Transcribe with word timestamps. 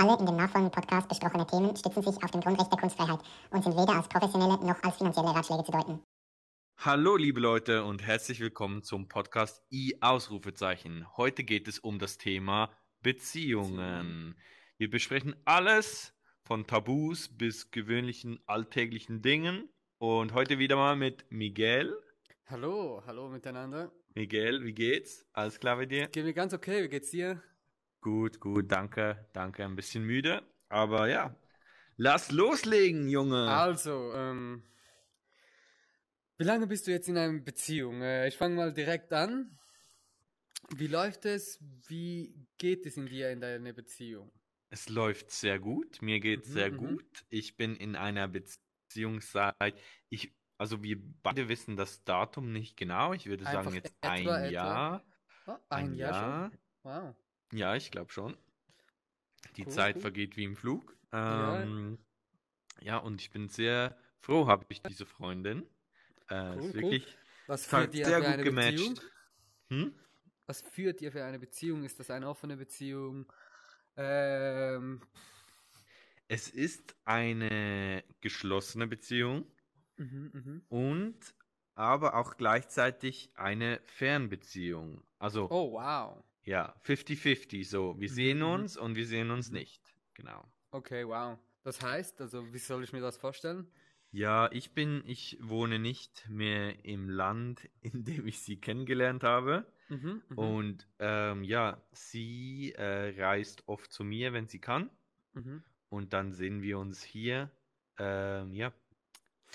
Alle 0.00 0.18
in 0.18 0.24
dem 0.24 0.36
nachfolgenden 0.36 0.70
Podcast 0.70 1.10
besprochene 1.10 1.46
Themen 1.46 1.76
stützen 1.76 2.02
sich 2.02 2.24
auf 2.24 2.30
dem 2.30 2.40
Grundrecht 2.40 2.72
der 2.72 2.78
Kunstfreiheit 2.78 3.20
und 3.50 3.62
sind 3.62 3.76
weder 3.76 3.96
als 3.96 4.08
professionelle 4.08 4.54
noch 4.54 4.82
als 4.82 4.96
finanzielle 4.96 5.28
Ratschläge 5.28 5.62
zu 5.62 5.72
deuten. 5.72 6.02
Hallo 6.78 7.16
liebe 7.16 7.38
Leute 7.38 7.84
und 7.84 8.06
herzlich 8.06 8.40
willkommen 8.40 8.82
zum 8.82 9.08
Podcast 9.08 9.62
I 9.70 9.98
Ausrufezeichen. 10.00 11.06
Heute 11.18 11.44
geht 11.44 11.68
es 11.68 11.78
um 11.78 11.98
das 11.98 12.16
Thema 12.16 12.70
Beziehungen. 13.02 14.40
Wir 14.78 14.88
besprechen 14.88 15.36
alles 15.44 16.14
von 16.44 16.66
Tabus 16.66 17.28
bis 17.28 17.70
gewöhnlichen 17.70 18.40
alltäglichen 18.46 19.20
Dingen 19.20 19.68
und 19.98 20.32
heute 20.32 20.58
wieder 20.58 20.76
mal 20.76 20.96
mit 20.96 21.30
Miguel. 21.30 21.94
Hallo, 22.46 23.02
hallo 23.04 23.28
miteinander. 23.28 23.92
Miguel, 24.14 24.64
wie 24.64 24.72
geht's? 24.72 25.26
Alles 25.34 25.60
klar 25.60 25.76
bei 25.76 25.84
dir? 25.84 26.08
Geht 26.08 26.24
mir 26.24 26.32
ganz 26.32 26.54
okay, 26.54 26.84
wie 26.84 26.88
geht's 26.88 27.10
dir? 27.10 27.42
Gut, 28.00 28.40
gut, 28.40 28.70
danke, 28.72 29.28
danke. 29.32 29.64
Ein 29.64 29.76
bisschen 29.76 30.04
müde, 30.04 30.42
aber 30.68 31.08
ja. 31.08 31.34
Lass 31.96 32.30
loslegen, 32.30 33.08
Junge. 33.08 33.48
Also, 33.48 34.12
ähm, 34.14 34.62
wie 36.38 36.44
lange 36.44 36.66
bist 36.66 36.86
du 36.86 36.90
jetzt 36.90 37.08
in 37.08 37.18
einer 37.18 37.38
Beziehung? 37.40 38.00
Äh, 38.00 38.28
ich 38.28 38.36
fange 38.36 38.56
mal 38.56 38.72
direkt 38.72 39.12
an. 39.12 39.58
Wie 40.74 40.86
läuft 40.86 41.26
es? 41.26 41.58
Wie 41.88 42.34
geht 42.56 42.86
es 42.86 42.96
in 42.96 43.06
dir 43.06 43.30
in 43.30 43.40
deiner 43.40 43.72
Beziehung? 43.72 44.32
Es 44.70 44.88
läuft 44.88 45.30
sehr 45.30 45.58
gut. 45.58 46.00
Mir 46.00 46.20
geht's 46.20 46.48
Mhm, 46.48 46.52
sehr 46.52 46.72
mhm. 46.72 46.76
gut. 46.76 47.24
Ich 47.28 47.56
bin 47.56 47.76
in 47.76 47.96
einer 47.96 48.28
Beziehung 48.28 49.20
seit 49.20 49.54
ich, 50.08 50.32
also 50.58 50.82
wir 50.82 50.96
beide 51.22 51.48
wissen 51.48 51.76
das 51.76 52.04
Datum 52.04 52.52
nicht 52.52 52.76
genau. 52.76 53.12
Ich 53.12 53.26
würde 53.26 53.46
Einfach 53.46 53.64
sagen 53.64 53.74
jetzt 53.76 53.94
etwa, 54.00 54.08
ein 54.08 54.44
etwa. 54.44 54.48
Jahr. 54.48 55.04
Oh, 55.46 55.56
ein, 55.68 55.94
Jahr, 55.94 56.50
schon? 56.50 56.58
Wow. 56.84 57.14
Ja, 57.52 57.74
ich 57.76 57.90
glaube 57.90 58.12
schon. 58.12 58.36
Die 59.56 59.66
Cool, 59.66 59.72
Zeit 59.72 59.96
cool. 59.96 60.00
vergeht 60.02 60.36
wie 60.36 60.44
im 60.44 60.56
Flug. 60.56 60.96
Ja. 61.12 61.62
Ähm, 61.62 61.98
ja, 62.80 62.98
und 62.98 63.20
ich 63.20 63.30
bin 63.30 63.48
sehr 63.48 63.98
froh, 64.20 64.46
habe 64.46 64.66
ich 64.68 64.82
diese 64.82 65.06
Freundin. 65.06 65.66
Äh, 66.28 66.56
Cool, 66.56 66.58
ist 66.58 66.74
wirklich 66.74 67.18
Was 67.46 67.66
führt 67.66 67.94
ihr 67.94 68.04
sehr 68.04 68.18
für 68.18 68.24
gut 68.24 68.34
eine 68.34 68.44
gematcht. 68.44 68.94
Beziehung? 68.94 69.00
Hm? 69.70 69.94
Was 70.46 70.62
führt 70.62 71.00
ihr 71.00 71.12
für 71.12 71.24
eine 71.24 71.38
Beziehung? 71.38 71.84
Ist 71.84 71.98
das 72.00 72.10
eine 72.10 72.28
offene 72.28 72.56
Beziehung? 72.56 73.32
Ähm, 73.96 75.00
Es 76.28 76.48
ist 76.48 76.96
eine 77.04 78.04
geschlossene 78.20 78.86
Beziehung 78.86 79.46
mhm, 79.96 80.30
mhm. 80.32 80.62
und 80.68 81.34
aber 81.74 82.14
auch 82.14 82.36
gleichzeitig 82.36 83.32
eine 83.36 83.80
Fernbeziehung. 83.84 85.02
Also 85.18 85.50
Oh, 85.50 85.72
wow. 85.72 86.22
Ja, 86.50 86.74
50-50, 86.82 87.70
so 87.70 87.98
wir 88.00 88.08
Mhm, 88.08 88.16
sehen 88.18 88.42
mhm. 88.42 88.42
uns 88.42 88.76
und 88.76 88.96
wir 88.96 89.06
sehen 89.06 89.30
uns 89.30 89.50
nicht. 89.50 89.94
Genau. 90.14 90.44
Okay, 90.72 91.06
wow. 91.06 91.38
Das 91.62 91.80
heißt, 91.82 92.20
also, 92.20 92.52
wie 92.52 92.58
soll 92.58 92.82
ich 92.84 92.92
mir 92.92 93.00
das 93.00 93.16
vorstellen? 93.16 93.72
Ja, 94.12 94.50
ich 94.52 94.74
bin, 94.74 95.02
ich 95.06 95.38
wohne 95.40 95.78
nicht 95.78 96.28
mehr 96.28 96.84
im 96.84 97.08
Land, 97.08 97.68
in 97.80 98.04
dem 98.04 98.26
ich 98.26 98.40
sie 98.42 98.60
kennengelernt 98.60 99.22
habe. 99.24 99.72
Mhm, 99.88 100.22
mhm, 100.30 100.56
Und 100.56 100.88
ähm, 100.98 101.44
ja, 101.44 101.86
sie 101.92 102.72
äh, 102.76 103.20
reist 103.22 103.68
oft 103.68 103.92
zu 103.92 104.04
mir, 104.04 104.32
wenn 104.32 104.48
sie 104.48 104.60
kann. 104.60 104.90
mhm. 105.34 105.60
Und 105.88 106.12
dann 106.12 106.32
sehen 106.32 106.62
wir 106.62 106.78
uns 106.78 107.02
hier. 107.02 107.50
Ähm, 107.98 108.54
ja, 108.54 108.72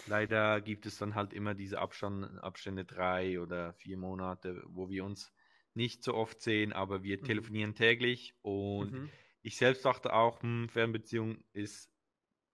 leider 0.05 0.61
gibt 0.61 0.85
es 0.87 0.97
dann 0.99 1.15
halt 1.15 1.33
immer 1.33 1.55
diese 1.55 1.79
Abstand, 1.79 2.39
Abstände 2.43 2.85
drei 2.85 3.41
oder 3.41 3.73
vier 3.75 3.97
Monate, 3.97 4.63
wo 4.67 4.89
wir 4.89 5.05
uns 5.05 5.33
nicht 5.75 6.03
so 6.03 6.13
oft 6.15 6.41
sehen, 6.41 6.73
aber 6.73 7.03
wir 7.03 7.21
Mhm. 7.21 7.23
telefonieren 7.23 7.75
täglich. 7.75 8.35
Und 8.41 8.91
Mhm. 8.91 9.11
ich 9.41 9.57
selbst 9.57 9.85
dachte 9.85 10.13
auch, 10.13 10.41
hm, 10.41 10.69
Fernbeziehung 10.69 11.43
ist 11.53 11.91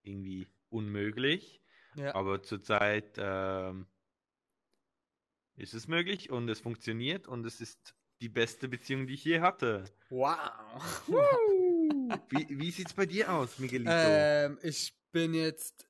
irgendwie 0.04 0.48
unmöglich. 0.70 1.62
Ja. 1.96 2.14
Aber 2.14 2.44
zurzeit 2.44 3.16
ähm, 3.20 3.88
ist 5.56 5.74
es 5.74 5.88
möglich 5.88 6.30
und 6.30 6.50
es 6.50 6.60
funktioniert 6.60 7.28
und 7.28 7.46
es 7.46 7.62
ist 7.62 7.96
die 8.22 8.30
beste 8.30 8.68
Beziehung, 8.68 9.08
die 9.08 9.14
ich 9.16 9.24
je 9.24 9.40
hatte. 9.40 9.94
Wow. 10.10 10.82
Wie, 12.30 12.48
wie 12.50 12.72
sieht's 12.72 12.94
bei 12.94 13.06
dir 13.06 13.32
aus, 13.34 13.58
Miguelito? 13.60 14.30
ähm, 14.46 14.60
ich 14.62 14.96
bin 15.12 15.34
jetzt 15.34 15.88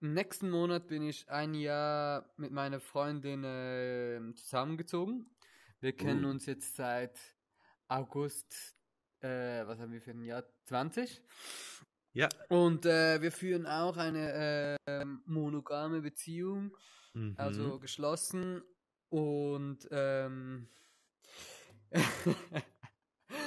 nächsten 0.00 0.50
Monat 0.50 0.88
bin 0.88 1.02
ich 1.02 1.28
ein 1.30 1.54
Jahr 1.54 2.32
mit 2.36 2.52
meiner 2.52 2.80
Freundin 2.80 3.42
ähm, 3.46 4.36
zusammengezogen. 4.36 5.35
Wir 5.80 5.94
kennen 5.94 6.24
Uh. 6.24 6.30
uns 6.30 6.46
jetzt 6.46 6.76
seit 6.76 7.18
August, 7.88 8.76
äh, 9.20 9.66
was 9.66 9.78
haben 9.78 9.92
wir 9.92 10.00
für 10.00 10.12
ein 10.12 10.22
Jahr? 10.24 10.44
20. 10.64 11.22
Ja. 12.12 12.28
Und 12.48 12.86
äh, 12.86 13.20
wir 13.20 13.30
führen 13.30 13.66
auch 13.66 13.96
eine 13.96 14.76
ähm, 14.86 15.22
monogame 15.26 16.00
Beziehung, 16.00 16.76
Mhm. 17.14 17.34
also 17.38 17.78
geschlossen. 17.78 18.62
Und 19.10 19.86
ähm, 19.90 20.68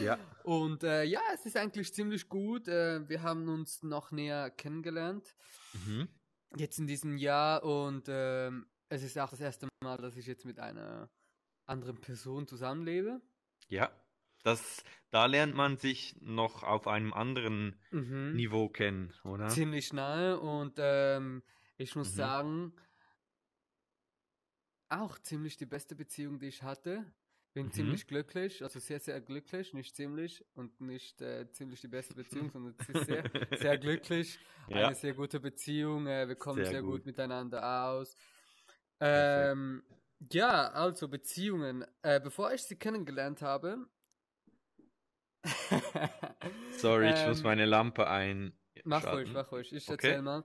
Ja. 0.02 0.18
Und 0.44 0.84
äh, 0.84 1.04
ja, 1.04 1.22
es 1.34 1.46
ist 1.46 1.58
eigentlich 1.58 1.94
ziemlich 1.94 2.30
gut. 2.30 2.68
Äh, 2.68 3.08
wir 3.10 3.22
haben 3.22 3.48
uns 3.50 3.84
noch 3.84 4.12
näher 4.12 4.50
kennengelernt, 4.50 5.36
Mhm. 5.74 6.08
jetzt 6.56 6.80
in 6.80 6.88
diesem 6.88 7.18
Jahr. 7.18 7.64
Und 7.64 8.06
ähm, 8.08 8.66
es 8.90 9.04
ist 9.04 9.18
auch 9.20 9.30
das 9.30 9.40
erste 9.42 9.68
Mal, 9.84 9.98
dass 9.98 10.16
ich 10.16 10.26
jetzt 10.26 10.46
mit 10.46 10.60
einer 10.60 11.10
anderen 11.70 12.02
Person 12.02 12.48
zusammenlebe. 12.48 13.22
Ja. 13.68 13.92
Das, 14.44 14.84
da 15.12 15.26
lernt 15.26 15.56
man 15.56 15.78
sich 15.78 16.16
noch 16.22 16.64
auf 16.64 16.88
einem 16.88 17.14
anderen 17.14 17.80
Mhm. 17.92 18.32
Niveau 18.32 18.70
kennen, 18.70 19.14
oder? 19.24 19.62
Ziemlich 19.62 19.94
nahe. 19.94 20.40
Und 20.40 20.76
ähm, 20.78 21.44
ich 21.78 21.96
muss 21.96 22.14
Mhm. 22.14 22.16
sagen, 22.16 22.74
auch 24.90 25.20
ziemlich 25.20 25.58
die 25.58 25.66
beste 25.66 25.96
Beziehung, 25.96 26.40
die 26.40 26.48
ich 26.48 26.64
hatte. 26.64 27.06
Bin 27.54 27.72
Mhm. 27.72 27.72
ziemlich 27.72 28.06
glücklich, 28.08 28.62
also 28.62 28.80
sehr, 28.80 29.00
sehr 29.00 29.20
glücklich, 29.22 29.74
nicht 29.74 29.96
ziemlich 29.96 30.46
und 30.54 30.82
nicht 30.82 31.20
äh, 31.22 31.50
ziemlich 31.52 31.82
die 31.82 31.88
beste 31.88 32.14
Beziehung, 32.14 32.50
sondern 32.52 32.76
es 32.78 32.88
ist 32.90 33.06
sehr, 33.06 33.26
sehr 33.54 33.78
glücklich. 33.80 34.40
Ja. 34.68 34.92
Eine 34.92 34.94
sehr 34.96 35.14
gute 35.16 35.40
Beziehung, 35.40 36.06
äh, 36.08 36.28
wir 36.28 36.36
kommen 36.36 36.64
Sehr 36.64 36.64
sehr, 36.64 36.84
gut. 36.84 37.06
gut. 37.06 37.06
miteinander 37.06 37.86
aus. 37.90 38.16
Ähm, 39.00 39.84
ja, 40.32 40.72
also 40.72 41.08
Beziehungen. 41.08 41.86
Äh, 42.02 42.20
bevor 42.20 42.54
ich 42.54 42.64
sie 42.64 42.76
kennengelernt 42.78 43.42
habe. 43.42 43.88
Sorry, 46.72 47.10
ich 47.12 47.26
muss 47.26 47.44
Ähm, 47.44 47.44
meine 47.44 47.66
Lampe 47.66 48.08
einschalten. 48.08 48.54
Mach 48.84 49.12
ruhig, 49.12 49.34
mach 49.34 49.52
ruhig. 49.52 49.74
Ich 49.74 49.90
Okay. 49.90 49.92
erzähl 49.92 50.22
mal. 50.22 50.44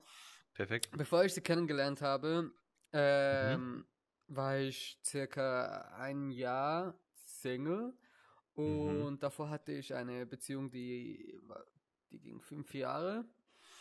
Perfekt. 0.54 0.90
Bevor 0.92 1.24
ich 1.24 1.34
sie 1.34 1.40
kennengelernt 1.40 2.02
habe, 2.02 2.52
ähm, 2.92 3.86
Mhm. 3.86 3.86
war 4.28 4.58
ich 4.58 5.00
circa 5.04 5.92
ein 5.98 6.30
Jahr 6.30 6.98
Single 7.12 7.94
Mhm. 8.64 9.08
und 9.08 9.22
davor 9.22 9.50
hatte 9.50 9.72
ich 9.72 9.94
eine 9.94 10.26
Beziehung, 10.26 10.70
die, 10.70 11.40
die 12.12 12.20
ging 12.20 12.40
fünf 12.40 12.74
Jahre. 12.74 13.26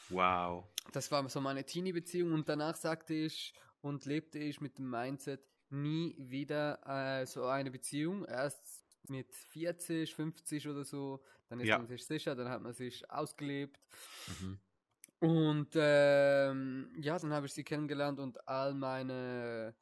Wow. 0.10 0.66
Das 0.92 1.12
war 1.12 1.28
so 1.30 1.42
meine 1.42 1.66
Teenie-Beziehung 1.66 2.34
und 2.34 2.48
danach 2.50 2.76
sagte 2.76 3.14
ich 3.14 3.54
und 3.82 4.06
lebte 4.06 4.40
ich 4.40 4.62
mit 4.62 4.78
dem 4.78 4.90
Mindset, 4.90 5.42
nie 5.70 6.16
wieder 6.20 6.82
äh, 7.22 7.26
so 7.26 7.46
eine 7.46 7.72
Beziehung. 7.72 8.26
Erst 8.26 8.86
mit 9.08 9.34
40, 9.36 10.16
50 10.16 10.68
oder 10.68 10.84
so, 10.86 11.24
dann 11.50 11.60
ist 11.60 11.70
Ja. 11.70 11.78
man 11.78 11.88
sich 11.88 12.06
sicher, 12.06 12.36
dann 12.36 12.50
hat 12.50 12.62
man 12.62 12.74
sich 12.74 13.10
ausgelebt. 13.12 13.80
Mhm. 14.28 14.60
Und 15.20 15.70
ähm, 15.76 16.92
ja, 17.00 17.18
dann 17.18 17.32
habe 17.34 17.46
ich 17.46 17.54
sie 17.54 17.64
kennengelernt 17.64 18.20
und 18.20 18.46
all 18.48 18.74
meine, 18.74 19.76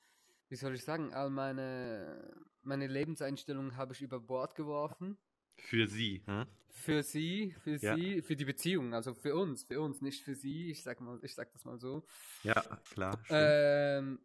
wie 0.50 0.56
soll 0.56 0.76
ich 0.76 0.84
sagen, 0.84 1.14
all 1.14 1.32
meine, 1.32 2.32
meine 2.62 2.88
Lebenseinstellungen 2.88 3.76
habe 3.76 3.94
ich 3.94 4.02
über 4.04 4.20
Bord 4.20 4.56
geworfen. 4.56 5.18
Für 5.58 5.88
sie, 5.88 6.24
hä? 6.28 6.46
Für 6.74 7.04
sie, 7.04 7.52
für 7.52 7.78
Ja. 7.82 7.98
sie, 7.98 8.22
für 8.22 8.36
die 8.36 8.46
Beziehung, 8.46 8.94
also 8.94 9.14
für 9.14 9.36
uns, 9.36 9.64
für 9.64 9.82
uns, 9.82 10.02
nicht 10.02 10.24
für 10.24 10.36
sie. 10.36 10.72
Ich 10.72 10.84
sag 10.84 11.02
mal, 11.02 11.20
ich 11.22 11.36
sag 11.36 11.52
das 11.52 11.66
mal 11.66 11.78
so. 11.78 12.06
Ja, 12.44 12.62
klar. 12.90 13.20
Ähm, 13.30 14.20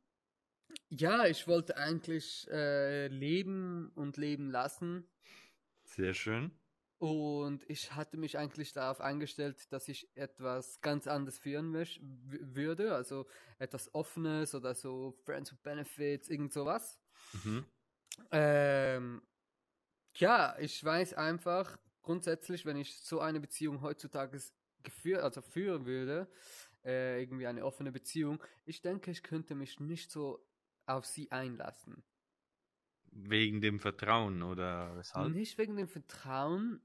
ja, 0.89 1.27
ich 1.27 1.47
wollte 1.49 1.77
eigentlich 1.77 2.49
äh, 2.51 3.09
leben 3.09 3.91
und 3.95 4.17
leben 4.17 4.51
lassen. 4.51 5.09
Sehr 5.85 6.15
schön. 6.15 6.53
Und 6.99 7.69
ich 7.69 7.93
hatte 7.95 8.17
mich 8.17 8.39
eigentlich 8.39 8.73
darauf 8.73 9.01
eingestellt, 9.01 9.71
dass 9.71 9.87
ich 9.89 10.09
etwas 10.17 10.81
ganz 10.81 11.07
anderes 11.07 11.39
führen 11.39 11.75
würde, 11.75 12.95
also 12.95 13.27
etwas 13.59 13.95
Offenes 13.95 14.55
oder 14.55 14.75
so 14.75 15.13
Friends 15.25 15.53
with 15.53 15.61
Benefits, 15.61 16.29
irgend 16.29 16.55
sowas. 16.55 16.99
Mhm. 17.45 17.67
Ähm, 18.31 19.23
ja, 20.15 20.57
ich 20.59 20.83
weiß 20.83 21.15
einfach 21.15 21.77
grundsätzlich, 22.03 22.65
wenn 22.65 22.79
ich 22.79 22.99
so 23.01 23.21
eine 23.21 23.41
Beziehung 23.41 23.83
heutzutage 23.83 24.41
geführt, 24.83 25.23
also 25.23 25.43
führen 25.43 25.85
würde, 25.85 26.31
äh, 26.83 27.21
irgendwie 27.21 27.47
eine 27.47 27.65
offene 27.67 27.93
Beziehung, 27.93 28.43
ich 28.65 28.81
denke, 28.81 29.11
ich 29.11 29.23
könnte 29.23 29.55
mich 29.55 29.81
nicht 29.81 30.11
so 30.11 30.47
auf 30.87 31.07
sie 31.07 31.31
einlassen. 31.31 32.03
Wegen 33.11 33.61
dem 33.61 33.81
Vertrauen 33.81 34.43
oder 34.43 34.97
weshalb? 34.97 35.33
Nicht 35.33 35.57
wegen 35.59 35.77
dem 35.77 35.89
Vertrauen, 35.89 36.81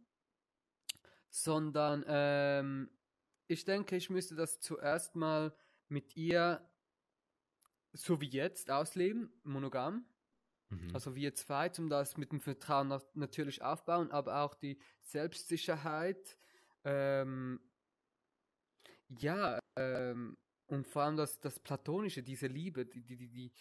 sondern 1.30 2.06
ähm, 2.08 2.90
ich 3.48 3.66
denke, 3.66 3.96
ich 3.96 4.10
müsste 4.10 4.36
das 4.36 4.60
zuerst 4.60 5.16
mal 5.16 5.54
mit 5.90 6.16
ihr 6.16 6.66
so 7.94 8.22
wie 8.22 8.30
jetzt 8.30 8.72
ausleben, 8.72 9.34
monogam. 9.44 10.06
Mhm. 10.70 10.92
Also 10.94 11.16
wir 11.16 11.36
zwei, 11.36 11.70
um 11.78 11.90
das 11.90 12.16
mit 12.16 12.32
dem 12.32 12.40
Vertrauen 12.40 12.88
na- 12.88 13.02
natürlich 13.14 13.62
aufbauen, 13.62 14.12
aber 14.12 14.42
auch 14.42 14.56
die 14.56 14.80
Selbstsicherheit. 15.02 16.38
Ähm, 16.86 17.60
ja, 19.10 19.60
ähm, 19.76 20.38
und 20.68 20.88
vor 20.88 21.02
allem 21.04 21.18
das, 21.18 21.42
das 21.42 21.60
Platonische, 21.60 22.24
diese 22.24 22.48
Liebe, 22.48 22.86
die, 22.86 23.04
die, 23.04 23.18
die, 23.18 23.30
die, 23.30 23.52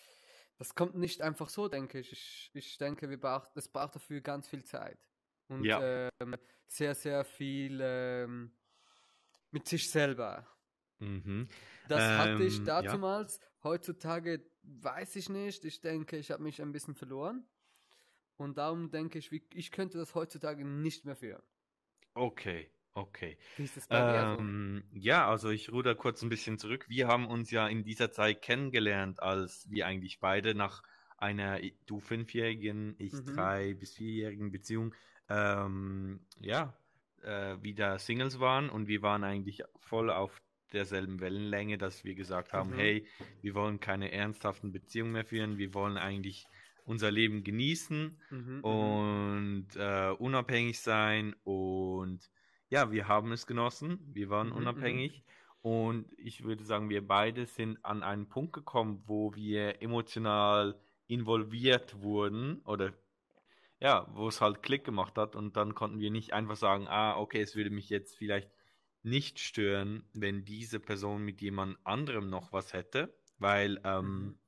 das 0.60 0.74
kommt 0.74 0.94
nicht 0.94 1.22
einfach 1.22 1.48
so, 1.48 1.68
denke 1.68 1.98
ich. 2.00 2.12
Ich, 2.12 2.50
ich 2.52 2.76
denke, 2.76 3.08
wir 3.08 3.18
braucht, 3.18 3.56
das 3.56 3.66
braucht 3.68 3.94
dafür 3.94 4.20
ganz 4.20 4.46
viel 4.46 4.62
Zeit. 4.62 4.98
Und 5.48 5.64
Ja. 5.64 6.08
ähm, 6.20 6.36
sehr, 6.66 6.94
sehr 6.94 7.24
viel 7.24 7.80
ähm, 7.82 8.52
mit 9.50 9.66
sich 9.66 9.90
selber. 9.90 10.46
Mhm. 10.98 11.48
Das 11.88 12.02
hatte 12.02 12.44
ich 12.44 12.58
Ähm, 12.58 12.66
ja. 12.66 12.82
damals. 12.82 13.40
Heutzutage 13.64 14.44
weiß 14.62 15.16
ich 15.16 15.30
nicht. 15.30 15.64
Ich 15.64 15.80
denke, 15.80 16.18
ich 16.18 16.30
habe 16.30 16.42
mich 16.42 16.60
ein 16.60 16.72
bisschen 16.72 16.94
verloren. 16.94 17.48
Und 18.36 18.58
darum 18.58 18.90
denke 18.90 19.18
ich, 19.18 19.32
wie- 19.32 19.48
ich 19.54 19.70
könnte 19.72 19.96
das 19.96 20.14
heutzutage 20.14 20.64
nicht 20.64 21.06
mehr 21.06 21.16
führen. 21.16 21.42
Okay, 22.12 22.70
okay. 22.94 23.38
Wie 23.56 23.64
ist 23.64 23.76
das 23.76 23.86
bei 23.88 24.02
dir 24.02 24.26
so? 24.26 24.38
Ähm, 24.38 24.84
ja, 24.92 25.28
also 25.28 25.50
ich 25.50 25.72
ruder 25.72 25.94
kurz 25.94 26.22
ein 26.22 26.28
bisschen 26.28 26.58
zurück. 26.58 26.86
Wir 26.88 27.08
haben 27.08 27.26
uns 27.26 27.50
ja 27.50 27.66
in 27.68 27.82
dieser 27.84 28.12
Zeit 28.12 28.42
kennengelernt, 28.42 29.20
als 29.22 29.68
wir 29.70 29.86
eigentlich 29.86 30.20
beide 30.20 30.54
nach 30.54 30.82
einer, 31.18 31.60
du 31.86 32.00
fünfjährigen, 32.00 32.94
ich 32.98 33.12
Mhm. 33.12 33.26
drei 33.26 33.74
bis 33.74 33.94
vierjährigen 33.94 34.50
Beziehung, 34.52 34.94
ähm, 35.28 36.26
ja, 36.40 36.78
äh, 37.22 37.56
wieder 37.62 37.98
Singles 37.98 38.40
waren 38.40 38.70
und 38.70 38.86
wir 38.88 39.02
waren 39.02 39.24
eigentlich 39.24 39.62
voll 39.76 40.10
auf 40.10 40.40
derselben 40.72 41.20
Wellenlänge, 41.20 41.78
dass 41.78 42.04
wir 42.04 42.14
gesagt 42.14 42.52
haben, 42.52 42.72
Mhm. 42.72 42.74
hey, 42.74 43.06
wir 43.42 43.54
wollen 43.54 43.80
keine 43.80 44.12
ernsthaften 44.12 44.72
Beziehungen 44.72 45.12
mehr 45.12 45.24
führen, 45.24 45.58
wir 45.58 45.74
wollen 45.74 45.98
eigentlich 45.98 46.48
unser 46.84 47.10
Leben 47.10 47.44
genießen 47.44 48.20
Mhm, 48.30 48.64
mhm. 48.64 48.64
und 48.64 49.68
äh, 49.76 50.10
unabhängig 50.18 50.80
sein 50.80 51.34
und 51.44 52.30
ja, 52.70 52.90
wir 52.92 53.08
haben 53.08 53.32
es 53.32 53.46
genossen, 53.46 54.00
wir 54.14 54.30
waren 54.30 54.52
Mhm, 54.52 54.52
unabhängig. 54.52 55.24
und 55.62 56.06
ich 56.18 56.44
würde 56.44 56.64
sagen, 56.64 56.88
wir 56.90 57.06
beide 57.06 57.46
sind 57.46 57.84
an 57.84 58.02
einen 58.02 58.28
Punkt 58.28 58.52
gekommen, 58.54 59.02
wo 59.06 59.34
wir 59.34 59.82
emotional 59.82 60.80
involviert 61.06 62.00
wurden 62.02 62.60
oder 62.64 62.94
ja, 63.80 64.06
wo 64.14 64.28
es 64.28 64.40
halt 64.40 64.62
Klick 64.62 64.84
gemacht 64.84 65.18
hat. 65.18 65.36
Und 65.36 65.56
dann 65.56 65.74
konnten 65.74 66.00
wir 66.00 66.10
nicht 66.10 66.32
einfach 66.34 66.56
sagen, 66.56 66.86
ah, 66.88 67.16
okay, 67.18 67.40
es 67.42 67.56
würde 67.56 67.70
mich 67.70 67.88
jetzt 67.90 68.16
vielleicht 68.16 68.50
nicht 69.02 69.38
stören, 69.40 70.08
wenn 70.14 70.44
diese 70.44 70.80
Person 70.80 71.22
mit 71.24 71.40
jemand 71.42 71.78
anderem 71.84 72.28
noch 72.30 72.52
was 72.52 72.72
hätte, 72.74 73.18
weil 73.38 73.80
ähm, 73.84 74.34
Mhm. 74.34 74.38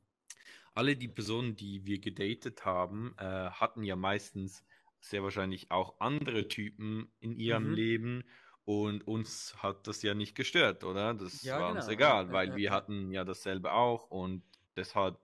alle 0.74 0.96
die 0.96 1.08
Personen, 1.08 1.56
die 1.56 1.86
wir 1.86 1.98
gedatet 2.00 2.64
haben, 2.64 3.14
äh, 3.18 3.24
hatten 3.50 3.82
ja 3.84 3.96
meistens 3.96 4.64
sehr 5.02 5.22
wahrscheinlich 5.22 5.70
auch 5.70 6.00
andere 6.00 6.48
Typen 6.48 7.14
in 7.20 7.36
ihrem 7.36 7.68
Mhm. 7.68 7.72
Leben 7.72 8.24
und 8.64 9.06
uns 9.06 9.56
hat 9.62 9.86
das 9.88 10.02
ja 10.02 10.14
nicht 10.14 10.34
gestört, 10.36 10.84
oder? 10.84 11.14
Das 11.14 11.42
Ja, 11.42 11.58
war 11.58 11.72
uns 11.72 11.88
genau, 11.88 11.98
ja, 11.98 12.14
egal, 12.14 12.32
weil 12.32 12.54
ja, 12.54 12.56
wir 12.56 12.70
ja. 12.70 12.72
hatten 12.72 13.10
ja 13.12 13.24
dasselbe 13.24 13.72
auch 13.72 14.10
und 14.10 14.44
deshalb 14.76 15.18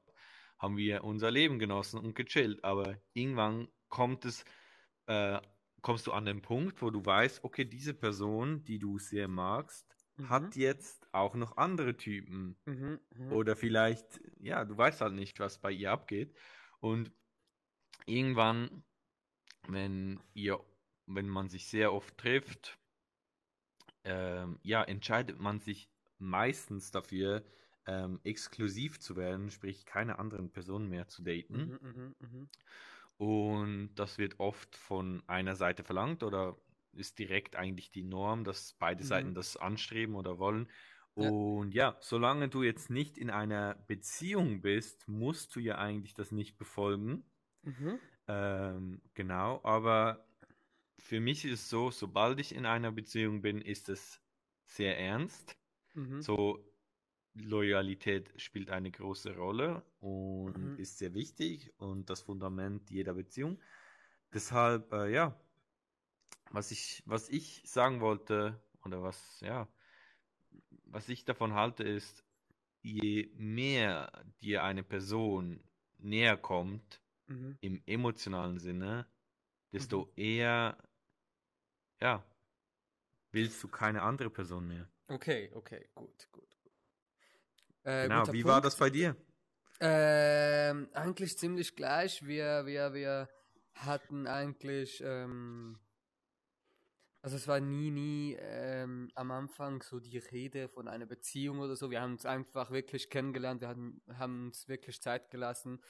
haben 0.59 0.77
wir 0.77 1.05
unser 1.05 1.31
Leben 1.31 1.59
genossen 1.59 2.01
und 2.01 2.15
gechillt. 2.15 2.65
Aber 2.65 2.99
irgendwann 3.15 3.69
kommt 3.89 4.25
es, 4.25 4.45
äh, 5.07 5.41
kommst 5.83 6.07
du 6.07 6.13
an 6.13 6.25
den 6.25 6.43
Punkt, 6.43 6.83
wo 6.83 6.91
du 6.91 7.05
weißt, 7.05 7.45
okay, 7.45 7.65
diese 7.65 7.95
Person, 7.95 8.65
die 8.65 8.79
du 8.79 8.99
sehr 8.99 9.29
magst, 9.29 9.97
Mhm. 10.19 10.29
hat 10.29 10.57
jetzt 10.57 11.09
auch 11.13 11.35
noch 11.37 11.57
andere 11.57 11.97
Typen. 11.97 12.59
Mhm, 12.67 13.01
mhm. 13.17 13.39
Oder 13.39 13.57
vielleicht, 13.57 14.21
ja, 14.39 14.65
du 14.65 14.77
weißt 14.77 15.01
halt 15.03 15.15
nicht, 15.15 15.39
was 15.41 15.61
bei 15.61 15.71
ihr 15.73 15.93
abgeht. 15.93 16.37
Und 16.81 17.13
irgendwann, 18.07 18.85
wenn 19.69 20.21
ihr, 20.35 20.61
wenn 21.07 21.29
man 21.29 21.49
sich 21.49 21.69
sehr 21.69 21.93
oft 21.93 22.19
trifft, 22.19 22.79
ähm, 24.05 24.59
ja, 24.63 24.83
entscheidet 24.83 25.39
man 25.39 25.61
sich 25.61 25.91
meistens 26.19 26.91
dafür, 26.91 27.45
ähm, 27.87 28.21
exklusiv 28.25 28.99
zu 29.01 29.17
werden, 29.17 29.51
sprich 29.51 29.87
keine 29.87 30.19
anderen 30.19 30.53
Personen 30.53 30.89
mehr 30.89 31.09
zu 31.09 31.23
daten. 31.23 31.71
Mhm, 31.71 31.79
mhm, 31.83 32.15
mhm. 32.21 32.51
Und 33.17 33.95
das 33.97 34.19
wird 34.19 34.39
oft 34.39 34.77
von 34.77 35.23
einer 35.27 35.57
Seite 35.57 35.83
verlangt 35.85 36.23
oder 36.23 36.57
ist 36.93 37.19
direkt 37.19 37.57
eigentlich 37.57 37.91
die 37.91 38.05
Norm, 38.05 38.45
dass 38.45 38.75
beide 38.75 39.03
Mhm. 39.03 39.05
Seiten 39.05 39.35
das 39.35 39.57
anstreben 39.57 40.15
oder 40.15 40.39
wollen. 40.39 40.71
Ja. 41.17 41.33
Und 41.33 41.73
ja, 41.75 41.97
solange 42.01 42.49
du 42.49 42.63
jetzt 42.63 42.91
nicht 42.91 43.19
in 43.19 43.31
einer 43.31 43.75
Beziehung 43.75 44.61
bist, 44.63 45.09
musst 45.09 45.55
du 45.57 45.61
ja 45.61 45.79
eigentlich 45.79 46.15
das 46.15 46.31
nicht 46.31 46.59
befolgen. 46.59 47.25
Mhm. 47.63 47.99
Ähm, 48.29 49.01
genau, 49.15 49.61
aber 49.65 50.25
für 50.99 51.21
mich 51.21 51.45
ist 51.45 51.63
es 51.63 51.71
so, 51.71 51.91
sobald 51.91 52.41
ich 52.41 52.55
in 52.55 52.67
einer 52.67 52.93
Beziehung 52.93 53.43
bin, 53.43 53.61
ist 53.63 53.89
es 53.89 54.21
sehr 54.67 54.99
ernst. 54.99 55.57
Mhm. 55.95 56.21
So, 56.23 56.65
Loyalität 57.35 58.33
spielt 58.41 58.71
eine 58.71 58.91
große 58.91 59.37
Rolle 59.37 59.85
und 60.01 60.55
Mhm. 60.57 60.79
ist 60.79 60.99
sehr 60.99 61.15
wichtig 61.15 61.73
und 61.79 62.11
das 62.11 62.23
Fundament 62.23 62.91
jeder 62.91 63.15
Beziehung. 63.15 63.61
Deshalb, 64.35 64.93
äh, 64.93 65.13
ja, 65.13 65.41
was 66.51 66.71
ich, 66.71 67.03
was 67.07 67.29
ich 67.29 67.63
sagen 67.65 68.01
wollte 68.01 68.61
oder 68.85 69.03
was, 69.03 69.41
ja, 69.41 69.69
was 70.87 71.09
ich 71.09 71.25
davon 71.25 71.55
halte, 71.55 71.85
ist, 71.85 72.25
je 72.83 73.31
mehr 73.37 74.25
dir 74.43 74.65
eine 74.65 74.83
Person 74.83 75.61
näher 75.99 76.37
kommt, 76.37 77.03
Mhm. 77.29 77.59
im 77.61 77.83
emotionalen 77.87 78.59
Sinne, 78.59 79.07
desto 79.73 80.05
Mhm. 80.05 80.13
eher, 80.17 80.79
ja, 82.01 82.25
willst 83.33 83.63
du 83.63 83.69
keine 83.69 84.03
andere 84.03 84.31
Person 84.31 84.69
mehr. 84.69 84.89
Okay, 85.11 85.51
okay, 85.55 85.89
gut, 85.95 86.29
gut. 86.33 86.45
gut. 86.63 86.73
Äh, 87.85 88.09
Genau, 88.09 88.33
wie 88.33 88.45
war 88.45 88.61
Punkt. 88.61 88.67
das 88.67 88.77
bei 88.77 88.91
dir? 88.91 89.17
Ähm, 89.81 90.89
eigentlich 90.93 91.39
ziemlich 91.39 91.77
gleich. 91.77 92.27
Wir, 92.27 92.67
wir, 92.67 92.93
wir 92.95 93.29
hatten 93.75 94.27
eigentlich, 94.27 95.01
ähm, 95.05 95.79
also 97.23 97.37
es 97.37 97.47
war 97.49 97.61
nie, 97.61 97.91
nie 97.91 98.37
ähm, 98.41 99.11
am 99.15 99.31
Anfang 99.31 99.83
so 99.83 100.01
die 100.01 100.19
Rede 100.19 100.69
von 100.69 100.89
einer 100.89 101.07
Beziehung 101.07 101.61
oder 101.61 101.77
so. 101.77 101.91
Wir 101.91 102.01
haben 102.01 102.13
uns 102.13 102.27
einfach 102.27 102.71
wirklich 102.71 103.09
kennengelernt, 103.11 103.61
wir 103.61 103.69
hatten, 103.69 104.03
haben 104.15 104.47
uns 104.47 104.69
wirklich 104.69 105.01
Zeit 105.01 105.31
gelassen 105.31 105.81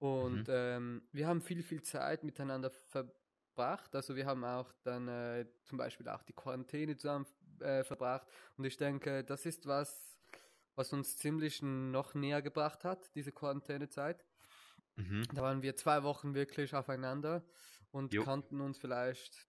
und 0.00 0.48
Mhm. 0.48 0.54
ähm, 0.54 1.02
wir 1.12 1.28
haben 1.28 1.40
viel, 1.42 1.62
viel 1.62 1.82
Zeit 1.82 2.24
miteinander 2.24 2.70
verbracht. 2.70 3.94
Also 3.94 4.16
wir 4.16 4.26
haben 4.26 4.44
auch 4.44 4.72
dann 4.82 5.06
äh, 5.08 5.46
zum 5.64 5.78
Beispiel 5.78 6.08
auch 6.08 6.22
die 6.22 6.32
Quarantäne 6.32 6.96
zusammen 6.96 7.26
äh, 7.60 7.84
verbracht 7.84 8.26
und 8.56 8.64
ich 8.64 8.76
denke, 8.76 9.22
das 9.22 9.46
ist 9.46 9.66
was, 9.66 10.18
was 10.74 10.92
uns 10.92 11.18
ziemlich 11.18 11.62
noch 11.62 12.14
näher 12.14 12.42
gebracht 12.42 12.84
hat, 12.84 13.14
diese 13.14 13.30
Quarantänezeit. 13.32 14.24
Mhm. 14.96 15.24
Da 15.34 15.42
waren 15.42 15.62
wir 15.62 15.76
zwei 15.76 16.02
Wochen 16.02 16.34
wirklich 16.34 16.74
aufeinander 16.74 17.44
und 17.90 18.14
Jo. 18.14 18.24
kannten 18.24 18.60
uns 18.62 18.78
vielleicht 18.78 19.46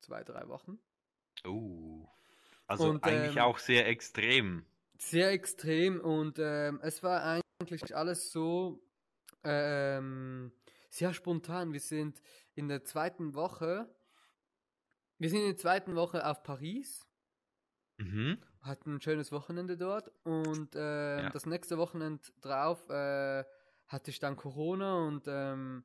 zwei, 0.00 0.22
drei 0.22 0.48
Wochen. 0.48 0.78
Oh. 1.44 2.06
Also 2.66 2.90
Und, 2.90 3.04
eigentlich 3.04 3.36
ähm, 3.36 3.42
auch 3.42 3.58
sehr 3.58 3.86
extrem. 3.88 4.64
Sehr 4.98 5.32
extrem 5.32 6.00
und 6.00 6.38
ähm, 6.38 6.80
es 6.82 7.02
war 7.02 7.22
eigentlich 7.60 7.94
alles 7.96 8.30
so 8.30 8.80
ähm, 9.44 10.52
sehr 10.90 11.12
spontan. 11.14 11.72
Wir 11.72 11.80
sind 11.80 12.20
in 12.54 12.68
der 12.68 12.84
zweiten 12.84 13.34
Woche, 13.34 13.88
wir 15.18 15.28
sind 15.30 15.40
in 15.40 15.46
der 15.48 15.56
zweiten 15.56 15.94
Woche 15.94 16.26
auf 16.26 16.42
Paris, 16.42 17.06
Mhm. 17.96 18.38
hatten 18.60 18.94
ein 18.96 19.00
schönes 19.00 19.30
Wochenende 19.30 19.76
dort 19.76 20.10
und 20.24 20.74
ähm, 20.74 21.18
Ja. 21.24 21.30
das 21.30 21.46
nächste 21.46 21.78
Wochenende 21.78 22.22
drauf 22.40 22.88
äh, 22.90 23.44
hatte 23.86 24.10
ich 24.10 24.18
dann 24.18 24.36
Corona 24.36 25.06
und 25.06 25.24
ähm, 25.28 25.84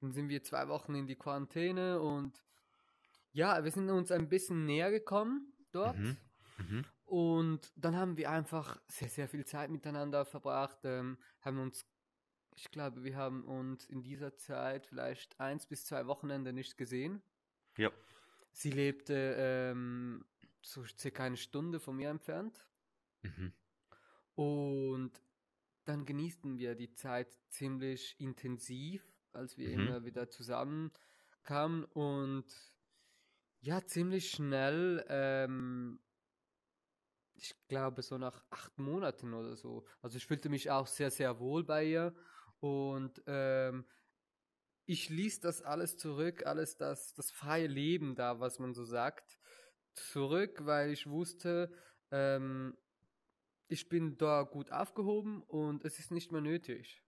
dann 0.00 0.12
sind 0.12 0.28
wir 0.28 0.42
zwei 0.42 0.66
Wochen 0.68 0.94
in 0.96 1.06
die 1.06 1.14
Quarantäne 1.16 2.00
und 2.00 2.42
ja, 3.32 3.62
wir 3.62 3.70
sind 3.70 3.88
uns 3.90 4.10
ein 4.10 4.28
bisschen 4.28 4.64
näher 4.66 4.90
gekommen 4.90 5.52
dort. 5.70 5.96
Mhm. 5.98 6.16
Mhm. 6.58 6.84
Und 7.04 7.70
dann 7.76 7.94
haben 7.96 8.16
wir 8.16 8.30
einfach 8.30 8.80
sehr, 8.88 9.08
sehr 9.08 9.28
viel 9.28 9.44
Zeit 9.44 9.70
miteinander 9.70 10.24
verbracht, 10.24 10.78
ähm, 10.84 11.18
haben 11.42 11.60
uns, 11.60 11.86
ich 12.56 12.70
glaube, 12.70 13.04
wir 13.04 13.16
haben 13.16 13.44
uns 13.44 13.86
in 13.86 14.02
dieser 14.02 14.36
Zeit 14.36 14.86
vielleicht 14.86 15.38
eins 15.38 15.66
bis 15.66 15.84
zwei 15.84 16.06
Wochenende 16.06 16.52
nicht 16.52 16.76
gesehen. 16.78 17.22
Ja. 17.76 17.90
Sie 18.50 18.70
lebte 18.70 19.34
ähm, 19.38 20.24
so 20.62 20.82
circa 20.84 21.24
eine 21.24 21.36
Stunde 21.36 21.78
von 21.78 21.96
mir 21.96 22.08
entfernt. 22.08 22.66
Mhm. 23.22 23.52
Und 24.34 25.12
dann 25.84 26.06
genießten 26.06 26.58
wir 26.58 26.74
die 26.74 26.92
Zeit 26.92 27.28
ziemlich 27.50 28.18
intensiv, 28.18 29.04
als 29.32 29.58
wir 29.58 29.68
Mhm. 29.68 29.86
immer 29.86 30.04
wieder 30.06 30.30
zusammenkamen. 30.30 31.84
Und 31.84 32.46
ja, 33.60 33.84
ziemlich 33.84 34.30
schnell, 34.30 35.04
ähm, 35.10 36.00
ich 37.34 37.54
glaube 37.68 38.00
so 38.00 38.16
nach 38.16 38.42
acht 38.48 38.78
Monaten 38.78 39.34
oder 39.34 39.56
so. 39.56 39.84
Also 40.00 40.16
ich 40.16 40.26
fühlte 40.26 40.48
mich 40.48 40.70
auch 40.70 40.86
sehr, 40.86 41.10
sehr 41.10 41.38
wohl 41.38 41.64
bei 41.64 41.84
ihr 41.84 42.14
und 42.66 43.22
ähm, 43.26 43.86
ich 44.86 45.08
ließ 45.08 45.40
das 45.40 45.62
alles 45.62 45.96
zurück, 45.96 46.46
alles 46.46 46.76
das, 46.76 47.12
das 47.14 47.30
freie 47.30 47.66
Leben 47.66 48.14
da, 48.14 48.40
was 48.40 48.58
man 48.58 48.74
so 48.74 48.84
sagt, 48.84 49.38
zurück, 49.94 50.64
weil 50.64 50.90
ich 50.92 51.08
wusste, 51.08 51.72
ähm, 52.10 52.76
ich 53.68 53.88
bin 53.88 54.18
da 54.18 54.42
gut 54.44 54.72
aufgehoben 54.72 55.42
und 55.42 55.84
es 55.84 55.98
ist 55.98 56.10
nicht 56.12 56.32
mehr 56.32 56.42
nötig. 56.42 57.02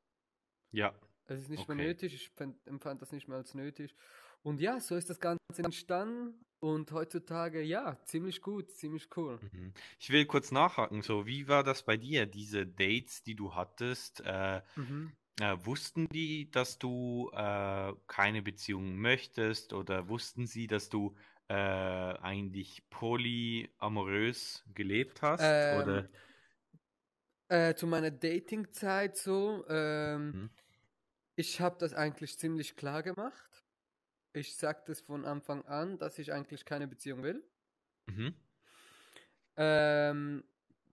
Ja. 0.72 0.94
Es 1.26 1.40
ist 1.42 1.48
nicht 1.50 1.68
Okay. 1.68 1.68
mehr 1.68 1.76
nötig, 1.76 2.14
ich 2.14 2.30
fand, 2.30 2.66
empfand 2.66 3.02
das 3.02 3.12
nicht 3.12 3.28
mehr 3.28 3.36
als 3.36 3.54
nötig. 3.54 3.94
Und 4.42 4.60
ja, 4.60 4.80
so 4.80 4.96
ist 4.96 5.10
das 5.10 5.20
Ganze 5.20 5.38
entstanden 5.58 6.44
und 6.60 6.90
heutzutage, 6.92 7.60
ja, 7.62 8.02
ziemlich 8.04 8.40
gut, 8.40 8.72
ziemlich 8.72 9.08
cool. 9.16 9.40
Mhm. 9.40 9.72
Ich 10.00 10.10
will 10.10 10.26
kurz 10.26 10.50
nachhaken, 10.50 11.02
so, 11.02 11.26
wie 11.26 11.46
war 11.48 11.62
das 11.62 11.84
bei 11.84 11.96
dir, 11.96 12.26
diese 12.26 12.66
Dates, 12.66 13.22
die 13.22 13.36
du 13.36 13.54
hattest? 13.54 14.20
Äh, 14.20 14.62
Mhm. 14.76 15.17
Äh, 15.40 15.56
wussten 15.64 16.08
die, 16.08 16.50
dass 16.50 16.78
du 16.78 17.30
äh, 17.32 17.92
keine 18.06 18.42
Beziehung 18.42 18.96
möchtest 18.98 19.72
oder 19.72 20.08
wussten 20.08 20.46
sie, 20.46 20.66
dass 20.66 20.88
du 20.88 21.16
äh, 21.48 21.54
eigentlich 21.54 22.88
polyamorös 22.90 24.64
gelebt 24.74 25.22
hast? 25.22 25.70
Ähm, 25.70 25.70
Oder? 25.70 26.10
Äh, 27.48 27.74
zu 27.74 27.86
meiner 27.86 28.10
Dating-Zeit 28.10 29.16
so, 29.16 29.64
ähm, 29.68 30.34
Mhm. 30.34 30.48
ich 31.36 31.60
habe 31.60 31.78
das 31.78 31.94
eigentlich 31.94 32.38
ziemlich 32.38 32.76
klar 32.76 33.02
gemacht. 33.02 33.64
Ich 34.34 34.56
sagte 34.56 34.92
es 34.92 35.00
von 35.02 35.24
Anfang 35.26 35.64
an, 35.66 35.98
dass 35.98 36.18
ich 36.18 36.32
eigentlich 36.32 36.64
keine 36.66 36.88
Beziehung 36.88 37.22
will. 37.22 37.48
Mhm. 38.08 38.34
Ähm, 39.56 40.44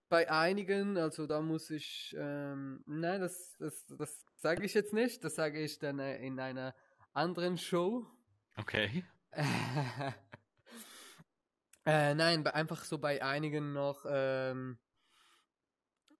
bei 0.10 0.30
einigen, 0.30 0.98
also 0.98 1.28
da 1.28 1.42
muss 1.42 1.70
ich, 1.70 2.16
ähm, 2.18 2.84
nein, 2.86 3.22
das, 3.22 3.56
das, 3.58 3.86
das 3.88 4.26
sage 4.36 4.64
ich 4.66 4.74
jetzt 4.74 4.94
nicht, 4.94 5.24
das 5.24 5.36
sage 5.36 5.60
ich 5.62 5.80
dann 5.80 6.00
äh, 6.00 6.18
in 6.18 6.40
einer 6.40 6.76
anderen 7.14 7.58
Show. 7.58 8.06
Okay. 8.58 9.04
äh, 11.86 12.14
nein, 12.16 12.46
einfach 12.48 12.84
so 12.84 12.98
bei 12.98 13.24
einigen 13.24 13.74
noch, 13.74 14.06
ähm, 14.08 14.78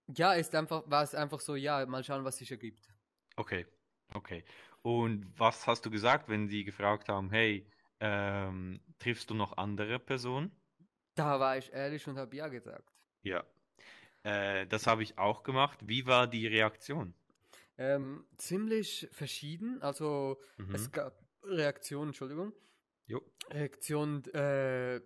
ja, 0.08 0.34
ist 0.34 0.54
einfach, 0.54 0.82
war 0.86 1.02
es 1.02 1.14
einfach 1.14 1.40
so, 1.40 1.56
ja, 1.56 1.84
mal 1.86 2.04
schauen, 2.04 2.24
was 2.24 2.38
sich 2.38 2.50
ergibt. 2.50 2.88
Okay. 3.36 3.66
Okay. 4.14 4.44
Und 4.82 5.26
was 5.38 5.66
hast 5.66 5.84
du 5.84 5.90
gesagt, 5.90 6.28
wenn 6.28 6.48
sie 6.48 6.64
gefragt 6.64 7.08
haben, 7.08 7.30
hey, 7.30 7.68
ähm, 8.00 8.80
triffst 8.98 9.30
du 9.30 9.34
noch 9.34 9.56
andere 9.56 9.98
Personen? 9.98 10.52
Da 11.14 11.40
war 11.40 11.56
ich 11.58 11.72
ehrlich 11.72 12.06
und 12.06 12.18
habe 12.18 12.36
ja 12.36 12.48
gesagt. 12.48 12.92
Ja. 13.22 13.44
Äh, 14.26 14.66
das 14.66 14.86
habe 14.86 15.02
ich 15.02 15.16
auch 15.18 15.42
gemacht. 15.42 15.78
Wie 15.88 16.04
war 16.06 16.26
die 16.26 16.46
Reaktion? 16.46 17.14
Ähm, 17.78 18.24
ziemlich 18.38 19.08
verschieden, 19.12 19.82
also 19.82 20.40
Mhm. 20.58 20.74
es 20.74 20.90
gab 20.92 21.14
Reaktionen, 21.42 22.08
Entschuldigung. 22.08 22.52
Jo. 23.08 23.20
Reaktionen, 23.50 24.24
äh, 24.34 25.00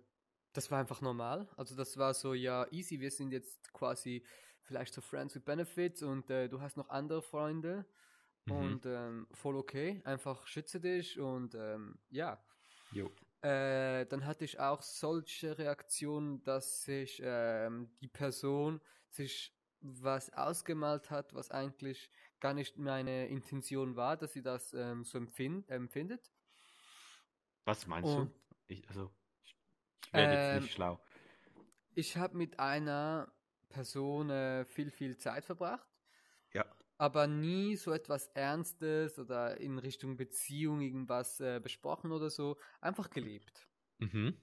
das 0.53 0.71
war 0.71 0.79
einfach 0.79 1.01
normal. 1.01 1.49
Also 1.57 1.75
das 1.75 1.97
war 1.97 2.13
so, 2.13 2.33
ja, 2.33 2.67
easy, 2.71 2.99
wir 2.99 3.11
sind 3.11 3.31
jetzt 3.31 3.73
quasi 3.73 4.25
vielleicht 4.61 4.93
so 4.93 5.01
Friends 5.01 5.35
with 5.35 5.43
Benefits 5.43 6.03
und 6.03 6.29
äh, 6.29 6.49
du 6.49 6.61
hast 6.61 6.77
noch 6.77 6.89
andere 6.89 7.21
Freunde 7.21 7.85
Mhm. 8.47 8.75
und 8.75 8.85
ähm, 8.85 9.27
voll 9.33 9.57
okay, 9.57 10.01
einfach 10.05 10.47
schütze 10.47 10.81
dich 10.81 11.19
und 11.19 11.55
ähm, 11.55 11.99
ja. 12.09 12.43
Jo. 12.91 13.11
Äh, 13.41 14.05
dann 14.05 14.25
hatte 14.25 14.45
ich 14.45 14.59
auch 14.59 14.81
solche 14.83 15.57
Reaktionen, 15.57 16.43
dass 16.43 16.83
sich 16.83 17.21
ähm, 17.23 17.89
die 17.99 18.07
Person 18.07 18.81
sich 19.11 19.53
was 19.81 20.31
ausgemalt 20.33 21.09
hat, 21.09 21.33
was 21.33 21.49
eigentlich 21.51 22.09
gar 22.39 22.53
nicht 22.53 22.77
meine 22.77 23.27
Intention 23.27 23.95
war, 23.95 24.17
dass 24.17 24.33
sie 24.33 24.41
das 24.41 24.73
ähm, 24.73 25.03
so 25.03 25.17
empfind 25.17 25.69
empfindet. 25.69 26.31
Was 27.65 27.87
meinst 27.87 28.09
Und- 28.09 28.29
du? 28.29 28.35
Ich, 28.67 28.87
also, 28.87 29.11
ich, 29.43 29.55
werde 30.13 30.33
jetzt 30.33 30.55
Ähm, 30.57 30.63
nicht 30.63 30.73
schlau. 30.73 31.01
Ich 31.93 32.15
habe 32.15 32.37
mit 32.37 32.59
einer 32.59 33.31
Person 33.69 34.29
äh, 34.29 34.65
viel, 34.65 34.91
viel 34.91 35.17
Zeit 35.17 35.43
verbracht, 35.45 35.87
Ja. 36.53 36.65
aber 36.97 37.27
nie 37.27 37.75
so 37.75 37.91
etwas 37.91 38.27
Ernstes 38.27 39.19
oder 39.19 39.59
in 39.59 39.77
Richtung 39.77 40.15
Beziehung 40.15 40.81
irgendwas 40.81 41.39
äh, 41.41 41.59
besprochen 41.61 42.11
oder 42.11 42.29
so, 42.29 42.57
einfach 42.79 43.09
gelebt. 43.09 43.67
Mhm. 43.99 44.37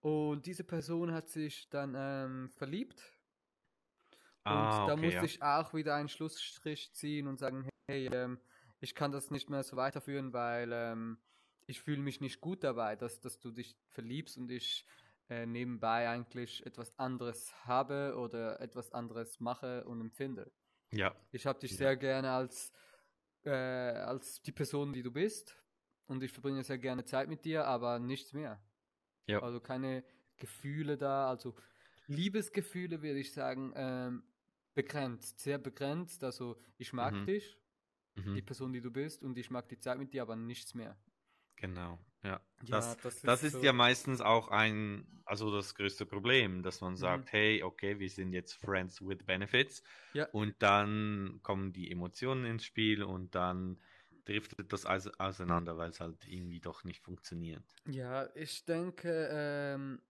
Und 0.00 0.46
diese 0.46 0.64
Person 0.64 1.12
hat 1.12 1.28
sich 1.28 1.68
dann 1.68 1.94
ähm, 1.96 2.50
verliebt 2.50 3.00
Und 4.46 4.54
Ah, 4.54 4.86
da 4.86 4.94
okay, 4.94 5.06
musste 5.06 5.16
ja. 5.16 5.24
ich 5.24 5.42
auch 5.42 5.74
wieder 5.74 5.94
einen 5.94 6.08
Schlussstrich 6.08 6.92
ziehen 6.94 7.28
und 7.28 7.38
sagen, 7.38 7.68
hey, 7.88 8.06
ähm, 8.12 8.40
ich 8.80 8.94
kann 8.94 9.12
das 9.12 9.30
nicht 9.30 9.50
mehr 9.50 9.62
so 9.62 9.76
weiterführen, 9.76 10.32
weil 10.32 10.70
ähm, 10.72 11.18
ich 11.66 11.80
fühle 11.82 12.00
mich 12.02 12.20
nicht 12.20 12.40
gut 12.40 12.64
dabei, 12.64 12.96
dass, 12.96 13.20
dass 13.20 13.38
du 13.38 13.50
dich 13.52 13.76
verliebst 13.88 14.38
und 14.38 14.50
ich 14.50 14.86
äh, 15.28 15.46
nebenbei 15.46 16.08
eigentlich 16.08 16.64
etwas 16.66 16.98
anderes 16.98 17.54
habe 17.66 18.16
oder 18.18 18.60
etwas 18.60 18.92
anderes 18.92 19.38
mache 19.40 19.84
und 19.84 20.00
empfinde. 20.00 20.52
Ja. 20.92 21.14
Ich 21.30 21.46
habe 21.46 21.60
dich 21.60 21.72
Ja. 21.72 21.78
sehr 21.78 21.96
gerne 21.96 22.30
als, 22.32 22.72
äh, 23.44 23.50
als 23.50 24.42
die 24.42 24.52
Person, 24.52 24.92
die 24.92 25.02
du 25.02 25.12
bist 25.12 25.56
und 26.06 26.22
ich 26.22 26.32
verbringe 26.32 26.64
sehr 26.64 26.78
gerne 26.78 27.04
Zeit 27.04 27.28
mit 27.28 27.44
dir, 27.44 27.66
aber 27.66 27.98
nichts 27.98 28.32
mehr. 28.32 28.62
Ja. 29.26 29.40
Also 29.40 29.60
keine 29.60 30.04
Gefühle 30.36 30.98
da, 30.98 31.28
also 31.28 31.54
Liebesgefühle 32.10 33.02
würde 33.02 33.20
ich 33.20 33.32
sagen, 33.32 33.72
ähm, 33.76 34.24
begrenzt, 34.74 35.40
sehr 35.40 35.58
begrenzt. 35.58 36.24
Also 36.24 36.60
ich 36.78 36.92
mag 36.92 37.24
Mhm. 37.24 37.26
dich, 37.26 37.58
Mhm. 38.16 38.36
die 38.36 38.42
Person, 38.42 38.72
die 38.72 38.82
du 38.82 38.90
bist, 38.92 39.22
und 39.24 39.38
ich 39.38 39.50
mag 39.50 39.68
die 39.70 39.78
Zeit 39.80 39.98
mit 39.98 40.14
dir, 40.14 40.22
aber 40.22 40.36
nichts 40.36 40.74
mehr. 40.74 40.98
Genau, 41.56 41.98
ja. 42.22 42.40
Ja, 42.62 42.94
Das, 42.94 42.96
das 42.96 43.24
das 43.24 43.42
ist 43.42 43.50
ist 43.52 43.62
so- 43.62 43.62
ja 43.62 43.72
meistens 43.72 44.20
auch 44.20 44.48
ein, 44.48 45.22
also 45.24 45.50
das 45.54 45.74
größte 45.74 46.06
Problem, 46.06 46.62
dass 46.62 46.80
Mhm. 46.80 46.80
man 46.80 46.96
sagt, 46.96 47.32
hey, 47.32 47.62
okay, 47.62 47.98
wir 47.98 48.08
sind 48.10 48.32
jetzt 48.32 48.54
Friends 48.54 49.00
with 49.02 49.18
Benefits 49.24 49.82
Ja. 50.12 50.28
und 50.30 50.62
dann 50.62 51.40
kommen 51.42 51.72
die 51.72 51.90
Emotionen 51.90 52.44
ins 52.46 52.64
Spiel 52.64 53.02
und 53.02 53.34
dann 53.34 53.80
driftet 54.24 54.72
das 54.72 54.86
aus- 54.86 55.08
auseinander, 55.18 55.76
weil 55.76 55.90
es 55.90 56.00
halt 56.00 56.26
irgendwie 56.26 56.60
doch 56.60 56.84
nicht 56.84 57.02
funktioniert. 57.02 57.64
Ja, 57.86 58.28
ich 58.34 58.64
denke, 58.66 59.28
ähm, 59.32 60.02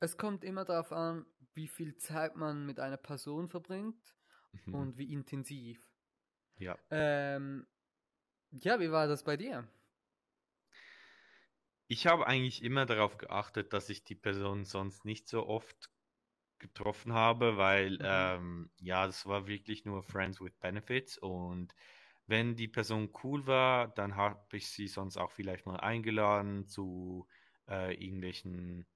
es 0.00 0.16
kommt 0.16 0.44
immer 0.44 0.64
darauf 0.64 0.92
an, 0.92 1.26
wie 1.54 1.68
viel 1.68 1.96
Zeit 1.96 2.36
man 2.36 2.66
mit 2.66 2.80
einer 2.80 2.96
Person 2.96 3.48
verbringt 3.48 4.16
Mhm. 4.54 4.86
und 4.86 4.98
wie 4.98 5.12
intensiv. 5.12 5.92
Ja. 6.58 6.78
Ähm, 6.90 7.66
ja, 8.52 8.80
wie 8.80 8.92
war 8.92 9.08
das 9.08 9.24
bei 9.24 9.36
dir? 9.38 9.68
Ich 11.88 12.06
habe 12.06 12.26
eigentlich 12.26 12.62
immer 12.62 12.86
darauf 12.86 13.18
geachtet, 13.18 13.72
dass 13.72 13.88
ich 13.88 14.02
die 14.04 14.14
Person 14.14 14.64
sonst 14.64 15.04
nicht 15.04 15.28
so 15.28 15.46
oft 15.46 15.90
getroffen 16.58 17.12
habe, 17.14 17.56
weil 17.58 17.98
Mhm. 17.98 18.02
ähm, 18.02 18.72
ja, 18.80 19.06
das 19.06 19.26
war 19.26 19.46
wirklich 19.48 19.84
nur 19.86 20.02
Friends 20.04 20.40
with 20.40 20.54
Benefits 20.60 21.18
und 21.18 21.74
wenn 22.26 22.56
die 22.56 22.68
Person 22.68 23.12
cool 23.24 23.46
war, 23.46 23.88
dann 23.88 24.16
habe 24.16 24.56
ich 24.58 24.70
sie 24.70 24.88
sonst 24.88 25.16
auch 25.18 25.32
vielleicht 25.32 25.66
mal 25.66 25.78
eingeladen 25.80 26.66
zu 26.66 27.28
äh, 27.68 27.94
irgendwelchen, 27.94 28.88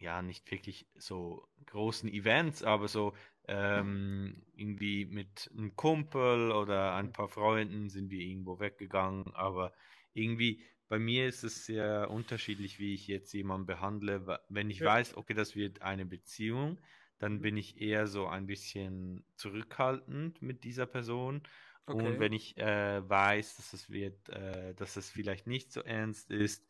ja, 0.00 0.22
nicht 0.22 0.50
wirklich 0.50 0.88
so 0.94 1.48
großen 1.66 2.08
Events, 2.12 2.62
aber 2.62 2.88
so 2.88 3.14
ähm, 3.46 4.44
irgendwie 4.54 5.06
mit 5.06 5.50
einem 5.52 5.74
Kumpel 5.76 6.52
oder 6.52 6.94
ein 6.94 7.12
paar 7.12 7.28
Freunden 7.28 7.88
sind 7.90 8.10
wir 8.10 8.20
irgendwo 8.20 8.60
weggegangen, 8.60 9.34
aber 9.34 9.72
irgendwie 10.12 10.62
bei 10.88 10.98
mir 10.98 11.26
ist 11.28 11.44
es 11.44 11.66
sehr 11.66 12.10
unterschiedlich, 12.10 12.78
wie 12.78 12.94
ich 12.94 13.06
jetzt 13.08 13.32
jemanden 13.32 13.66
behandle. 13.66 14.40
Wenn 14.48 14.70
ich 14.70 14.82
Ja. 14.82 14.84
weiß, 14.84 15.16
okay, 15.16 15.34
das 15.34 15.54
wird 15.54 15.82
eine 15.82 16.06
Beziehung, 16.06 16.80
dann 17.18 17.40
Mhm. 17.40 17.42
bin 17.42 17.56
ich 17.56 17.80
eher 17.80 18.06
so 18.06 18.26
ein 18.26 18.46
bisschen 18.46 19.24
zurückhaltend 19.34 20.40
mit 20.40 20.64
dieser 20.64 20.86
Person. 20.86 21.42
Und 21.86 22.18
Okay. 22.18 22.18
wenn 22.18 22.32
ich 22.32 22.56
äh, 22.58 23.08
weiß, 23.08 23.56
dass 23.56 23.72
es 23.72 23.90
wird, 23.90 24.28
äh, 24.28 24.74
dass 24.74 24.96
es 24.96 25.10
vielleicht 25.10 25.46
nicht 25.46 25.72
so 25.72 25.80
ernst 25.82 26.30
ist, 26.30 26.68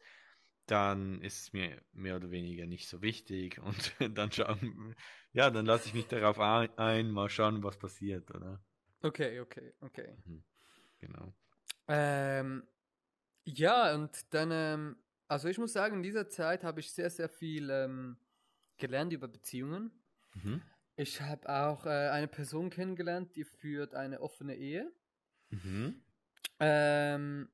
dann 0.70 1.20
ist 1.22 1.40
es 1.40 1.52
mir 1.52 1.80
mehr 1.92 2.16
oder 2.16 2.30
weniger 2.30 2.66
nicht 2.66 2.88
so 2.88 3.02
wichtig. 3.02 3.58
Und 3.62 3.92
dann 4.16 4.32
schauen, 4.32 4.94
ja, 5.32 5.50
dann 5.50 5.66
lasse 5.66 5.88
ich 5.88 5.94
mich 5.94 6.06
darauf 6.06 6.38
ein, 6.40 7.10
mal 7.10 7.28
schauen, 7.28 7.62
was 7.62 7.78
passiert, 7.78 8.30
oder? 8.34 8.62
Okay, 9.00 9.40
okay, 9.40 9.72
okay. 9.80 10.16
Genau. 10.98 11.32
Ähm, 11.86 12.66
ja, 13.44 13.94
und 13.94 14.34
dann, 14.34 14.50
ähm, 14.50 14.96
also 15.28 15.48
ich 15.48 15.56
muss 15.58 15.72
sagen, 15.72 15.96
in 15.96 16.02
dieser 16.02 16.28
Zeit 16.28 16.64
habe 16.64 16.80
ich 16.80 16.92
sehr, 16.92 17.08
sehr 17.08 17.28
viel 17.28 17.70
ähm, 17.70 18.18
gelernt 18.76 19.12
über 19.12 19.28
Beziehungen. 19.28 19.92
Mhm. 20.34 20.62
Ich 20.96 21.20
habe 21.20 21.48
auch 21.48 21.86
äh, 21.86 22.08
eine 22.10 22.26
Person 22.26 22.70
kennengelernt, 22.70 23.36
die 23.36 23.44
führt 23.44 23.94
eine 23.94 24.20
offene 24.20 24.56
Ehe. 24.56 24.92
Mhm. 25.50 26.02
Ähm, 26.58 27.48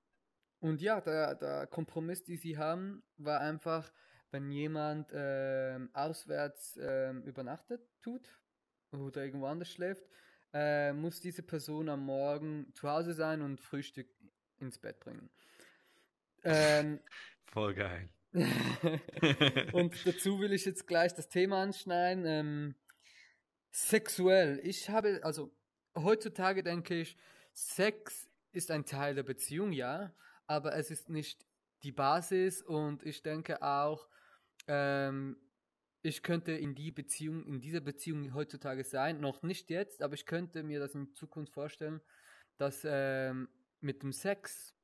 und 0.64 0.80
ja, 0.80 0.98
der, 1.02 1.34
der 1.34 1.66
Kompromiss, 1.66 2.24
den 2.24 2.38
sie 2.38 2.56
haben, 2.56 3.02
war 3.18 3.40
einfach, 3.40 3.92
wenn 4.30 4.50
jemand 4.50 5.10
ähm, 5.12 5.90
auswärts 5.92 6.78
ähm, 6.80 7.22
übernachtet 7.24 7.82
tut 8.00 8.26
oder 8.90 9.22
irgendwo 9.26 9.44
anders 9.44 9.68
schläft, 9.68 10.08
äh, 10.54 10.94
muss 10.94 11.20
diese 11.20 11.42
Person 11.42 11.90
am 11.90 12.06
Morgen 12.06 12.72
zu 12.72 12.88
Hause 12.88 13.12
sein 13.12 13.42
und 13.42 13.60
Frühstück 13.60 14.08
ins 14.58 14.78
Bett 14.78 15.00
bringen. 15.00 15.28
Ähm, 16.44 16.98
Voll 17.44 17.74
geil. 17.74 18.08
und 19.72 20.06
dazu 20.06 20.40
will 20.40 20.54
ich 20.54 20.64
jetzt 20.64 20.86
gleich 20.86 21.12
das 21.12 21.28
Thema 21.28 21.62
anschneiden. 21.62 22.24
Ähm, 22.24 22.74
sexuell. 23.70 24.60
Ich 24.62 24.88
habe, 24.88 25.20
also 25.24 25.54
heutzutage 25.94 26.62
denke 26.62 27.02
ich, 27.02 27.18
Sex 27.52 28.30
ist 28.52 28.70
ein 28.70 28.86
Teil 28.86 29.14
der 29.14 29.24
Beziehung, 29.24 29.70
ja, 29.70 30.14
aber 30.46 30.74
es 30.74 30.90
ist 30.90 31.08
nicht 31.08 31.46
die 31.82 31.92
Basis 31.92 32.62
und 32.62 33.02
ich 33.04 33.22
denke 33.22 33.62
auch, 33.62 34.08
ähm, 34.66 35.36
ich 36.02 36.22
könnte 36.22 36.52
in 36.52 36.74
die 36.74 36.90
Beziehung, 36.90 37.46
in 37.46 37.60
dieser 37.60 37.80
Beziehung 37.80 38.34
heutzutage 38.34 38.84
sein, 38.84 39.20
noch 39.20 39.42
nicht 39.42 39.70
jetzt, 39.70 40.02
aber 40.02 40.14
ich 40.14 40.26
könnte 40.26 40.62
mir 40.62 40.78
das 40.78 40.94
in 40.94 41.14
Zukunft 41.14 41.52
vorstellen, 41.52 42.00
dass 42.58 42.82
ähm, 42.84 43.48
mit 43.80 44.02
dem 44.02 44.12
Sex, 44.12 44.74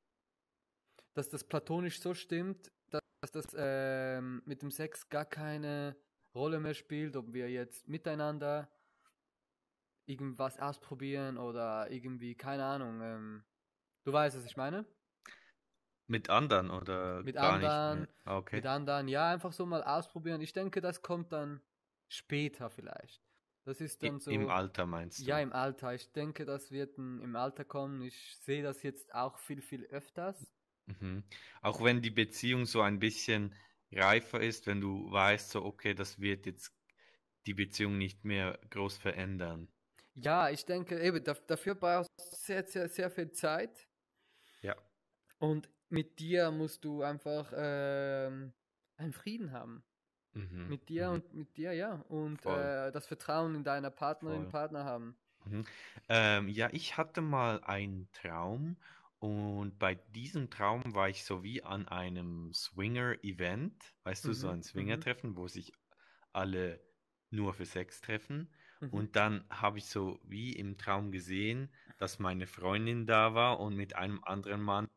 dass 1.13 1.29
das 1.29 1.43
platonisch 1.43 1.99
so 2.01 2.13
stimmt, 2.13 2.71
dass 2.89 3.31
das 3.31 3.45
ähm, 3.55 4.41
mit 4.45 4.61
dem 4.61 4.71
Sex 4.71 5.09
gar 5.09 5.25
keine 5.25 5.95
Rolle 6.33 6.59
mehr 6.59 6.73
spielt, 6.73 7.15
ob 7.15 7.33
wir 7.33 7.49
jetzt 7.49 7.87
miteinander 7.87 8.71
irgendwas 10.07 10.59
ausprobieren 10.59 11.37
oder 11.37 11.89
irgendwie, 11.91 12.35
keine 12.35 12.65
Ahnung. 12.65 12.99
Ähm, 13.01 13.43
du 14.03 14.13
weißt, 14.13 14.37
was 14.37 14.45
ich 14.45 14.57
meine? 14.57 14.85
Mit 16.07 16.29
anderen 16.29 16.69
oder 16.69 17.23
Mit 17.23 17.35
gar 17.35 17.53
anderen, 17.53 18.01
nicht? 18.01 18.11
Ah, 18.25 18.37
Okay. 18.37 18.57
Mit 18.57 18.65
anderen, 18.65 19.07
ja, 19.07 19.31
einfach 19.31 19.53
so 19.53 19.65
mal 19.65 19.83
ausprobieren. 19.83 20.41
Ich 20.41 20.53
denke, 20.53 20.81
das 20.81 21.01
kommt 21.01 21.31
dann 21.31 21.61
später 22.09 22.69
vielleicht. 22.69 23.21
Das 23.63 23.79
ist 23.79 24.01
dann 24.01 24.19
so. 24.19 24.31
Im 24.31 24.49
Alter 24.49 24.85
meinst 24.85 25.19
du? 25.19 25.25
Ja, 25.25 25.39
im 25.39 25.53
Alter. 25.53 25.93
Ich 25.93 26.11
denke, 26.11 26.45
das 26.45 26.71
wird 26.71 26.97
im 26.97 27.35
Alter 27.35 27.63
kommen. 27.63 28.01
Ich 28.01 28.37
sehe 28.41 28.63
das 28.63 28.81
jetzt 28.83 29.13
auch 29.13 29.37
viel, 29.37 29.61
viel 29.61 29.85
öfters. 29.85 30.51
Mhm. 30.87 31.23
Auch 31.61 31.83
wenn 31.83 32.01
die 32.01 32.09
Beziehung 32.09 32.65
so 32.65 32.81
ein 32.81 32.99
bisschen 32.99 33.55
reifer 33.91 34.41
ist, 34.41 34.67
wenn 34.67 34.81
du 34.81 35.11
weißt, 35.11 35.51
so, 35.51 35.63
okay, 35.63 35.93
das 35.93 36.19
wird 36.19 36.45
jetzt 36.45 36.73
die 37.45 37.53
Beziehung 37.53 37.97
nicht 37.97 38.25
mehr 38.25 38.59
groß 38.69 38.97
verändern. 38.97 39.67
Ja, 40.15 40.49
ich 40.49 40.65
denke, 40.65 40.99
eben, 41.01 41.23
da, 41.23 41.33
dafür 41.33 41.75
brauchst 41.75 42.09
du 42.17 42.23
sehr, 42.37 42.63
sehr, 42.63 42.87
sehr 42.89 43.09
viel 43.09 43.31
Zeit. 43.31 43.87
Ja. 44.61 44.75
Und 45.39 45.69
mit 45.91 46.19
dir 46.19 46.51
musst 46.51 46.85
du 46.85 47.03
einfach 47.03 47.53
ähm, 47.55 48.53
einen 48.97 49.13
Frieden 49.13 49.51
haben. 49.51 49.83
Mhm. 50.33 50.67
Mit 50.67 50.89
dir 50.89 51.09
mhm. 51.09 51.13
und 51.13 51.33
mit 51.33 51.57
dir, 51.57 51.73
ja. 51.73 51.95
Und 52.09 52.45
äh, 52.45 52.91
das 52.91 53.07
Vertrauen 53.07 53.55
in 53.55 53.63
deiner 53.63 53.91
Partnerin, 53.91 54.47
Voll. 54.47 54.49
Partner 54.49 54.85
haben. 54.85 55.17
Mhm. 55.45 55.65
Ähm, 56.09 56.49
ja, 56.49 56.69
ich 56.71 56.97
hatte 56.97 57.21
mal 57.21 57.61
einen 57.63 58.11
Traum 58.13 58.77
und 59.19 59.77
bei 59.79 59.95
diesem 59.95 60.49
Traum 60.49 60.93
war 60.95 61.09
ich 61.09 61.25
so 61.25 61.43
wie 61.43 61.63
an 61.63 61.87
einem 61.87 62.53
Swinger-Event, 62.53 63.95
weißt 64.03 64.27
du, 64.27 64.33
so 64.33 64.49
Mhm, 64.49 64.51
ein 64.51 64.61
mhm. 64.63 64.63
Swinger-Treffen, 64.63 65.35
wo 65.35 65.47
sich 65.47 65.73
alle 66.33 66.81
nur 67.31 67.53
für 67.53 67.65
Sex 67.65 68.01
treffen. 68.01 68.53
Mhm. 68.79 68.89
Und 68.89 69.15
dann 69.15 69.45
habe 69.49 69.77
ich 69.79 69.85
so 69.87 70.19
wie 70.23 70.53
im 70.53 70.77
Traum 70.77 71.11
gesehen, 71.11 71.73
dass 71.97 72.19
meine 72.19 72.47
Freundin 72.47 73.05
da 73.07 73.33
war 73.35 73.59
und 73.59 73.75
mit 73.75 73.95
einem 73.95 74.23
anderen 74.23 74.61
Mann 74.61 74.89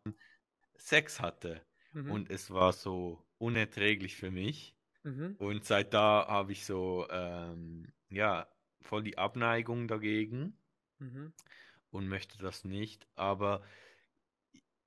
Sex 0.77 1.21
hatte. 1.21 1.63
Mhm. 1.93 2.11
Und 2.11 2.31
es 2.31 2.51
war 2.51 2.73
so 2.73 3.25
unerträglich 3.39 4.17
für 4.17 4.31
mich. 4.31 4.77
Mhm. 5.05 5.37
Und 5.39 5.65
seit 5.65 5.95
da 5.95 6.27
habe 6.29 6.53
ich 6.53 6.65
so, 6.65 7.07
ähm, 7.11 7.93
ja, 8.11 8.49
voll 8.83 9.03
die 9.03 9.19
Abneigung 9.19 9.89
dagegen 9.89 10.59
Mhm. 10.99 11.33
und 11.91 12.09
möchte 12.09 12.39
das 12.39 12.65
nicht. 12.65 13.07
Aber 13.15 13.63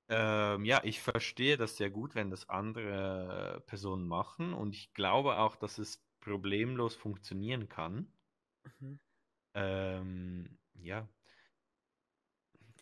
ähm, 0.09 0.65
ja, 0.65 0.81
ich 0.83 1.01
verstehe 1.01 1.57
das 1.57 1.77
sehr 1.77 1.89
gut, 1.89 2.15
wenn 2.15 2.29
das 2.29 2.49
andere 2.49 3.63
Personen 3.67 4.07
machen. 4.07 4.53
Und 4.53 4.75
ich 4.75 4.93
glaube 4.93 5.37
auch, 5.37 5.55
dass 5.55 5.77
es 5.77 6.05
problemlos 6.19 6.95
funktionieren 6.95 7.67
kann. 7.69 8.11
Mhm. 8.65 8.97
Ähm, 9.53 10.57
ja. 10.73 11.09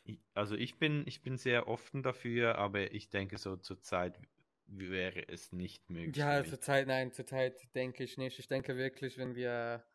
Ich, 0.06 0.20
also 0.34 0.56
ich 0.56 0.78
bin, 0.80 1.04
ich 1.08 1.22
bin 1.22 1.38
sehr 1.38 1.68
offen 1.68 2.04
dafür, 2.04 2.58
aber 2.58 2.92
ich 2.94 3.10
denke 3.10 3.38
so 3.38 3.58
zur 3.58 3.82
Zeit 3.82 4.20
wäre 4.68 5.28
es 5.28 5.52
nicht 5.52 5.90
möglich 5.90 6.26
Ja, 6.26 6.44
zurzeit, 6.46 6.88
nein, 6.88 7.12
zurzeit 7.14 7.74
denke 7.76 8.04
ich 8.04 8.18
nicht. 8.18 8.38
Ich 8.40 8.48
denke 8.48 8.78
wirklich, 8.78 9.18
wenn 9.18 9.36
wir 9.36 9.86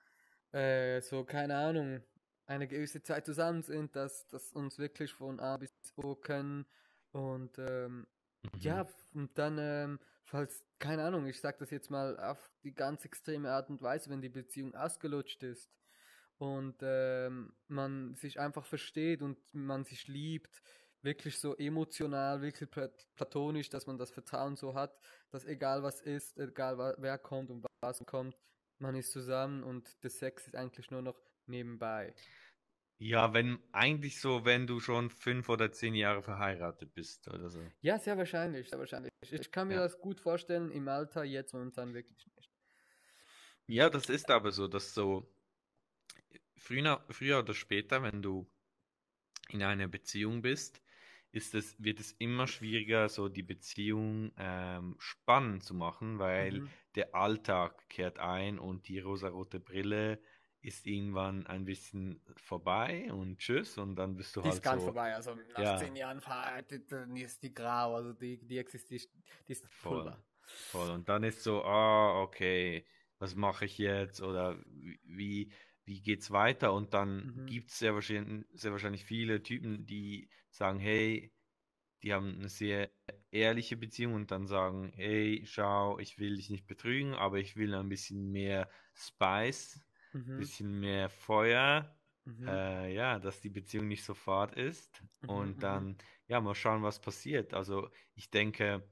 äh, 0.53 1.01
so, 1.03 1.25
keine 1.25 1.57
Ahnung, 1.57 2.03
eine 2.47 2.67
gewisse 2.69 3.03
Zeit 3.03 3.27
zusammen 3.27 3.63
sind, 3.63 3.95
dass, 3.97 4.27
dass 4.29 4.53
uns 4.53 4.79
wirklich 4.79 5.13
von 5.13 5.39
A 5.41 5.57
bis 5.57 5.73
O 5.97 6.17
können 6.17 6.67
und 7.13 7.59
ähm, 7.59 8.09
Mhm. 8.55 8.61
ja, 8.63 8.89
und 9.15 9.39
dann, 9.39 9.59
ähm, 9.61 10.01
falls, 10.25 10.67
keine 10.81 11.05
Ahnung, 11.05 11.27
ich 11.27 11.41
sag 11.41 11.59
das 11.59 11.71
jetzt 11.71 11.91
mal 11.91 12.19
auf 12.19 12.51
die 12.65 12.75
ganz 12.75 13.05
extreme 13.05 13.51
Art 13.53 13.71
und 13.71 13.81
Weise, 13.83 14.11
wenn 14.11 14.21
die 14.23 14.29
Beziehung 14.29 14.75
ausgelutscht 14.75 15.43
ist 15.45 15.71
und 16.41 16.77
ähm, 16.81 17.53
man 17.69 18.15
sich 18.15 18.41
einfach 18.41 18.65
versteht 18.65 19.21
und 19.21 19.39
man 19.53 19.85
sich 19.85 20.09
liebt, 20.09 20.63
wirklich 21.03 21.39
so 21.39 21.55
emotional, 21.57 22.41
wirklich 22.41 22.71
plat 22.71 23.09
platonisch, 23.15 23.69
dass 23.69 23.87
man 23.87 23.99
das 23.99 24.11
Vertrauen 24.11 24.57
so 24.57 24.75
hat, 24.75 24.99
dass 25.31 25.45
egal 25.45 25.83
was 25.83 26.01
ist, 26.01 26.39
egal 26.39 26.97
wer 26.99 27.19
kommt 27.19 27.51
und 27.51 27.67
was 27.83 28.05
kommt, 28.07 28.39
man 28.79 28.95
ist 28.97 29.13
zusammen 29.13 29.63
und 29.65 30.03
der 30.03 30.11
Sex 30.11 30.47
ist 30.47 30.57
eigentlich 30.57 30.91
nur 30.91 31.03
noch 31.03 31.21
nebenbei. 31.47 32.15
Ja, 32.99 33.33
wenn 33.35 33.59
eigentlich 33.73 34.21
so, 34.21 34.45
wenn 34.45 34.69
du 34.69 34.79
schon 34.79 35.11
fünf 35.11 35.49
oder 35.49 35.73
zehn 35.73 35.95
Jahre 35.97 36.23
verheiratet 36.23 36.95
bist 36.95 37.27
oder 37.29 37.51
so. 37.51 37.73
Ja, 37.83 37.99
sehr 37.99 38.17
wahrscheinlich, 38.17 38.69
sehr 38.71 38.79
wahrscheinlich. 38.79 39.11
Ich 39.23 39.51
kann 39.53 39.69
mir 39.69 39.75
Ja. 39.75 39.81
das 39.81 39.99
gut 40.01 40.21
vorstellen, 40.21 40.71
im 40.71 40.89
Alter 40.89 41.25
jetzt 41.25 41.53
momentan 41.53 41.93
wirklich 41.95 42.27
nicht. 42.37 42.51
Ja, 43.67 43.89
das 43.89 44.09
ist 44.09 44.31
aber 44.31 44.53
so, 44.53 44.69
dass 44.69 44.95
so 44.95 45.33
früher, 46.61 47.05
früher 47.11 47.41
oder 47.41 47.55
später, 47.55 48.03
wenn 48.03 48.23
du 48.23 48.51
in 49.49 49.63
einer 49.63 49.89
Beziehung 49.89 50.43
bist, 50.43 50.83
ist 51.33 51.55
es, 51.55 51.83
wird 51.83 52.01
es 52.01 52.13
immer 52.13 52.47
schwieriger, 52.47 53.09
so 53.09 53.29
die 53.29 53.43
Beziehung 53.43 54.33
ähm, 54.37 54.97
spannend 54.99 55.65
zu 55.65 55.75
machen, 55.75 56.19
weil 56.19 56.63
Mhm. 56.63 56.75
der 56.95 57.15
Alltag 57.15 57.89
kehrt 57.89 58.19
ein 58.19 58.59
und 58.59 58.89
die 58.89 58.99
rosarote 59.01 59.61
Brille 59.61 60.23
ist 60.61 60.87
irgendwann 60.87 61.47
ein 61.47 61.65
bisschen 61.65 62.23
vorbei 62.37 63.13
und 63.13 63.39
tschüss 63.39 63.79
und 63.79 63.97
dann 63.97 64.17
bist 64.17 64.37
du 64.37 64.45
Die 64.45 64.49
halt 64.49 64.63
ist 64.63 64.63
ganz 64.63 64.85
so 64.85 64.85
vorbei, 64.85 65.15
also 65.15 65.35
nach 65.35 65.65
Ja. 65.65 65.75
zehn 65.75 65.97
Jahren 65.97 66.21
verheiratet, 66.21 66.91
dann 66.93 67.15
ist 67.17 67.43
die 67.43 67.53
grau, 67.53 67.95
also 67.97 68.13
die, 68.15 68.39
die 68.47 68.59
existiert, 68.59 69.09
die 69.47 69.53
ist 69.53 69.69
Voll. 69.69 69.83
Pulver. 69.83 70.25
Voll. 70.71 70.91
Und 70.91 71.09
dann 71.09 71.23
ist 71.25 71.43
so, 71.43 71.65
ah, 71.65 72.21
okay, 72.23 72.87
was 73.19 73.35
mache 73.35 73.65
ich 73.65 73.79
jetzt? 73.79 74.21
Oder 74.23 74.63
wie, 74.67 75.53
wie 75.91 76.03
geht's 76.03 76.31
weiter? 76.33 76.73
Und 76.75 76.95
dann 76.95 77.33
Mhm. 77.35 77.47
gibt 77.47 77.71
es 77.71 77.79
sehr 77.81 77.95
wahrscheinlich, 77.95 78.47
sehr 78.55 78.73
wahrscheinlich 78.73 79.05
viele 79.05 79.43
Typen, 79.43 79.87
die 79.87 80.31
sagen, 80.51 80.79
hey, 80.81 81.35
die 82.03 82.15
haben 82.15 82.35
eine 82.39 82.49
sehr 82.49 82.91
ehrliche 83.31 83.77
Beziehung 83.77 84.15
und 84.15 84.31
dann 84.31 84.47
sagen, 84.47 84.93
hey, 84.95 85.45
schau, 85.47 85.99
ich 85.99 86.19
will 86.19 86.37
dich 86.37 86.51
nicht 86.51 86.67
betrügen, 86.67 87.15
aber 87.15 87.39
ich 87.39 87.57
will 87.57 87.75
ein 87.75 87.89
bisschen 87.89 88.31
mehr 88.33 88.71
Spice, 88.95 89.77
ein 89.77 89.87
Mhm. 90.15 90.41
bisschen 90.41 90.81
mehr 90.81 91.11
Feuer, 91.11 91.99
Mhm. 92.27 92.61
äh, 92.67 92.95
ja, 92.95 93.19
dass 93.19 93.41
die 93.41 93.51
Beziehung 93.51 93.89
nicht 93.89 94.05
so 94.05 94.15
fad 94.15 94.57
ist. 94.57 95.05
Mhm, 95.23 95.27
Und 95.27 95.63
mhm. 95.63 95.63
dann, 95.63 95.99
ja, 96.27 96.41
mal 96.41 96.55
schauen, 96.55 96.83
was 96.83 97.01
passiert. 97.01 97.55
Also 97.55 97.91
ich 98.15 98.31
denke, 98.31 98.89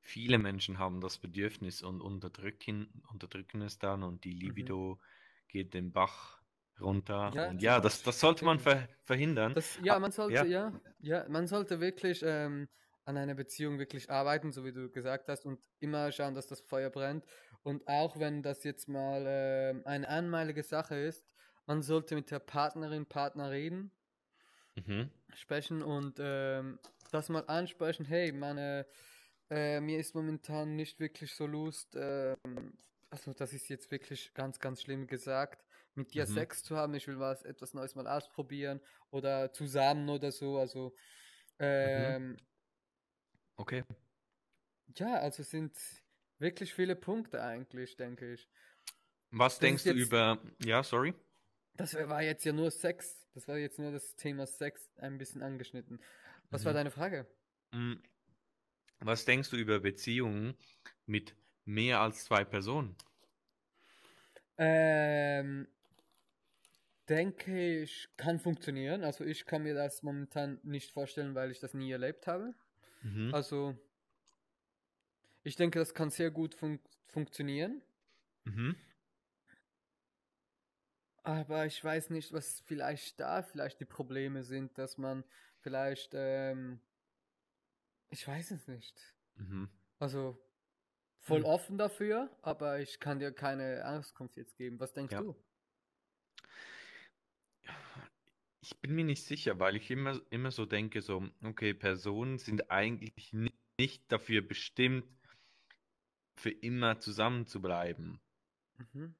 viele 0.00 0.38
Menschen 0.38 0.78
haben 0.78 1.00
das 1.00 1.18
Bedürfnis 1.18 1.82
und 1.82 2.00
unterdrücken, 2.00 3.02
unterdrücken 3.10 3.62
es 3.62 3.78
dann 3.78 4.02
und 4.02 4.24
die 4.24 4.34
Mhm. 4.42 4.74
Geht 5.50 5.74
den 5.74 5.92
Bach 5.92 6.40
runter. 6.80 7.34
Ja, 7.34 7.44
Und 7.48 7.62
ja, 7.62 7.80
das, 7.80 8.02
das 8.02 8.20
sollte 8.20 8.44
man 8.44 8.58
ver 8.58 8.88
verhindern. 9.02 9.54
Das, 9.54 9.78
ja, 9.82 9.98
man 9.98 10.12
sollte, 10.12 10.46
ja. 10.46 10.46
ja, 10.46 10.80
ja, 11.00 11.28
man 11.28 11.46
sollte 11.48 11.80
wirklich 11.80 12.22
ähm, 12.24 12.68
an 13.04 13.16
einer 13.16 13.34
Beziehung 13.34 13.78
wirklich 13.78 14.08
arbeiten, 14.10 14.52
so 14.52 14.64
wie 14.64 14.72
du 14.72 14.90
gesagt 14.90 15.28
hast, 15.28 15.44
und 15.44 15.60
immer 15.80 16.12
schauen, 16.12 16.34
dass 16.34 16.46
das 16.46 16.60
Feuer 16.60 16.90
brennt. 16.90 17.24
Und 17.62 17.86
auch 17.88 18.18
wenn 18.18 18.42
das 18.42 18.62
jetzt 18.64 18.88
mal 18.88 19.24
ähm, 19.26 19.82
eine 19.86 20.08
einmalige 20.08 20.62
Sache 20.62 20.94
ist, 20.96 21.26
man 21.66 21.82
sollte 21.82 22.14
mit 22.14 22.30
der 22.30 22.38
Partnerin, 22.38 23.06
Partner 23.06 23.50
reden, 23.50 23.92
Mhm. 24.76 25.10
sprechen 25.34 25.82
und 25.82 26.18
ähm, 26.20 26.78
das 27.10 27.28
mal 27.28 27.44
ansprechen, 27.46 28.04
hey, 28.04 28.32
meine, 28.32 28.86
äh, 29.50 29.80
mir 29.80 29.98
ist 29.98 30.14
momentan 30.14 30.76
nicht 30.76 31.00
wirklich 31.00 31.34
so 31.34 31.46
Lust, 31.46 31.96
ähm, 31.96 32.78
also 33.10 33.32
das 33.32 33.52
ist 33.52 33.68
jetzt 33.68 33.90
wirklich 33.90 34.32
ganz, 34.34 34.58
ganz 34.58 34.82
schlimm 34.82 35.06
gesagt, 35.06 35.64
mit 35.94 36.14
dir 36.14 36.26
Mhm. 36.26 36.34
Sex 36.34 36.62
zu 36.62 36.76
haben, 36.76 36.94
ich 36.94 37.06
will 37.08 37.18
was, 37.18 37.42
etwas 37.42 37.74
Neues 37.74 37.94
mal 37.94 38.06
ausprobieren 38.06 38.80
oder 39.10 39.52
zusammen 39.52 40.08
oder 40.08 40.30
so, 40.32 40.58
also 40.58 40.94
ähm, 41.58 42.36
Okay. 43.56 43.84
ja, 44.96 45.16
also 45.16 45.42
sind 45.42 45.76
wirklich 46.38 46.72
viele 46.72 46.96
Punkte 46.96 47.42
eigentlich, 47.42 47.96
denke 47.96 48.32
ich. 48.32 48.48
Was 49.30 49.54
Das 49.54 49.58
denkst 49.60 49.84
du 49.84 49.90
jetzt- 49.90 49.98
über. 49.98 50.40
Ja, 50.64 50.82
sorry. 50.82 51.14
Das 51.74 51.94
war 51.94 52.22
jetzt 52.22 52.44
ja 52.44 52.52
nur 52.52 52.70
Sex. 52.70 53.26
Das 53.34 53.46
war 53.46 53.56
jetzt 53.58 53.78
nur 53.78 53.92
das 53.92 54.16
Thema 54.16 54.46
Sex 54.46 54.90
ein 54.96 55.18
bisschen 55.18 55.42
angeschnitten. 55.42 56.02
Was 56.50 56.64
war 56.64 56.72
Mhm. 56.72 56.76
deine 56.76 56.90
Frage? 56.90 57.26
Mm, 57.72 57.94
Was 59.00 59.24
denkst 59.24 59.50
du 59.50 59.56
über 59.56 59.80
Beziehungen 59.80 60.54
mit 61.06 61.34
mehr 61.64 62.00
als 62.00 62.24
zwei 62.24 62.44
Personen? 62.44 62.96
Ähm, 64.58 65.66
denke 67.08 67.82
ich, 67.82 68.08
kann 68.16 68.38
funktionieren. 68.38 69.04
Also 69.04 69.24
ich 69.24 69.44
kann 69.44 69.62
mir 69.62 69.74
das 69.74 70.02
momentan 70.02 70.60
nicht 70.62 70.92
vorstellen, 70.92 71.34
weil 71.34 71.50
ich 71.50 71.60
das 71.60 71.74
nie 71.74 71.90
erlebt 71.90 72.26
habe. 72.26 72.54
Mhm. 73.02 73.34
Also 73.34 73.76
ich 75.42 75.56
denke, 75.56 75.78
das 75.78 75.94
kann 75.94 76.10
sehr 76.10 76.30
gut 76.30 76.54
fun 76.54 76.78
funktionieren. 77.08 77.82
Mhm. 78.44 78.76
Aber 81.22 81.66
ich 81.66 81.82
weiß 81.82 82.10
nicht, 82.10 82.32
was 82.32 82.60
vielleicht 82.60 83.20
da 83.20 83.42
vielleicht 83.42 83.80
die 83.80 83.84
Probleme 83.84 84.42
sind, 84.42 84.78
dass 84.78 84.96
man 84.96 85.24
vielleicht, 85.60 86.12
ähm, 86.14 86.80
ich 88.08 88.26
weiß 88.26 88.52
es 88.52 88.68
nicht. 88.68 89.14
Mhm. 89.36 89.68
Also 89.98 90.40
voll 91.20 91.42
Hm. 91.42 91.44
offen 91.44 91.78
dafür, 91.78 92.36
aber 92.42 92.80
ich 92.80 92.98
kann 93.00 93.18
dir 93.20 93.32
keine 93.32 93.82
Auskunft 93.86 94.36
jetzt 94.36 94.56
geben. 94.56 94.80
Was 94.80 94.92
denkst 94.92 95.14
Ja. 95.14 95.20
du? 95.20 95.36
Ich 98.62 98.78
bin 98.80 98.94
mir 98.94 99.04
nicht 99.04 99.24
sicher, 99.24 99.58
weil 99.58 99.76
ich 99.76 99.90
immer, 99.90 100.20
immer 100.30 100.50
so 100.50 100.66
denke, 100.66 101.02
so, 101.02 101.28
okay, 101.42 101.74
Personen 101.74 102.38
sind 102.38 102.70
eigentlich 102.70 103.32
ni- 103.32 103.52
nicht 103.78 104.10
dafür 104.12 104.42
bestimmt, 104.42 105.04
für 106.36 106.50
immer 106.50 106.98
zusammen 106.98 107.46
zu 107.46 107.62
bleiben. 107.62 108.20
Mhm. 108.78 109.14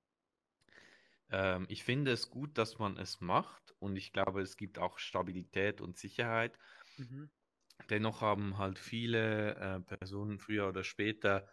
Ähm, 1.30 1.66
ich 1.68 1.84
finde 1.84 2.12
es 2.12 2.30
gut, 2.30 2.58
dass 2.58 2.78
man 2.78 2.96
es 2.96 3.20
macht 3.20 3.74
und 3.78 3.96
ich 3.96 4.12
glaube, 4.12 4.42
es 4.42 4.56
gibt 4.56 4.78
auch 4.78 4.98
Stabilität 4.98 5.80
und 5.80 5.96
Sicherheit. 5.96 6.58
Mhm. 6.98 7.30
Dennoch 7.90 8.22
haben 8.22 8.56
halt 8.56 8.78
viele 8.78 9.54
äh, 9.56 9.80
Personen 9.80 10.38
früher 10.38 10.68
oder 10.68 10.82
später 10.82 11.46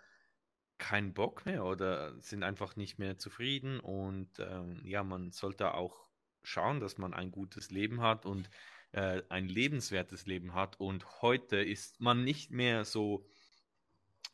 keinen 0.78 1.14
Bock 1.14 1.46
mehr 1.46 1.66
oder 1.66 2.20
sind 2.20 2.44
einfach 2.44 2.76
nicht 2.76 3.00
mehr 3.00 3.18
zufrieden 3.18 3.80
und 3.80 4.40
ähm, 4.40 4.82
ja, 4.86 5.04
man 5.04 5.32
sollte 5.32 5.74
auch 5.74 6.10
schauen, 6.44 6.80
dass 6.80 6.98
man 6.98 7.14
ein 7.14 7.32
gutes 7.32 7.72
Leben 7.72 8.02
hat 8.02 8.26
und 8.26 8.50
äh, 8.92 9.24
ein 9.30 9.48
lebenswertes 9.50 10.26
Leben 10.28 10.54
hat 10.54 10.80
und 10.80 11.22
heute 11.22 11.58
ist 11.58 12.00
man 12.02 12.24
nicht 12.24 12.52
mehr 12.52 12.86
so 12.86 13.26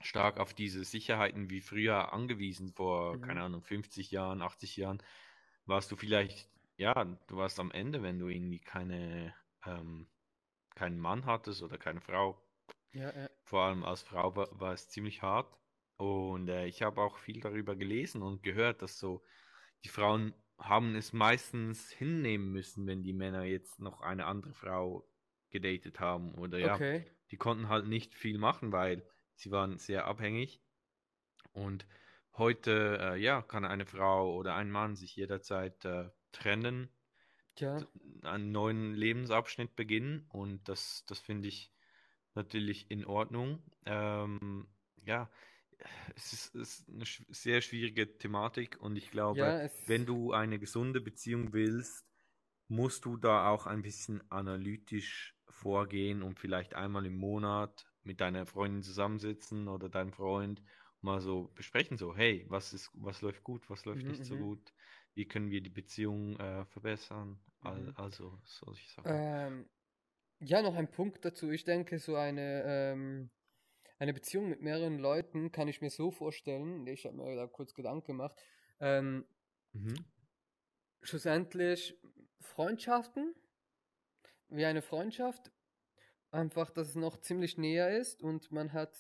stark 0.02 0.40
auf 0.40 0.54
diese 0.54 0.84
Sicherheiten 0.84 1.50
wie 1.50 1.62
früher 1.62 2.14
angewiesen, 2.14 2.74
vor, 2.74 3.20
Mhm. 3.20 3.22
keine 3.22 3.42
Ahnung, 3.44 3.64
50 3.64 4.12
Jahren, 4.12 4.42
80 4.42 4.76
Jahren, 4.78 5.02
warst 5.66 5.92
du 5.92 5.96
vielleicht, 5.96 6.50
ja, 6.78 6.94
du 7.06 7.38
warst 7.38 7.60
am 7.60 7.72
Ende, 7.72 8.04
wenn 8.04 8.20
du 8.20 8.28
irgendwie 8.28 8.60
keine, 8.60 9.36
ähm, 9.66 10.10
keinen 10.76 11.00
Mann 11.00 11.26
hattest 11.26 11.64
oder 11.64 11.78
keine 11.78 12.02
Frau. 12.02 12.42
Ja, 12.94 13.12
ja. 13.16 13.30
Vor 13.46 13.62
allem 13.64 13.86
als 13.86 14.02
Frau 14.02 14.36
war, 14.36 14.50
war 14.60 14.74
es 14.74 14.90
ziemlich 14.90 15.22
hart. 15.22 15.58
Und 16.04 16.50
äh, 16.50 16.66
ich 16.68 16.82
habe 16.82 17.02
auch 17.02 17.18
viel 17.18 17.40
darüber 17.42 17.76
gelesen 17.76 18.22
und 18.22 18.44
gehört, 18.44 18.82
dass 18.82 19.00
so 19.00 19.24
die 19.84 19.90
Frauen 19.90 20.34
haben 20.58 20.96
es 20.96 21.14
meistens 21.14 21.90
hinnehmen 21.92 22.52
müssen, 22.52 22.88
wenn 22.88 23.04
die 23.04 23.14
Männer 23.14 23.44
jetzt 23.44 23.80
noch 23.80 24.02
eine 24.02 24.26
andere 24.26 24.54
Frau 24.54 25.08
gedatet 25.50 26.00
haben. 26.00 26.36
Oder 26.36 26.60
ja, 26.60 26.76
Okay. 26.76 27.06
die 27.32 27.38
konnten 27.38 27.70
halt 27.70 27.88
nicht 27.88 28.16
viel 28.16 28.38
machen, 28.38 28.72
weil 28.72 29.08
sie 29.36 29.52
waren 29.52 29.78
sehr 29.78 30.06
abhängig. 30.06 30.62
Und 31.54 31.88
heute, 32.38 32.98
äh, 33.00 33.18
ja, 33.22 33.42
kann 33.42 33.66
eine 33.66 33.86
Frau 33.86 34.36
oder 34.36 34.56
ein 34.56 34.72
Mann 34.72 34.96
sich 34.96 35.16
jederzeit 35.16 35.86
äh, 35.86 36.10
trennen, 36.32 36.90
Tja. 37.56 37.88
einen 38.24 38.52
neuen 38.52 38.94
Lebensabschnitt 38.94 39.76
beginnen. 39.76 40.26
Und 40.30 40.68
das, 40.70 41.06
das 41.08 41.20
finde 41.20 41.48
ich 41.48 41.72
natürlich 42.36 42.90
in 42.92 43.06
Ordnung. 43.06 43.64
Ähm, 43.86 44.68
ja, 45.06 45.30
es 46.16 46.34
ist, 46.34 46.56
ist 46.56 46.90
eine 46.90 47.04
sch- 47.06 47.26
sehr 47.34 47.62
schwierige 47.62 48.18
Thematik 48.18 48.80
und 48.80 48.96
ich 48.96 49.12
glaube, 49.12 49.56
Ja, 49.56 49.70
wenn 49.86 50.06
du 50.06 50.32
eine 50.34 50.60
gesunde 50.60 51.02
Beziehung 51.02 51.54
willst, 51.54 52.06
musst 52.68 53.06
du 53.06 53.18
da 53.18 53.50
auch 53.50 53.66
ein 53.68 53.82
bisschen 53.82 54.30
analytisch 54.32 55.36
vorgehen 55.50 56.24
und 56.24 56.40
vielleicht 56.40 56.76
einmal 56.76 57.06
im 57.06 57.18
Monat 57.18 57.86
mit 58.04 58.22
deiner 58.22 58.46
Freundin 58.46 58.84
zusammensitzen 58.84 59.68
oder 59.68 59.90
deinem 59.90 60.14
Freund 60.14 60.60
und 60.62 61.04
mal 61.04 61.22
so 61.22 61.50
besprechen, 61.56 61.98
so, 61.98 62.16
hey, 62.16 62.46
was 62.50 62.74
ist, 62.74 62.90
was 62.94 63.22
läuft 63.22 63.44
gut, 63.44 63.70
was 63.70 63.86
läuft 63.86 64.08
Mhm, 64.08 64.10
nicht 64.10 64.26
so 64.26 64.38
mhm. 64.38 64.38
gut, 64.38 64.74
wie 65.14 65.28
können 65.28 65.50
wir 65.52 65.62
die 65.62 65.70
Beziehung 65.70 66.38
äh, 66.40 66.66
verbessern, 66.66 67.40
Mhm. 67.64 67.96
also 67.96 68.40
solche 68.46 68.90
Sachen. 68.90 69.06
Ähm, 69.06 69.70
ja, 70.42 70.62
noch 70.64 70.76
ein 70.76 70.92
Punkt 70.92 71.26
dazu. 71.26 71.52
Ich 71.52 71.64
denke, 71.66 72.00
so 72.00 72.16
eine, 72.18 72.64
ähm, 72.66 73.32
eine 74.04 74.14
Beziehung 74.14 74.50
mit 74.50 74.62
mehreren 74.62 75.00
Leuten 75.00 75.54
kann 75.54 75.70
ich 75.70 75.80
mir 75.80 75.90
so 75.90 76.12
vorstellen. 76.12 76.86
Ich 76.88 77.06
habe 77.06 77.16
mir 77.16 77.38
da 77.38 77.48
kurz 77.48 77.74
Gedanken 77.74 78.08
gemacht. 78.08 78.36
Ähm, 78.82 79.26
Mhm. 79.72 79.96
schlussendlich 81.02 81.98
Freundschaften, 82.42 83.34
wie 84.50 84.66
eine 84.66 84.82
Freundschaft, 84.82 85.52
einfach, 86.32 86.70
dass 86.70 86.90
es 86.90 86.96
noch 86.96 87.22
ziemlich 87.22 87.58
näher 87.58 87.98
ist 87.98 88.22
und 88.22 88.52
man 88.52 88.74
hat, 88.74 88.94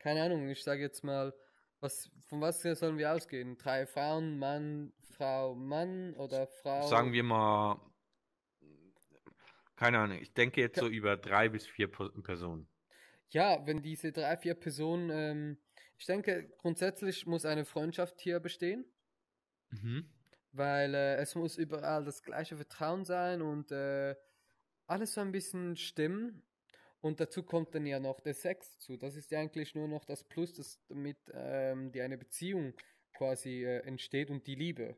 keine 0.00 0.24
Ahnung, 0.24 0.48
ich 0.48 0.64
sage 0.64 0.82
jetzt 0.82 1.04
mal, 1.04 1.32
was, 1.78 2.10
von 2.26 2.40
was 2.40 2.60
sollen 2.60 2.98
wir 2.98 3.12
ausgehen? 3.12 3.56
Drei 3.56 3.86
Frauen, 3.86 4.36
Mann, 4.36 4.92
Frau, 5.16 5.54
Mann 5.54 6.14
oder 6.14 6.48
Frau? 6.48 6.82
Sagen 6.88 7.12
wir 7.12 7.22
mal, 7.22 7.80
keine 9.76 10.00
Ahnung, 10.00 10.18
ich 10.18 10.34
denke 10.34 10.60
jetzt 10.60 10.80
so 10.80 10.88
über 10.88 11.16
drei 11.16 11.48
bis 11.48 11.68
vier 11.68 11.88
Personen. 11.88 12.68
Ja, 13.30 13.64
wenn 13.66 13.82
diese 13.82 14.12
drei, 14.12 14.36
vier 14.36 14.54
Personen, 14.54 15.10
ähm, 15.10 15.58
ich 15.98 16.06
denke, 16.06 16.48
grundsätzlich 16.58 17.26
muss 17.26 17.44
eine 17.44 17.64
Freundschaft 17.64 18.20
hier 18.20 18.40
bestehen, 18.40 18.84
Mhm. 19.70 20.04
weil 20.52 20.94
äh, 20.94 21.16
es 21.16 21.34
muss 21.34 21.56
überall 21.58 22.04
das 22.04 22.22
gleiche 22.22 22.56
Vertrauen 22.56 23.04
sein 23.04 23.42
und 23.42 23.70
äh, 23.72 24.16
alles 24.86 25.14
so 25.14 25.20
ein 25.20 25.32
bisschen 25.32 25.76
stimmen. 25.76 26.42
Und 27.00 27.20
dazu 27.20 27.42
kommt 27.44 27.74
dann 27.74 27.86
ja 27.86 27.98
noch 28.00 28.20
der 28.20 28.34
Sex 28.34 28.78
zu. 28.78 28.96
Das 28.96 29.16
ist 29.16 29.30
ja 29.30 29.38
eigentlich 29.40 29.74
nur 29.74 29.88
noch 29.88 30.04
das 30.04 30.24
Plus, 30.24 30.52
das 30.52 30.80
damit 30.88 31.18
ähm, 31.32 31.92
die 31.92 32.02
eine 32.02 32.18
Beziehung 32.18 32.74
quasi 33.14 33.64
äh, 33.64 33.78
entsteht 33.86 34.30
und 34.30 34.46
die 34.46 34.54
Liebe. 34.56 34.96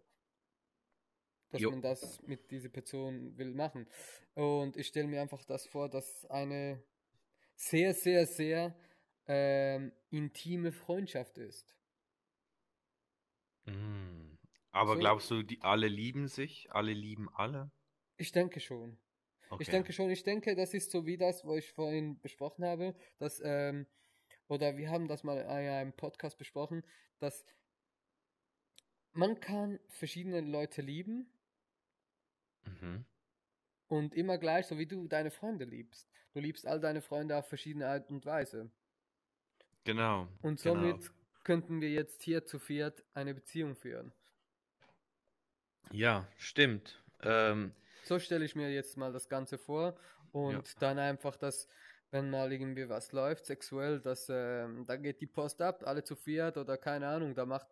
Dass 1.51 1.61
Jo. 1.61 1.71
man 1.71 1.83
das 1.83 2.23
mit 2.23 2.51
dieser 2.51 2.71
Person 2.71 3.37
will 3.37 3.53
machen. 3.55 3.87
Und 4.35 4.77
ich 4.77 4.87
stelle 4.89 5.07
mir 5.07 5.21
einfach 5.21 5.45
das 5.45 5.67
vor, 5.67 5.89
dass 5.91 6.25
eine 6.27 6.83
sehr, 7.57 7.95
sehr, 7.95 8.27
sehr 8.27 8.77
ähm, 9.27 9.93
intime 10.11 10.73
Freundschaft 10.73 11.39
ist. 11.39 11.77
Mhm. 13.67 14.39
Aber 14.71 14.95
So- 14.95 14.99
glaubst 14.99 15.31
du, 15.31 15.43
die 15.43 15.61
alle 15.63 15.89
lieben 15.89 16.29
sich? 16.29 16.71
Alle 16.73 16.93
lieben 16.93 17.29
alle? 17.35 17.71
Ich 18.17 18.33
denke 18.33 18.61
schon. 18.61 18.99
Ich 19.59 19.69
Okay. 19.69 19.71
denke 19.71 19.93
schon, 19.93 20.11
ich 20.11 20.23
denke, 20.23 20.55
das 20.57 20.73
ist 20.75 20.91
so 20.91 21.05
wie 21.07 21.17
das, 21.19 21.45
was 21.45 21.59
ich 21.59 21.73
vorhin 21.73 22.21
besprochen 22.21 22.65
habe, 22.65 22.95
dass, 23.19 23.41
ähm, 23.45 23.87
oder 24.49 24.77
wir 24.79 24.91
haben 24.91 25.09
das 25.09 25.25
mal 25.25 25.39
in 25.39 25.47
einem 25.47 25.93
Podcast 25.95 26.39
besprochen, 26.39 26.85
dass 27.19 27.45
man 29.13 29.41
kann 29.41 29.81
verschiedene 29.89 30.41
Leute 30.43 30.83
lieben 30.83 31.33
Mhm. 32.67 33.05
Und 33.93 34.15
immer 34.15 34.39
gleich, 34.39 34.67
so 34.67 34.79
wie 34.79 34.87
du 34.87 35.07
deine 35.07 35.31
Freunde 35.31 35.67
liebst. 35.67 36.09
Du 36.33 36.41
liebst 36.41 36.67
all 36.67 36.81
deine 36.81 37.03
Freunde 37.03 37.37
auf 37.37 37.47
verschiedene 37.49 37.87
Art 37.89 38.11
und 38.11 38.25
Weise. 38.25 38.71
Genau. 39.85 40.29
Und 40.41 40.61
genau. 40.63 40.75
somit 40.75 41.11
könnten 41.45 41.81
wir 41.81 41.91
jetzt 41.91 42.23
hier 42.23 42.45
zu 42.45 42.59
viert 42.59 43.05
eine 43.15 43.35
Beziehung 43.35 43.75
führen. 43.77 44.13
Ja, 45.91 46.27
stimmt. 46.39 47.03
Ähm, 47.23 47.73
So 48.03 48.19
stelle 48.19 48.45
ich 48.45 48.55
mir 48.57 48.73
jetzt 48.73 48.97
mal 48.97 49.13
das 49.13 49.29
Ganze 49.29 49.59
vor 49.59 49.97
und 50.33 50.83
dann 50.83 50.99
einfach, 50.99 51.37
dass, 51.37 51.69
wenn 52.11 52.31
mal 52.31 52.53
irgendwie 52.53 52.89
was 52.89 53.13
läuft, 53.13 53.47
sexuell, 53.47 54.01
dass 54.01 54.29
ähm, 54.29 54.85
da 54.87 54.97
geht 54.97 55.21
die 55.21 55.27
Post 55.27 55.61
ab, 55.63 55.87
alle 55.87 56.03
zu 56.05 56.17
viert 56.17 56.57
oder 56.57 56.77
keine 56.79 57.09
Ahnung, 57.09 57.35
da 57.35 57.47
macht 57.47 57.69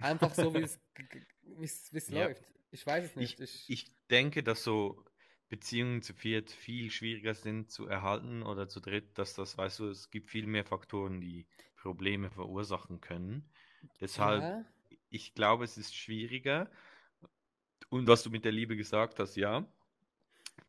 einfach 0.00 0.34
so, 0.34 0.54
wie 0.54 0.62
es 0.62 2.08
Ja. 2.08 2.26
läuft. 2.26 2.42
Ich 2.70 2.86
weiß 2.86 3.04
es 3.04 3.16
nicht. 3.16 3.40
ich, 3.40 3.68
Ich, 3.68 3.70
ich 3.70 4.08
denke, 4.08 4.42
dass 4.42 4.62
so 4.64 5.04
Beziehungen 5.52 6.00
zu 6.02 6.14
viert 6.14 6.50
viel 6.50 6.90
schwieriger 6.90 7.34
sind 7.34 7.70
zu 7.70 7.86
erhalten 7.86 8.42
oder 8.42 8.68
zu 8.70 8.80
dritt, 8.80 9.18
dass 9.18 9.34
das, 9.34 9.58
weißt 9.58 9.80
du, 9.80 9.88
es 9.90 10.10
gibt 10.10 10.30
viel 10.30 10.46
mehr 10.46 10.64
Faktoren, 10.64 11.20
die 11.20 11.46
Probleme 11.76 12.30
verursachen 12.30 13.02
können. 13.02 13.52
Deshalb 14.00 14.46
ja, 14.46 14.64
ich 15.10 15.34
glaube, 15.34 15.64
es 15.64 15.76
ist 15.78 15.94
schwieriger. 15.94 16.70
Und 17.90 18.08
was 18.08 18.24
du 18.24 18.30
mit 18.30 18.44
der 18.44 18.50
Liebe 18.50 18.76
gesagt 18.76 19.20
hast, 19.20 19.36
ja, 19.36 19.68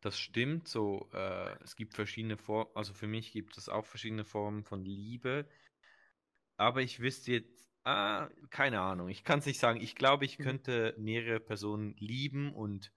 das 0.02 0.18
stimmt. 0.20 0.68
So, 0.68 1.10
äh, 1.14 1.56
es 1.64 1.76
gibt 1.76 1.94
verschiedene 1.96 2.38
Formen, 2.38 2.72
also 2.76 2.94
für 2.94 3.08
mich 3.08 3.32
gibt 3.32 3.58
es 3.58 3.70
auch 3.70 3.86
verschiedene 3.86 4.26
Formen 4.26 4.64
von 4.64 4.84
Liebe. 4.86 5.48
Aber 6.58 6.82
ich 6.82 7.00
wüsste 7.00 7.32
jetzt 7.32 7.72
Ah, 7.86 8.30
keine 8.50 8.80
Ahnung. 8.80 9.10
Ich 9.10 9.26
kann 9.26 9.40
es 9.40 9.46
nicht 9.46 9.60
sagen. 9.60 9.82
Ich 9.82 9.96
glaube, 9.96 10.24
ich 10.24 10.40
Mhm. 10.40 10.40
könnte 10.40 10.96
mehrere 10.98 11.42
Personen 11.42 11.98
lieben 11.98 12.54
und 12.54 12.94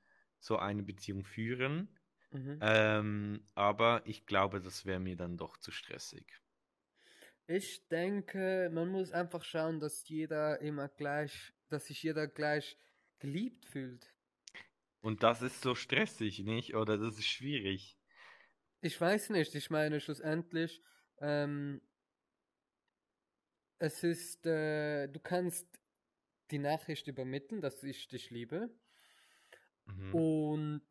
so 0.46 0.58
eine 0.58 0.82
Beziehung 0.82 1.24
führen. 1.24 1.88
Mhm. 2.30 2.58
Ähm, 2.62 3.48
aber 3.54 4.02
ich 4.06 4.26
glaube, 4.26 4.60
das 4.60 4.84
wäre 4.86 5.00
mir 5.00 5.16
dann 5.16 5.36
doch 5.36 5.56
zu 5.58 5.70
stressig. 5.70 6.26
Ich 7.46 7.86
denke, 7.88 8.70
man 8.72 8.88
muss 8.88 9.12
einfach 9.12 9.44
schauen, 9.44 9.78
dass 9.78 10.08
jeder 10.08 10.60
immer 10.60 10.88
gleich, 10.88 11.52
dass 11.68 11.86
sich 11.86 12.02
jeder 12.02 12.26
gleich 12.26 12.76
geliebt 13.18 13.64
fühlt. 13.66 14.12
Und 15.00 15.22
das 15.22 15.42
ist 15.42 15.62
so 15.62 15.74
stressig, 15.74 16.40
nicht? 16.40 16.74
Oder 16.74 16.98
das 16.98 17.18
ist 17.18 17.26
schwierig. 17.26 17.96
Ich 18.80 19.00
weiß 19.00 19.30
nicht, 19.30 19.54
ich 19.54 19.70
meine 19.70 20.00
schlussendlich, 20.00 20.82
ähm, 21.18 21.80
es 23.78 24.02
ist, 24.02 24.44
äh, 24.46 25.06
du 25.08 25.20
kannst 25.20 25.66
die 26.50 26.58
Nachricht 26.58 27.06
übermitteln, 27.06 27.60
dass 27.60 27.82
ich 27.82 28.08
dich 28.08 28.30
liebe. 28.30 28.70
Mhm. 29.86 30.14
Und 30.14 30.86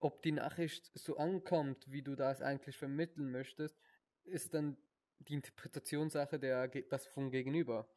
ob 0.00 0.22
die 0.22 0.32
Nachricht 0.32 0.90
so 0.94 1.16
ankommt, 1.16 1.90
wie 1.90 2.02
du 2.02 2.14
das 2.16 2.42
eigentlich 2.42 2.76
vermitteln 2.76 3.30
möchtest, 3.30 3.78
ist 4.24 4.54
dann 4.54 4.76
die 5.18 5.34
Interpretationssache 5.34 6.38
der, 6.38 6.68
das 6.68 7.06
vom 7.06 7.30
Gegenüber. 7.30 7.88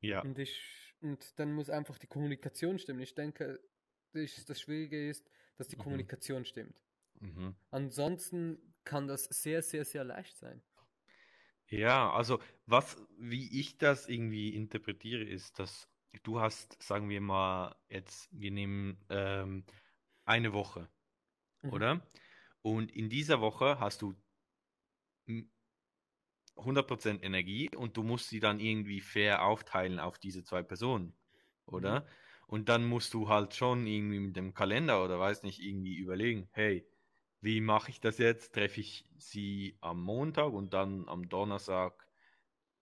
Ja. 0.00 0.20
Und 0.22 0.38
ich, 0.38 0.94
und 1.00 1.38
dann 1.38 1.52
muss 1.52 1.70
einfach 1.70 1.98
die 1.98 2.06
Kommunikation 2.06 2.78
stimmen. 2.78 3.00
Ich 3.00 3.14
denke, 3.14 3.60
ich, 4.12 4.44
das 4.44 4.60
Schwierige 4.60 5.08
ist, 5.08 5.30
dass 5.56 5.68
die 5.68 5.76
Mhm. 5.76 5.80
Kommunikation 5.82 6.44
stimmt. 6.44 6.80
Mhm. 7.20 7.56
Ansonsten 7.70 8.74
kann 8.84 9.08
das 9.08 9.24
sehr, 9.24 9.62
sehr, 9.62 9.84
sehr 9.84 10.04
leicht 10.04 10.36
sein. 10.36 10.62
Ja, 11.68 12.10
also 12.12 12.40
was, 12.66 12.96
wie 13.18 13.60
ich 13.60 13.78
das 13.78 14.08
irgendwie 14.08 14.54
interpretiere, 14.54 15.24
ist, 15.24 15.58
dass 15.58 15.88
du 16.22 16.40
hast, 16.40 16.80
sagen 16.82 17.08
wir 17.08 17.20
mal, 17.20 17.76
jetzt, 17.88 18.28
wir 18.32 18.50
nehmen 18.50 19.04
ähm, 19.10 19.64
eine 20.24 20.52
Woche, 20.52 20.88
Mhm. 21.62 21.70
oder? 21.72 22.06
Und 22.62 22.92
in 22.92 23.10
dieser 23.10 23.40
Woche 23.40 23.80
hast 23.80 24.02
du 24.02 24.14
m- 25.28 25.48
100% 26.56 27.24
Energie 27.24 27.70
und 27.76 27.96
du 27.96 28.02
musst 28.02 28.28
sie 28.28 28.40
dann 28.40 28.60
irgendwie 28.60 29.00
fair 29.00 29.44
aufteilen 29.44 29.98
auf 30.00 30.18
diese 30.18 30.44
zwei 30.44 30.62
Personen, 30.62 31.14
oder? 31.66 32.06
Und 32.46 32.68
dann 32.68 32.84
musst 32.84 33.14
du 33.14 33.28
halt 33.28 33.54
schon 33.54 33.86
irgendwie 33.86 34.20
mit 34.20 34.36
dem 34.36 34.54
Kalender 34.54 35.04
oder 35.04 35.18
weiß 35.20 35.42
nicht, 35.44 35.60
irgendwie 35.60 35.96
überlegen, 35.96 36.48
hey, 36.52 36.86
wie 37.40 37.60
mache 37.60 37.90
ich 37.90 38.00
das 38.00 38.18
jetzt? 38.18 38.54
Treffe 38.54 38.80
ich 38.80 39.06
sie 39.18 39.78
am 39.80 40.02
Montag 40.02 40.52
und 40.52 40.74
dann 40.74 41.08
am 41.08 41.28
Donnerstag 41.28 42.06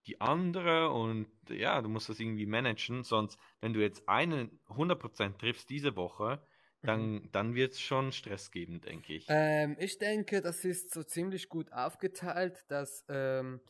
die 0.06 0.20
andere 0.20 0.90
und 0.90 1.28
ja, 1.50 1.80
du 1.82 1.88
musst 1.88 2.08
das 2.08 2.20
irgendwie 2.20 2.46
managen, 2.46 3.02
sonst, 3.04 3.38
wenn 3.60 3.72
du 3.72 3.80
jetzt 3.80 4.08
einen 4.08 4.60
100% 4.68 5.38
triffst 5.40 5.70
diese 5.70 5.96
Woche, 5.96 6.46
Mhm. 6.82 7.08
dann, 7.08 7.30
dann 7.32 7.54
wird 7.54 7.72
es 7.72 7.80
schon 7.80 8.12
Stress 8.12 8.50
geben, 8.50 8.80
denke 8.80 9.14
ich. 9.14 9.28
Ähm, 9.28 9.76
ich 9.78 9.98
denke, 9.98 10.40
das 10.40 10.64
ist 10.64 10.92
so 10.92 11.02
ziemlich 11.02 11.48
gut 11.48 11.72
aufgeteilt, 11.72 12.64
dass, 12.68 13.04
ähm, 13.08 13.60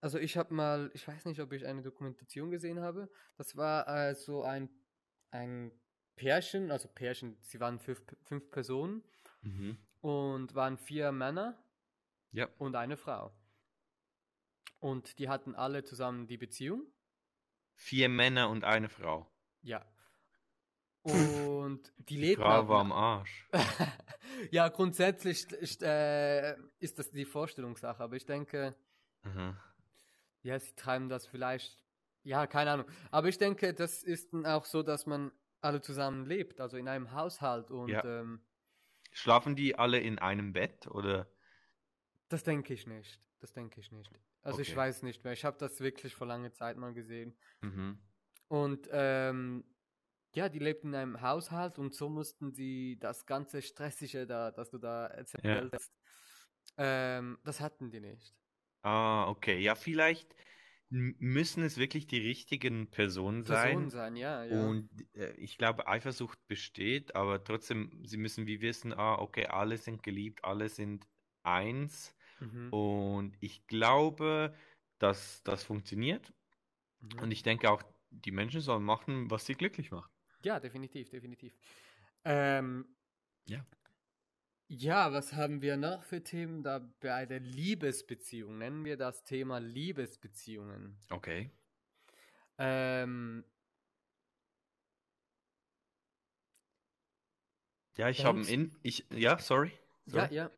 also 0.00 0.18
ich 0.18 0.36
habe 0.36 0.54
mal, 0.54 0.90
ich 0.94 1.06
weiß 1.06 1.24
nicht, 1.24 1.40
ob 1.40 1.52
ich 1.52 1.66
eine 1.66 1.82
Dokumentation 1.82 2.50
gesehen 2.50 2.80
habe, 2.80 3.10
das 3.36 3.56
war 3.56 3.88
äh, 3.88 4.14
so 4.14 4.42
ein, 4.42 4.68
ein 5.30 5.72
Pärchen, 6.16 6.70
also 6.70 6.88
Pärchen, 6.88 7.36
sie 7.42 7.60
waren 7.60 7.78
fünf, 7.78 8.02
fünf 8.22 8.50
Personen 8.50 9.02
Mhm. 9.42 9.76
und 10.00 10.54
waren 10.54 10.78
vier 10.78 11.12
Männer 11.12 11.62
Ja. 12.32 12.48
und 12.58 12.76
eine 12.76 12.96
Frau. 12.96 13.32
Und 14.78 15.18
die 15.18 15.28
hatten 15.28 15.54
alle 15.54 15.84
zusammen 15.84 16.26
die 16.26 16.36
Beziehung. 16.36 16.86
Vier 17.74 18.08
Männer 18.08 18.48
und 18.50 18.64
eine 18.64 18.88
Frau. 18.88 19.30
Ja. 19.62 19.84
Und 21.02 21.92
die 21.98 22.14
Die 22.16 22.16
lebten 22.20 22.42
Frau 22.42 22.62
auch 22.62 22.68
war 22.68 22.78
na- 22.84 22.90
am 22.90 22.92
Arsch. 22.92 23.48
ja, 24.50 24.68
grundsätzlich 24.68 25.50
ist, 25.52 25.82
äh, 25.82 26.56
ist 26.80 26.98
das 26.98 27.10
die 27.10 27.24
Vorstellungssache, 27.24 28.02
aber 28.02 28.16
ich 28.16 28.26
denke, 28.26 28.74
Mhm. 29.22 29.56
ja, 30.42 30.58
sie 30.58 30.74
treiben 30.74 31.08
das 31.08 31.26
vielleicht, 31.26 31.80
ja, 32.24 32.46
keine 32.46 32.72
Ahnung. 32.72 32.86
Aber 33.12 33.28
ich 33.28 33.38
denke, 33.38 33.72
das 33.74 34.02
ist 34.02 34.32
dann 34.32 34.46
auch 34.46 34.64
so, 34.64 34.82
dass 34.82 35.06
man 35.06 35.30
alle 35.60 35.80
zusammen 35.80 36.26
lebt, 36.26 36.60
also 36.60 36.76
in 36.76 36.88
einem 36.88 37.12
Haushalt 37.12 37.70
und 37.70 37.88
Ja. 37.88 38.04
ähm, 38.04 38.40
Schlafen 39.12 39.54
die 39.56 39.76
alle 39.78 39.98
in 40.00 40.18
einem 40.18 40.52
Bett 40.52 40.86
oder? 40.88 41.28
das 42.28 42.42
denke 42.42 42.74
ich 42.74 42.86
nicht. 42.88 43.20
Das 43.38 43.52
denke 43.52 43.78
ich 43.80 43.92
nicht. 43.92 44.10
Also 44.46 44.60
ich 44.62 44.74
Okay. 44.74 44.76
weiß 44.76 45.02
nicht 45.02 45.24
mehr. 45.24 45.32
Ich 45.32 45.44
habe 45.44 45.58
das 45.58 45.80
wirklich 45.80 46.14
vor 46.14 46.26
langer 46.26 46.52
Zeit 46.52 46.76
mal 46.76 46.94
gesehen. 46.94 47.36
Mhm. 47.62 48.00
Und 48.48 48.88
ähm, 48.92 49.64
ja, 50.34 50.48
die 50.48 50.58
lebten 50.60 50.88
in 50.88 50.94
einem 50.94 51.20
Haushalt 51.22 51.78
und 51.78 51.94
so 51.94 52.08
mussten 52.08 52.52
sie 52.52 52.98
das 53.00 53.26
ganze 53.26 53.62
Stressige 53.62 54.26
da, 54.26 54.50
das 54.52 54.70
du 54.70 54.78
da 54.78 55.06
erzählt 55.08 55.42
hast, 55.72 55.92
ähm, 56.78 57.38
das 57.44 57.60
hatten 57.60 57.90
die 57.90 58.00
nicht. 58.00 58.36
Ah, 58.84 59.28
okay. 59.28 59.58
Ja, 59.58 59.74
vielleicht 59.74 60.34
müssen 60.90 61.62
es 61.64 61.78
wirklich 61.78 62.06
die 62.06 62.18
richtigen 62.18 62.90
Personen 62.90 63.44
sein. 63.44 63.78
Personen 63.78 63.90
sein, 63.90 64.14
ja, 64.16 64.44
ja. 64.44 64.76
Und 64.76 64.90
äh, 65.14 65.32
ich 65.36 65.58
glaube, 65.58 65.88
Eifersucht 65.88 66.46
besteht, 66.48 67.16
aber 67.16 67.44
trotzdem, 67.44 68.04
sie 68.06 68.18
müssen 68.18 68.46
wie 68.48 68.60
wissen, 68.62 68.92
ah, 68.94 69.16
okay, 69.20 69.46
alle 69.46 69.78
sind 69.78 70.02
geliebt, 70.04 70.44
alle 70.44 70.68
sind 70.70 71.08
eins. 71.44 72.15
Mhm. 72.40 72.72
Und 72.72 73.36
ich 73.40 73.66
glaube, 73.66 74.54
dass 74.98 75.42
das 75.42 75.62
funktioniert. 75.64 76.32
Mhm. 77.00 77.20
Und 77.20 77.30
ich 77.30 77.42
denke 77.42 77.70
auch, 77.70 77.82
die 78.10 78.30
Menschen 78.32 78.60
sollen 78.60 78.84
machen, 78.84 79.30
was 79.30 79.46
sie 79.46 79.54
glücklich 79.54 79.90
macht. 79.90 80.10
Ja, 80.42 80.60
definitiv, 80.60 81.08
definitiv. 81.10 81.56
Ähm, 82.24 82.86
Ja. 83.46 83.64
Ja, 84.68 85.12
was 85.12 85.32
haben 85.32 85.62
wir 85.62 85.76
noch 85.76 86.02
für 86.02 86.24
Themen 86.24 86.64
da 86.64 86.80
bei 87.00 87.24
der 87.24 87.38
Liebesbeziehung? 87.38 88.58
Nennen 88.58 88.84
wir 88.84 88.96
das 88.96 89.22
Thema 89.22 89.58
Liebesbeziehungen. 89.58 90.98
Okay. 91.10 91.50
Ähm, 92.58 93.44
Ja, 97.96 98.08
ich 98.10 98.24
habe 98.24 98.42
Denkst- 98.42 98.52
in, 98.52 98.76
ich, 98.82 99.06
ja, 99.10 99.38
sorry. 99.38 99.70
ja, 100.06 100.12
sorry. 100.12 100.34
ja. 100.34 100.50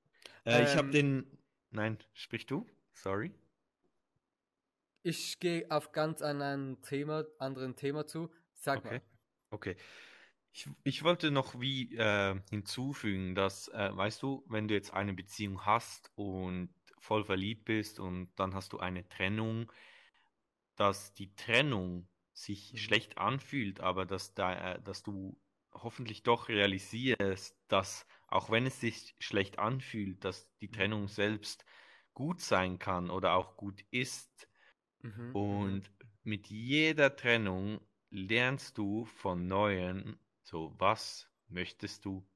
Äh, 0.44 0.64
ich 0.64 0.76
habe 0.76 0.88
ähm, 0.88 0.92
den, 0.92 1.38
nein, 1.70 1.98
sprich 2.14 2.46
du? 2.46 2.66
Sorry. 2.92 3.33
Ich 5.02 5.40
gehe 5.40 5.68
auf 5.72 5.90
ganz 5.90 6.22
anderen 6.22 6.81
Thema, 6.83 7.24
anderen 7.40 7.74
Thema 7.74 8.07
zu. 8.07 8.31
Sag 8.52 8.85
Okay. 8.85 8.85
mal. 8.85 9.02
Okay. 9.50 9.76
Ich, 10.52 10.68
ich 10.85 11.04
wollte 11.04 11.31
noch 11.31 11.61
wie 11.61 11.94
äh, 11.96 12.40
hinzufügen, 12.50 13.35
dass, 13.35 13.68
äh, 13.68 13.90
weißt 13.96 14.22
du, 14.22 14.44
wenn 14.48 14.68
du 14.68 14.74
jetzt 14.74 14.92
eine 14.94 15.14
Beziehung 15.14 15.66
hast 15.66 16.12
und 16.16 16.74
voll 16.98 17.24
verliebt 17.24 17.64
bist 17.66 18.00
und 18.00 18.31
dann 18.37 18.54
hast 18.54 18.72
du 18.72 18.78
eine 18.78 19.09
Trennung, 19.09 19.70
dass 20.76 21.12
die 21.14 21.35
Trennung 21.35 22.09
sich 22.33 22.72
Mhm. 22.72 22.78
schlecht 22.81 23.18
anfühlt, 23.18 23.81
aber 23.81 24.07
dass 24.07 24.35
da, 24.35 24.74
äh, 24.74 24.83
dass 24.83 25.02
du 25.02 25.40
hoffentlich 25.72 26.22
doch 26.22 26.48
realisierst, 26.48 27.57
dass 27.68 28.07
auch 28.28 28.50
wenn 28.50 28.66
es 28.66 28.80
sich 28.80 29.14
schlecht 29.18 29.58
anfühlt, 29.58 30.24
dass 30.24 30.54
die 30.58 30.70
Mhm. 30.70 30.70
Trennung 30.70 31.08
selbst 31.08 31.64
gut 32.14 32.40
sein 32.40 32.78
kann 32.78 33.10
oder 33.10 33.34
auch 33.34 33.56
gut 33.56 33.82
ist. 33.90 34.48
Mhm, 35.02 35.40
mhm. 35.48 35.80
Und 35.80 35.92
mit 36.22 36.48
jeder 36.48 37.14
Trennung 37.16 37.80
lernst 38.10 38.78
du 38.78 39.04
von 39.04 39.46
Neuem, 39.46 40.18
so 40.42 40.74
was 40.78 41.30
möchtest 41.48 42.04
du 42.04 42.28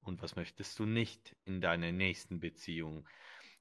und 0.00 0.22
was 0.22 0.36
möchtest 0.36 0.78
du 0.78 0.86
nicht 0.86 1.36
in 1.44 1.60
deiner 1.60 1.92
nächsten 1.92 2.40
Beziehung. 2.40 3.08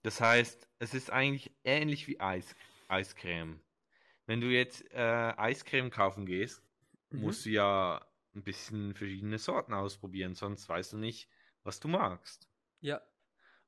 Das 0.03 0.21
heißt, 0.21 0.69
es 0.79 0.93
ist 0.93 1.11
eigentlich 1.11 1.57
ähnlich 1.63 2.07
wie 2.07 2.19
Eis, 2.19 2.55
Eiscreme. 2.87 3.63
Wenn 4.25 4.41
du 4.41 4.47
jetzt 4.47 4.89
äh, 4.91 4.97
Eiscreme 5.37 5.89
kaufen 5.91 6.25
gehst, 6.25 6.63
Mhm. 7.11 7.35
musst 7.35 7.45
du 7.45 7.49
ja 7.51 8.07
ein 8.35 8.43
bisschen 8.43 8.95
verschiedene 8.95 9.39
Sorten 9.39 9.73
ausprobieren, 9.73 10.35
sonst 10.35 10.69
weißt 10.69 10.93
du 10.93 10.97
nicht, 10.97 11.29
was 11.63 11.79
du 11.79 11.87
magst. 11.87 12.49
Ja. 12.81 13.01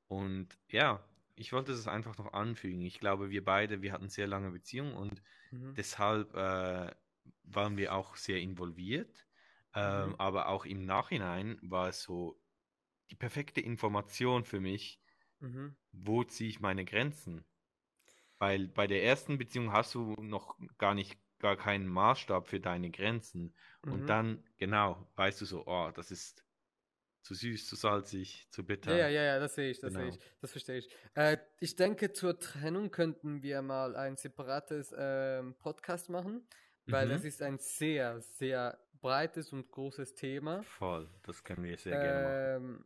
Und 0.07 0.59
ja, 0.67 1.03
ich 1.35 1.53
wollte 1.53 1.71
es 1.71 1.87
einfach 1.87 2.17
noch 2.17 2.33
anfügen. 2.33 2.81
Ich 2.81 2.99
glaube, 2.99 3.29
wir 3.29 3.43
beide, 3.45 3.81
wir 3.81 3.93
hatten 3.93 4.09
sehr 4.09 4.27
lange 4.27 4.51
Beziehungen 4.51 4.93
und 4.95 5.21
Mhm. 5.51 5.75
deshalb 5.75 6.33
äh, 6.35 6.95
waren 7.43 7.77
wir 7.77 7.93
auch 7.95 8.15
sehr 8.15 8.39
involviert. 8.41 9.27
Ähm, 9.73 10.15
Mhm. 10.15 10.17
aber 10.17 10.49
auch 10.49 10.65
im 10.65 10.85
Nachhinein 10.85 11.57
war 11.61 11.87
es 11.89 12.01
so 12.03 12.43
die 13.11 13.15
perfekte 13.15 13.61
Information 13.61 14.45
für 14.45 14.59
mich, 14.59 15.01
Mhm. 15.41 15.75
wo 15.91 16.23
ziehe 16.23 16.49
ich 16.49 16.59
meine 16.61 16.85
Grenzen. 16.85 17.45
Weil 18.39 18.67
bei 18.67 18.87
der 18.87 19.03
ersten 19.03 19.37
Beziehung 19.37 19.71
hast 19.71 19.95
du 19.95 20.15
noch 20.21 20.57
gar 20.77 20.93
nicht, 20.95 21.19
gar 21.39 21.57
keinen 21.57 21.87
Maßstab 21.87 22.47
für 22.47 22.59
deine 22.59 22.91
Grenzen. 22.91 23.55
Und 23.87 24.09
Mhm. 24.09 24.09
dann, 24.09 24.43
genau, 24.57 25.11
weißt 25.15 25.41
du 25.41 25.45
so, 25.45 25.65
oh, 25.67 25.91
das 25.93 26.11
ist 26.11 26.45
zu 27.23 27.33
süß, 27.35 27.67
zu 27.67 27.75
salzig, 27.75 28.47
zu 28.51 28.65
bitter. 28.65 28.97
Ja, 28.97 29.07
ja, 29.07 29.21
ja, 29.23 29.39
das 29.39 29.55
sehe 29.55 29.69
ich, 29.71 29.79
das 29.79 29.93
Genau. 29.93 29.99
sehe 29.99 30.09
ich, 30.09 30.19
das 30.39 30.51
verstehe 30.51 30.77
ich. 30.79 30.89
Äh, 31.13 31.37
ich 31.59 31.75
denke, 31.75 32.11
zur 32.13 32.39
Trennung 32.39 32.89
könnten 32.91 33.43
wir 33.43 33.61
mal 33.61 33.95
ein 33.95 34.17
separates 34.17 34.93
ähm, 34.97 35.55
Podcast 35.59 36.09
machen, 36.09 36.47
weil 36.87 37.07
Mhm. 37.07 37.09
das 37.09 37.23
ist 37.23 37.41
ein 37.41 37.57
sehr, 37.59 38.21
sehr 38.21 38.79
breites 39.01 39.53
und 39.53 39.69
großes 39.71 40.15
Thema. 40.15 40.63
Voll, 40.63 41.07
das 41.23 41.43
können 41.43 41.63
wir 41.63 41.77
sehr 41.77 41.97
gerne 41.97 42.35
Ähm, 42.57 42.85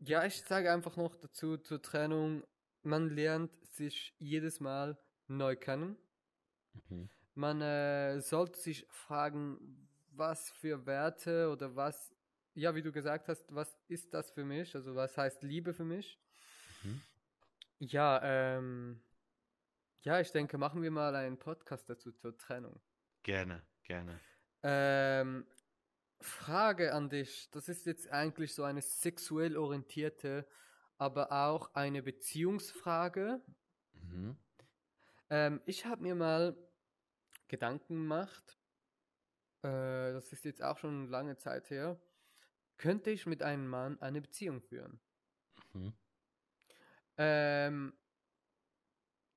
ja, 0.00 0.24
ich 0.24 0.42
sage 0.42 0.72
einfach 0.72 0.96
noch 0.96 1.16
dazu 1.16 1.56
zur 1.58 1.82
Trennung, 1.82 2.44
man 2.82 3.08
lernt 3.10 3.54
sich 3.66 4.14
jedes 4.18 4.60
Mal 4.60 4.98
neu 5.28 5.56
kennen. 5.56 5.96
machen. 6.74 6.98
Mhm. 7.00 7.10
Man 7.34 7.60
äh, 7.60 8.20
sollte 8.20 8.58
sich 8.58 8.86
fragen, 8.90 9.88
was 10.10 10.50
für 10.50 10.86
Werte 10.86 11.50
oder 11.50 11.76
was, 11.76 12.14
ja, 12.56 12.74
wie 12.74 12.82
du 12.82 12.90
gesagt 12.90 13.28
hast, 13.28 13.54
was 13.54 13.78
ist 13.86 14.14
das 14.14 14.30
für 14.30 14.44
mich? 14.44 14.74
Also 14.74 14.94
was 14.94 15.16
heißt 15.16 15.42
Liebe 15.42 15.74
für 15.74 15.84
mich? 15.84 16.18
Mhm. 16.82 17.02
Ja, 17.78 18.20
ähm, 18.22 19.00
ja, 20.02 20.20
ich 20.20 20.32
denke, 20.32 20.56
machen 20.56 20.82
wir 20.82 20.90
mal 20.90 21.14
einen 21.14 21.38
Podcast 21.38 21.88
dazu 21.90 22.12
zur 22.12 22.36
Trennung. 22.36 22.80
Gerne, 23.22 23.62
gerne. 23.84 24.18
Ähm, 24.62 25.46
Frage 26.20 26.94
an 26.94 27.10
dich. 27.10 27.50
Das 27.50 27.68
ist 27.68 27.84
jetzt 27.84 28.10
eigentlich 28.10 28.54
so 28.54 28.64
eine 28.64 28.80
sexuell 28.80 29.56
orientierte, 29.58 30.46
aber 30.96 31.32
auch 31.32 31.74
eine 31.74 32.02
Beziehungsfrage. 32.02 33.42
Mhm. 33.92 34.38
Ähm, 35.28 35.60
ich 35.66 35.84
habe 35.84 36.02
mir 36.02 36.14
mal 36.14 36.56
Gedanken 37.48 37.96
gemacht. 37.96 38.58
Äh, 39.62 40.12
das 40.14 40.32
ist 40.32 40.46
jetzt 40.46 40.62
auch 40.62 40.78
schon 40.78 41.08
lange 41.08 41.36
Zeit 41.36 41.68
her. 41.68 42.00
Könnte 42.78 43.10
ich 43.10 43.26
mit 43.26 43.42
einem 43.42 43.66
Mann 43.66 44.00
eine 44.00 44.22
Beziehung 44.22 44.62
führen? 44.62 45.00
Mhm. 45.74 45.92
Ähm, 47.18 47.92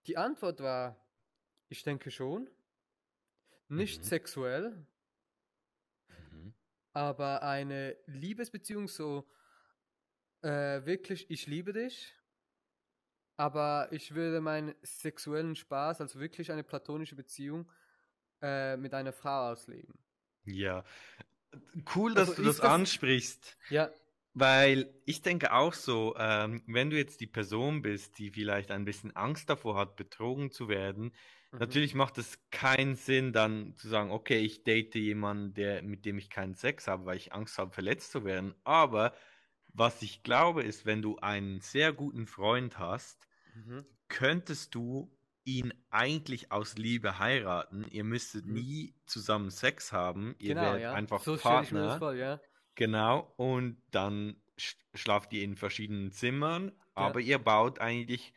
die 0.08 0.18
Antwort 0.18 0.60
war, 0.60 1.08
ich 1.70 1.84
denke 1.84 2.12
schon. 2.12 2.50
Nicht 3.70 4.04
Mhm. 4.04 4.10
sexuell, 4.10 4.86
Mhm. 6.10 6.54
aber 6.94 7.42
eine 7.44 7.98
Liebesbeziehung 8.06 8.88
so 8.88 9.28
äh, 10.42 10.86
wirklich, 10.86 11.30
ich 11.30 11.48
liebe 11.48 11.74
dich, 11.74 12.14
aber 13.38 13.88
ich 13.92 14.14
würde 14.14 14.42
meinen 14.42 14.76
sexuellen 14.82 15.56
Spaß, 15.56 16.02
also 16.02 16.20
wirklich 16.20 16.52
eine 16.52 16.64
platonische 16.64 17.16
Beziehung, 17.16 17.72
äh, 18.42 18.78
mit 18.78 18.94
einer 18.94 19.14
Frau 19.14 19.52
ausleben. 19.52 20.00
Ja, 20.46 20.84
cool, 21.96 22.14
dass 22.16 22.30
Also 22.30 22.36
du 22.36 22.44
das 22.44 22.60
das- 22.62 22.62
ansprichst, 22.62 23.58
Ja, 23.70 23.94
weil 24.34 24.94
ich 25.06 25.22
denke 25.22 25.54
auch 25.54 25.74
so, 25.74 26.16
ähm, 26.18 26.64
wenn 26.68 26.90
du 26.90 26.98
jetzt 26.98 27.22
die 27.22 27.28
Person 27.28 27.82
bist, 27.82 28.20
die 28.20 28.32
vielleicht 28.32 28.72
ein 28.72 28.86
bisschen 28.86 29.16
Angst 29.16 29.50
davor 29.50 29.78
hat, 29.78 29.96
betrogen 29.96 30.52
zu 30.52 30.70
werden, 30.70 31.14
mhm. 31.52 31.60
natürlich 31.60 31.96
macht 31.96 32.18
es 32.18 32.40
keinen 32.52 32.96
Sinn, 32.96 33.34
dann 33.34 33.76
zu 33.76 33.90
sagen, 33.90 34.12
okay, 34.12 34.40
ich 34.40 34.64
date 34.64 34.96
jemanden, 34.96 35.54
der, 35.56 35.84
mit 35.84 36.06
dem 36.06 36.18
ich 36.18 36.30
keinen 36.30 36.56
Sex 36.56 36.88
habe, 36.88 37.06
weil 37.06 37.18
ich 37.18 37.34
Angst 37.34 37.58
habe, 37.58 37.74
verletzt 37.74 38.12
zu 38.12 38.24
werden. 38.26 38.56
Aber 38.64 39.14
was 39.68 40.02
ich 40.02 40.24
glaube, 40.24 40.64
ist, 40.64 40.86
wenn 40.86 41.02
du 41.02 41.18
einen 41.20 41.62
sehr 41.62 41.94
guten 41.94 42.28
Freund 42.28 42.80
hast, 42.80 43.28
Mhm. 43.56 43.86
könntest 44.08 44.76
du 44.76 45.18
ihn 45.58 45.74
eigentlich 45.90 46.52
aus 46.52 46.78
Liebe 46.78 47.20
heiraten. 47.20 47.86
Ihr 47.90 48.04
müsstet 48.04 48.46
Mhm. 48.46 48.54
nie 48.54 48.94
zusammen 49.06 49.50
Sex 49.52 49.92
haben. 49.92 50.36
Ihr 50.40 50.50
Genau, 50.56 50.62
werdet 50.64 50.82
ja. 50.82 50.94
einfach 50.94 51.22
so 51.24 51.38
Partner. 51.38 51.98
vor, 51.98 52.14
ja. 52.14 52.40
Genau. 52.76 53.34
Und 53.38 53.78
dann 53.92 54.36
sch 54.58 54.76
schlaft 54.94 55.34
ihr 55.34 55.44
in 55.44 55.56
verschiedenen 55.56 56.12
Zimmern, 56.12 56.72
aber 56.96 57.20
ihr 57.22 57.38
baut 57.40 57.80
eigentlich 57.80 58.34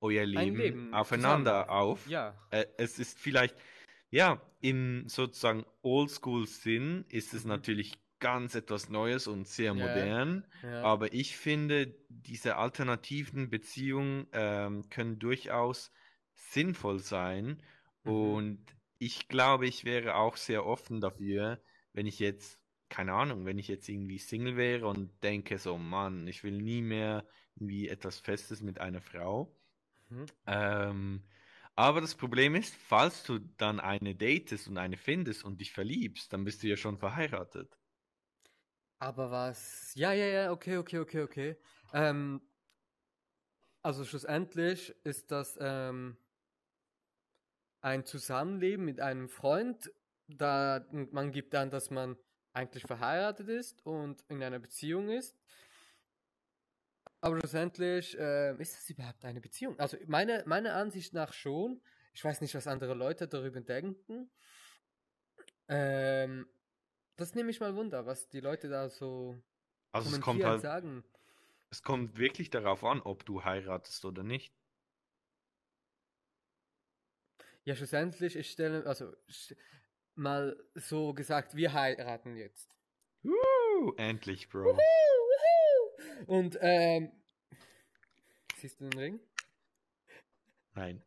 euer 0.00 0.26
Leben 0.26 0.56
Leben 0.56 0.94
aufeinander 0.94 1.62
zusammen. 1.64 1.70
auf. 1.70 2.06
Ja. 2.08 2.34
Äh, 2.50 2.66
es 2.76 2.98
ist 2.98 3.18
vielleicht, 3.18 3.56
ja, 4.10 4.40
im 4.60 5.08
sozusagen 5.08 5.64
Oldschool-Sinn 5.82 7.04
ist 7.08 7.34
es 7.34 7.44
Mhm. 7.44 7.48
natürlich 7.50 7.98
ganz 8.18 8.54
etwas 8.54 8.88
Neues 8.88 9.26
und 9.26 9.46
sehr 9.46 9.74
Ja. 9.74 9.74
modern. 9.74 10.46
ja. 10.62 10.82
Aber 10.82 11.12
ich 11.12 11.36
finde, 11.36 11.94
diese 12.08 12.56
alternativen 12.56 13.50
Beziehungen 13.50 14.26
ähm, 14.32 14.88
können 14.90 15.18
durchaus 15.18 15.92
sinnvoll 16.36 17.00
sein. 17.00 17.62
Mhm. 18.04 18.12
Und 18.12 18.66
ich 18.98 19.28
glaube, 19.28 19.66
ich 19.66 19.84
wäre 19.84 20.16
auch 20.16 20.36
sehr 20.36 20.64
offen 20.66 21.00
dafür, 21.00 21.62
wenn 21.92 22.06
ich 22.06 22.18
jetzt, 22.18 22.60
keine 22.88 23.14
Ahnung, 23.14 23.44
wenn 23.44 23.58
ich 23.58 23.68
jetzt 23.68 23.88
irgendwie 23.88 24.18
Single 24.18 24.56
wäre 24.56 24.86
und 24.86 25.22
denke 25.22 25.58
so, 25.58 25.76
Mann, 25.78 26.26
ich 26.28 26.44
will 26.44 26.60
nie 26.62 26.82
mehr 26.82 27.26
irgendwie 27.56 27.88
etwas 27.88 28.20
Festes 28.20 28.62
mit 28.62 28.80
einer 28.80 29.00
Frau. 29.02 29.56
Mhm. 30.08 30.26
Ähm, 30.46 31.22
aber 31.74 32.00
das 32.00 32.14
Problem 32.14 32.54
ist, 32.54 32.74
falls 32.74 33.22
du 33.24 33.38
dann 33.38 33.80
eine 33.80 34.14
datest 34.14 34.68
und 34.68 34.78
eine 34.78 34.96
findest 34.96 35.44
und 35.44 35.60
dich 35.60 35.72
verliebst, 35.72 36.32
dann 36.32 36.44
bist 36.44 36.62
du 36.62 36.68
ja 36.68 36.76
schon 36.76 36.98
verheiratet. 36.98 37.76
Aber 38.98 39.30
was? 39.30 39.92
Ja, 39.94 40.12
ja, 40.12 40.26
ja, 40.26 40.52
okay, 40.52 40.78
okay, 40.78 40.98
okay, 40.98 41.22
okay. 41.22 41.56
Ähm, 41.92 42.40
also 43.82 44.04
schlussendlich 44.04 44.94
ist 45.04 45.30
das 45.30 45.56
ähm, 45.60 46.16
ein 47.86 48.04
Zusammenleben 48.04 48.84
mit 48.84 49.00
einem 49.00 49.28
Freund, 49.28 49.92
da 50.26 50.84
man 50.90 51.30
gibt 51.30 51.54
dann, 51.54 51.70
dass 51.70 51.90
man 51.90 52.16
eigentlich 52.52 52.82
verheiratet 52.82 53.48
ist 53.48 53.86
und 53.86 54.24
in 54.28 54.42
einer 54.42 54.58
Beziehung 54.58 55.08
ist. 55.08 55.38
Aber 57.20 57.38
schlussendlich 57.38 58.16
ähm, 58.18 58.60
ist 58.60 58.76
das 58.76 58.90
überhaupt 58.90 59.24
eine 59.24 59.40
Beziehung? 59.40 59.78
Also 59.78 59.96
meine, 60.08 60.42
meiner 60.46 60.74
Ansicht 60.74 61.14
nach 61.14 61.32
schon. 61.32 61.80
Ich 62.12 62.24
weiß 62.24 62.40
nicht, 62.40 62.56
was 62.56 62.66
andere 62.66 62.94
Leute 62.94 63.28
darüber 63.28 63.60
denken. 63.60 64.30
Ähm, 65.68 66.48
das 67.14 67.36
nehme 67.36 67.50
ich 67.50 67.60
mal 67.60 67.76
Wunder, 67.76 68.04
was 68.04 68.28
die 68.28 68.40
Leute 68.40 68.68
da 68.68 68.88
so 68.88 69.40
Also 69.92 70.10
es 70.10 70.20
kommt 70.20 70.42
halt, 70.42 70.60
sagen. 70.60 71.04
es 71.70 71.84
kommt 71.84 72.18
wirklich 72.18 72.50
darauf 72.50 72.82
an, 72.82 73.00
ob 73.00 73.24
du 73.24 73.44
heiratest 73.44 74.04
oder 74.04 74.24
nicht. 74.24 74.52
Ja, 77.66 77.74
schlussendlich, 77.74 78.36
ich 78.36 78.48
stelle, 78.48 78.86
also 78.86 79.06
sch- 79.28 79.56
mal 80.14 80.56
so 80.76 81.12
gesagt, 81.12 81.56
wir 81.56 81.72
heiraten 81.72 82.36
jetzt. 82.36 82.78
Uh, 83.24 83.92
endlich, 83.96 84.48
Bro. 84.48 84.78
Und, 86.26 86.56
ähm, 86.60 87.10
siehst 88.54 88.80
du 88.80 88.88
den 88.88 88.98
Ring? 88.98 89.20
Nein. 90.74 91.02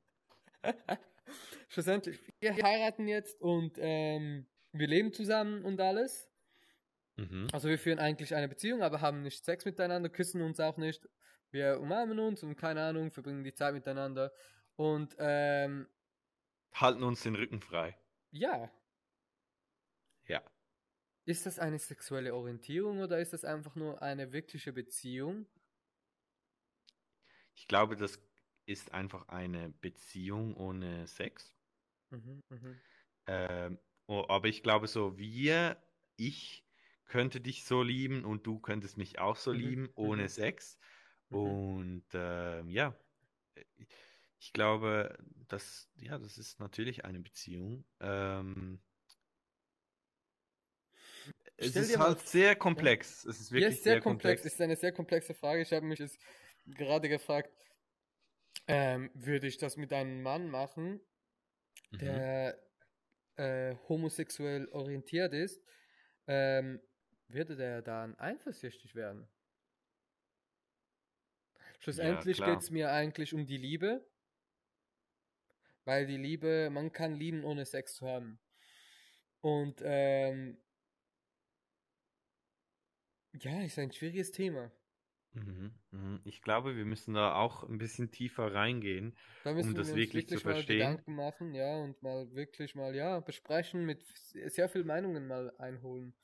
Schlussendlich, 1.69 2.19
wir 2.41 2.53
heiraten 2.55 3.07
jetzt 3.07 3.39
und 3.39 3.77
ähm, 3.77 4.45
wir 4.73 4.87
leben 4.87 5.13
zusammen 5.13 5.63
und 5.63 5.79
alles. 5.79 6.29
Mhm. 7.15 7.47
Also 7.53 7.69
wir 7.69 7.79
führen 7.79 7.99
eigentlich 7.99 8.35
eine 8.35 8.49
Beziehung, 8.49 8.81
aber 8.81 8.99
haben 8.99 9.21
nicht 9.21 9.45
Sex 9.45 9.63
miteinander, 9.63 10.09
küssen 10.09 10.41
uns 10.41 10.59
auch 10.59 10.75
nicht. 10.75 11.07
Wir 11.51 11.79
umarmen 11.79 12.19
uns 12.19 12.43
und 12.43 12.57
keine 12.57 12.81
Ahnung, 12.81 13.11
verbringen 13.11 13.45
die 13.45 13.53
Zeit 13.53 13.73
miteinander. 13.73 14.33
Und 14.75 15.15
ähm, 15.19 15.87
Halten 16.73 17.03
uns 17.03 17.21
den 17.21 17.35
Rücken 17.35 17.61
frei. 17.61 17.99
ja, 18.31 18.71
Ja. 20.27 20.43
ist 21.25 21.45
das 21.45 21.59
eine 21.59 21.79
sexuelle 21.79 22.35
Orientierung 22.35 22.99
oder 22.99 23.19
ist 23.21 23.31
das 23.31 23.45
einfach 23.45 23.75
nur 23.75 24.01
eine 24.01 24.33
wirkliche 24.33 24.73
Beziehung? 24.73 25.47
Ich 27.53 27.67
glaube, 27.67 27.95
das 27.95 28.19
ist 28.65 28.91
einfach 28.93 29.27
eine 29.27 29.69
Beziehung 29.69 30.55
ohne 30.57 31.05
Sex. 31.07 31.55
Mhm, 32.11 32.41
mhm. 32.49 32.81
Ähm, 33.27 33.79
oh, 34.07 34.25
aber 34.29 34.47
ich 34.47 34.63
glaube, 34.63 34.87
so 34.87 35.17
wir, 35.17 35.81
ich 36.15 36.65
könnte 37.05 37.41
dich 37.41 37.65
so 37.65 37.81
lieben 37.83 38.25
und 38.25 38.45
du 38.47 38.59
könntest 38.59 38.97
mich 38.97 39.19
auch 39.19 39.35
so 39.35 39.51
Mhm, 39.51 39.51
lieben 39.51 39.89
ohne 39.95 40.29
mhm. 40.29 40.29
Sex. 40.29 40.77
Mhm. 41.29 41.59
Und 41.69 42.05
ähm, 42.13 42.69
ja, 42.69 42.95
ich 44.39 44.53
glaube, 44.53 45.17
das, 45.47 45.91
ja, 45.95 46.17
das 46.17 46.37
ist 46.37 46.59
natürlich 46.59 47.05
eine 47.05 47.19
Beziehung. 47.19 47.85
Ähm, 47.99 48.81
es 51.57 51.67
Stell 51.71 51.81
ist 51.83 51.95
dir 51.95 51.97
mal 51.97 52.15
halt 52.15 52.19
v- 52.19 52.25
sehr 52.27 52.55
komplex. 52.55 53.23
Es 53.25 53.39
ist 53.39 53.51
Ja, 53.53 53.67
wirklich 53.67 53.77
ist 53.77 53.83
sehr 53.83 53.97
komplex, 53.99 54.43
komplex. 54.43 54.45
ist 54.45 54.61
eine 54.61 54.75
sehr 54.75 54.91
komplexe 54.91 55.33
Frage. 55.33 55.61
Ich 55.61 55.71
habe 55.73 55.85
mich 55.85 55.99
jetzt 55.99 56.19
gerade 56.65 57.09
gefragt, 57.09 57.51
ähm, 58.67 59.11
würde 59.13 59.47
ich 59.47 59.57
das 59.57 59.77
mit 59.77 59.91
einem 59.93 60.21
Mann 60.21 60.49
machen, 60.49 61.01
Mhm. 61.91 61.99
der 62.01 62.59
äh, 63.37 63.75
homosexuell 63.89 64.69
orientiert 64.69 65.33
ist, 65.33 65.63
ähm, 66.27 66.81
würde 67.27 67.55
der 67.57 67.81
dann 67.81 68.17
eifersüchtig 68.19 68.95
werden? 68.95 69.29
Schlussendlich 71.79 72.37
klar. 72.37 72.49
geht 72.51 72.61
es 72.61 72.69
mir 72.71 72.91
eigentlich 72.91 73.33
um 73.33 73.45
die 73.47 73.57
Liebe, 73.57 74.08
weil 75.89 76.07
die 76.07 76.17
Liebe, 76.17 76.69
man 76.71 76.91
kann 76.93 77.15
lieben, 77.15 77.43
ohne 77.43 77.65
Sex 77.65 77.95
zu 77.95 78.07
haben. 78.07 78.39
Und 79.41 79.81
ähm, 79.83 80.57
Ja, 83.33 83.63
ist 83.63 83.79
ein 83.79 83.91
schwieriges 83.91 84.29
Thema. 84.31 84.71
Mhm, 85.33 85.79
mhm. 85.91 86.21
Ich 86.25 86.41
glaube, 86.41 86.75
wir 86.75 86.85
müssen 86.85 87.13
da 87.13 87.33
auch 87.35 87.63
ein 87.63 87.77
bisschen 87.77 88.11
tiefer 88.11 88.53
reingehen, 88.53 89.17
Da 89.43 89.51
müssen 89.53 89.73
um 89.73 89.73
das 89.75 89.91
wir 89.91 89.95
uns 89.95 90.13
wirklich 90.13 90.27
zu 90.29 90.39
wirklich 90.39 90.45
mal 90.45 90.63
verstehen. 90.63 90.63
Gedanken 90.63 91.13
machen, 91.15 91.53
ja, 91.53 91.75
und 91.77 92.01
mal 92.01 92.33
wirklich 92.35 92.73
mal, 92.75 92.95
ja, 92.95 93.19
besprechen, 93.19 93.85
mit 93.85 94.01
sehr 94.01 94.69
viel 94.69 94.83
Meinungen 94.85 95.27
mal 95.27 95.53
einholen. 95.57 96.15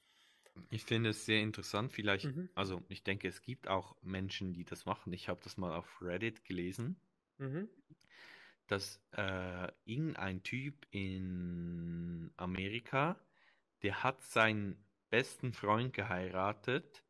Ich 0.69 0.83
finde 0.85 1.09
es 1.09 1.25
sehr 1.25 1.41
interessant. 1.41 1.91
Vielleicht, 1.91 2.31
Mhm. 2.31 2.49
also 2.53 2.83
ich 2.89 3.03
denke, 3.03 3.27
es 3.27 3.41
gibt 3.41 3.67
auch 3.67 3.95
Menschen, 4.03 4.53
die 4.53 4.63
das 4.63 4.85
machen. 4.85 5.11
Ich 5.13 5.27
habe 5.27 5.39
das 5.43 5.57
mal 5.57 5.75
auf 5.75 6.01
Reddit 6.01 6.43
gelesen, 6.45 7.01
Mhm. 7.39 7.65
Dass 8.67 9.01
äh, 9.11 9.71
irgendein 9.85 10.43
Typ 10.43 10.87
in 10.91 12.31
Amerika, 12.37 13.19
der 13.83 14.03
hat 14.03 14.21
seinen 14.23 14.85
besten 15.09 15.53
Freund 15.53 15.93
geheiratet, 15.93 17.03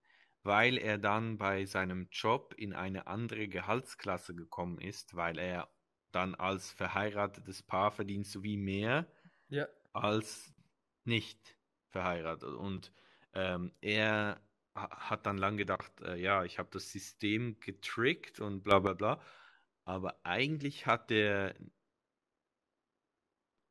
weil 0.43 0.77
er 0.77 0.97
dann 0.97 1.37
bei 1.37 1.65
seinem 1.65 2.07
Job 2.11 2.53
in 2.57 2.73
eine 2.73 3.07
andere 3.07 3.47
Gehaltsklasse 3.47 4.35
gekommen 4.35 4.79
ist, 4.79 5.15
weil 5.15 5.39
er 5.39 5.69
dann 6.11 6.35
als 6.35 6.71
verheiratetes 6.71 7.63
Paar 7.63 7.91
verdient 7.91 8.27
sowie 8.27 8.57
mehr 8.57 9.07
Ja, 9.49 9.67
als 9.93 10.53
nicht 11.03 11.57
verheiratet. 11.89 12.49
Und 12.53 12.91
ähm, 13.33 13.71
er 13.81 14.41
ha- 14.75 15.09
hat 15.09 15.25
dann 15.25 15.37
lang 15.37 15.57
gedacht, 15.57 16.01
äh, 16.01 16.15
ja, 16.17 16.43
ich 16.43 16.59
habe 16.59 16.69
das 16.71 16.91
System 16.91 17.59
getrickt 17.59 18.39
und 18.39 18.63
bla 18.63 18.79
bla 18.79 18.93
bla. 18.93 19.21
Aber 19.85 20.19
eigentlich 20.25 20.85
hat 20.87 21.11
er 21.11 21.55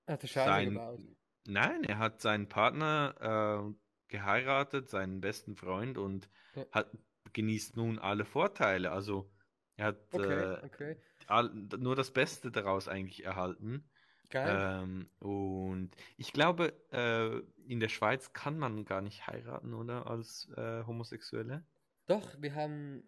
hat 0.07 0.23
er 0.23 0.29
Scheiße 0.29 0.51
sein, 0.51 0.65
gebaut. 0.65 1.01
nein, 1.47 1.85
er 1.85 1.99
hat 1.99 2.21
seinen 2.21 2.49
Partner 2.49 3.71
äh, 3.73 3.75
geheiratet, 4.09 4.89
seinen 4.91 5.21
besten 5.21 5.57
Freund 5.57 5.99
und 5.99 6.31
Ja. 6.57 6.65
hat 6.71 6.91
genießt 7.33 7.77
nun 7.77 7.99
alle 7.99 8.25
Vorteile. 8.25 8.93
Also 8.93 9.33
er 9.77 9.87
hat 9.87 9.99
Okay, 10.13 10.19
äh, 10.19 10.63
okay. 10.63 10.97
all, 11.27 11.51
nur 11.53 11.97
das 11.97 12.13
Beste 12.13 12.51
daraus 12.51 12.89
eigentlich 12.89 13.25
erhalten. 13.25 13.91
Geil. 14.31 14.69
Ähm, 14.83 15.11
und 15.21 15.97
ich 16.17 16.33
glaube, 16.33 16.75
äh, 16.93 17.41
in 17.71 17.81
der 17.81 17.89
Schweiz 17.89 18.33
kann 18.33 18.59
man 18.59 18.85
gar 18.85 19.03
nicht 19.03 19.27
heiraten, 19.27 19.75
oder? 19.75 20.07
Als 20.09 20.49
äh, 20.57 20.85
Homosexuelle? 20.85 21.67
Doch, 22.07 22.41
wir 22.41 22.55
haben 22.55 23.03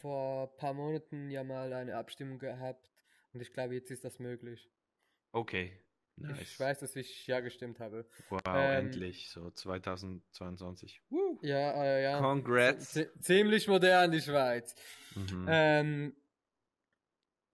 vor 0.00 0.50
ein 0.50 0.56
paar 0.56 0.74
Monaten 0.74 1.30
ja 1.30 1.44
mal 1.44 1.72
eine 1.72 1.96
Abstimmung 1.96 2.38
gehabt 2.38 2.88
und 3.32 3.40
ich 3.40 3.52
glaube, 3.52 3.74
jetzt 3.74 3.90
ist 3.90 4.04
das 4.04 4.18
möglich. 4.18 4.70
Okay, 5.32 5.72
Ich 6.16 6.22
nice. 6.22 6.60
weiß, 6.60 6.78
dass 6.80 6.94
ich 6.96 7.26
ja 7.26 7.40
gestimmt 7.40 7.80
habe. 7.80 8.06
Wow, 8.30 8.40
Ähm, 8.46 8.86
endlich, 8.86 9.28
so 9.30 9.50
2022. 9.50 11.02
Woo. 11.10 11.38
Ja, 11.42 11.72
äh, 11.82 12.02
ja. 12.04 12.18
Congrats. 12.20 12.92
Z 12.92 13.10
ziemlich 13.20 13.66
modern, 13.68 14.10
die 14.12 14.20
Schweiz. 14.20 14.74
Mhm. 15.14 15.46
Ähm, 15.48 16.16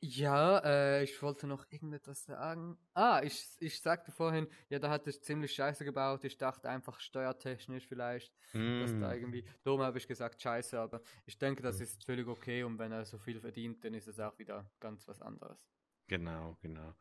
ja, 0.01 0.59
äh, 0.65 1.05
ich 1.05 1.21
wollte 1.23 1.47
noch 1.47 1.67
irgendetwas 1.71 2.25
sagen. 2.25 2.79
Ah, 2.95 3.21
ich, 3.23 3.47
ich 3.61 3.81
sagte 3.81 4.13
vorhin, 4.13 4.49
ja, 4.69 4.79
da 4.79 4.91
hat 4.91 5.07
es 5.07 5.21
ziemlich 5.23 5.53
scheiße 5.55 5.85
gebaut. 5.85 6.25
Ich 6.25 6.39
dachte 6.39 6.69
einfach 6.69 7.01
steuertechnisch 7.01 7.87
vielleicht, 7.87 8.35
dass 8.77 8.97
da 8.97 9.13
Mm. 9.13 9.15
irgendwie, 9.15 9.45
darum 9.63 9.83
habe 9.83 9.99
ich 9.99 10.09
gesagt 10.09 10.41
scheiße, 10.43 10.79
aber 10.79 11.03
ich 11.27 11.39
denke, 11.39 11.63
das 11.63 11.81
ist 11.81 12.05
völlig 12.05 12.27
okay 12.29 12.63
und 12.65 12.79
wenn 12.79 12.93
er 12.93 13.05
so 13.05 13.19
viel 13.19 13.41
verdient, 13.41 13.85
dann 13.85 13.95
ist 13.95 14.09
es 14.09 14.21
auch 14.21 14.39
wieder 14.39 14.71
ganz 14.81 15.07
was 15.09 15.21
anderes. 15.21 15.59
Genau, 16.09 16.57
genau. 16.61 16.95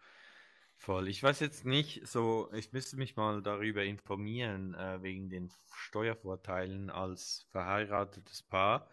Voll. 0.76 1.08
Ich 1.10 1.22
weiß 1.24 1.40
jetzt 1.42 1.66
nicht, 1.66 2.08
so, 2.08 2.50
ich 2.54 2.72
müsste 2.74 2.98
mich 2.98 3.16
mal 3.16 3.42
darüber 3.42 3.84
informieren, 3.84 4.74
äh, 4.76 5.02
wegen 5.02 5.30
den 5.30 5.52
Steuervorteilen 5.74 6.90
als 6.90 7.48
verheiratetes 7.52 8.44
Paar. 8.44 8.90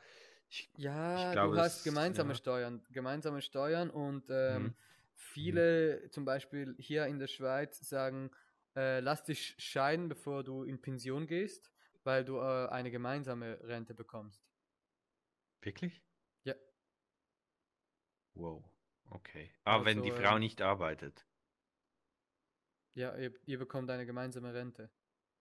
Ich, 0.48 0.72
Ja, 0.76 1.30
glaube, 1.30 1.56
du 1.56 1.60
hast 1.60 1.82
es- 1.82 1.82
gemeinsame 1.82 2.34
ja. 2.34 2.34
Steuern, 2.34 2.84
gemeinsame 2.90 3.42
Steuern 3.42 3.90
und 3.90 4.28
ähm, 4.30 4.72
Mhm. 4.72 4.76
viele, 5.14 6.08
zum 6.10 6.24
Beispiel 6.24 6.76
hier 6.78 7.06
in 7.06 7.18
der 7.18 7.26
Schweiz, 7.26 7.78
sagen, 7.88 8.30
äh, 8.76 9.00
lass 9.00 9.24
dich 9.24 9.56
scheiden, 9.58 10.08
bevor 10.08 10.44
du 10.44 10.62
in 10.62 10.80
Pension 10.80 11.26
gehst, 11.26 11.72
weil 12.04 12.24
du 12.24 12.38
äh, 12.38 12.68
eine 12.68 12.90
gemeinsame 12.90 13.58
Rente 13.62 13.94
bekommst. 13.94 14.46
Wirklich? 15.60 16.02
Ja. 16.44 16.54
Wow. 18.34 18.62
Okay. 19.10 19.50
Ah, 19.64 19.84
wenn 19.84 20.00
die 20.04 20.12
Also, 20.12 20.12
Frau 20.12 20.38
ähm, 20.38 20.38
nicht 20.38 20.62
arbeitet. 20.62 21.26
Ja, 22.94 23.14
ihr, 23.16 23.32
ihr 23.46 23.58
bekommt 23.60 23.90
eine 23.90 24.06
gemeinsame 24.06 24.52
Rente, 24.52 24.90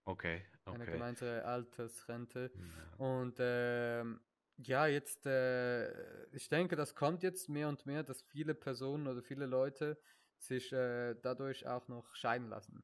Okay, 0.08 0.46
eine 0.70 0.84
okay. 0.84 0.92
gemeinsame 0.92 1.44
Altersrente. 1.46 2.52
Ja. 2.56 2.98
Und 2.98 3.38
ähm, 3.40 4.20
ja, 4.58 4.88
jetzt, 4.88 5.26
äh, 5.26 6.26
ich 6.36 6.50
denke, 6.50 6.76
das 6.76 6.96
kommt 6.96 7.24
jetzt 7.24 7.50
mehr 7.50 7.70
und 7.70 7.86
mehr, 7.86 8.04
dass 8.04 8.22
viele 8.22 8.56
Personen 8.56 9.08
oder 9.08 9.22
viele 9.22 9.46
Leute 9.46 10.00
sich 10.38 10.72
äh, 10.74 11.16
dadurch 11.22 11.68
auch 11.68 11.88
noch 11.88 12.16
scheiden 12.16 12.50
lassen. 12.50 12.84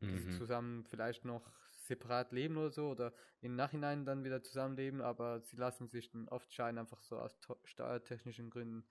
Dass 0.00 0.22
sie 0.22 0.28
Mhm. 0.28 0.32
zusammen 0.32 0.84
vielleicht 0.86 1.24
noch 1.24 1.52
separat 1.78 2.32
leben 2.32 2.56
oder 2.56 2.70
so 2.70 2.88
oder 2.90 3.14
im 3.40 3.56
Nachhinein 3.56 4.04
dann 4.04 4.24
wieder 4.24 4.42
zusammenleben, 4.42 5.00
aber 5.00 5.40
sie 5.42 5.56
lassen 5.56 5.88
sich 5.88 6.10
dann 6.10 6.28
oft 6.28 6.52
scheiden, 6.52 6.78
einfach 6.78 7.02
so 7.02 7.18
aus 7.18 7.38
steuertechnischen 7.64 8.50
Gründen. 8.50 8.86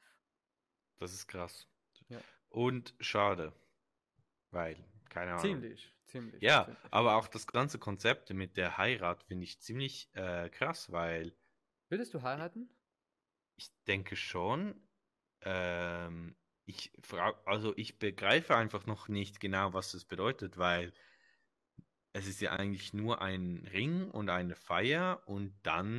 Das 0.97 1.13
ist 1.13 1.27
krass. 1.27 1.67
Ja. 2.09 2.25
Und 2.49 2.95
schade. 2.99 3.53
Weil, 4.51 4.77
keine 5.09 5.35
Ahnung. 5.35 5.41
Ziemlich, 5.41 5.93
ziemlich. 6.05 6.41
Ja, 6.41 6.65
ziemlich. 6.65 6.83
aber 6.91 7.15
auch 7.15 7.27
das 7.27 7.47
ganze 7.47 7.79
Konzept 7.79 8.29
mit 8.31 8.57
der 8.57 8.77
Heirat 8.77 9.23
finde 9.23 9.43
ich 9.43 9.59
ziemlich 9.61 10.09
äh, 10.13 10.49
krass, 10.49 10.91
weil 10.91 11.35
Würdest 11.89 12.13
du 12.13 12.21
heiraten? 12.21 12.69
ich 13.57 13.71
denke 13.87 14.15
schon, 14.15 14.75
ähm, 15.41 16.35
ich 16.65 16.91
frage, 17.01 17.37
also 17.45 17.73
ich 17.77 17.99
begreife 17.99 18.55
einfach 18.55 18.85
noch 18.85 19.07
nicht 19.07 19.39
genau, 19.39 19.73
was 19.73 19.91
das 19.91 20.05
bedeutet, 20.05 20.57
weil 20.57 20.93
es 22.13 22.27
ist 22.27 22.41
ja 22.41 22.51
eigentlich 22.51 22.93
nur 22.93 23.21
ein 23.21 23.67
Ring 23.71 24.09
und 24.09 24.29
eine 24.29 24.55
Feier 24.55 25.21
und 25.25 25.53
dann, 25.63 25.95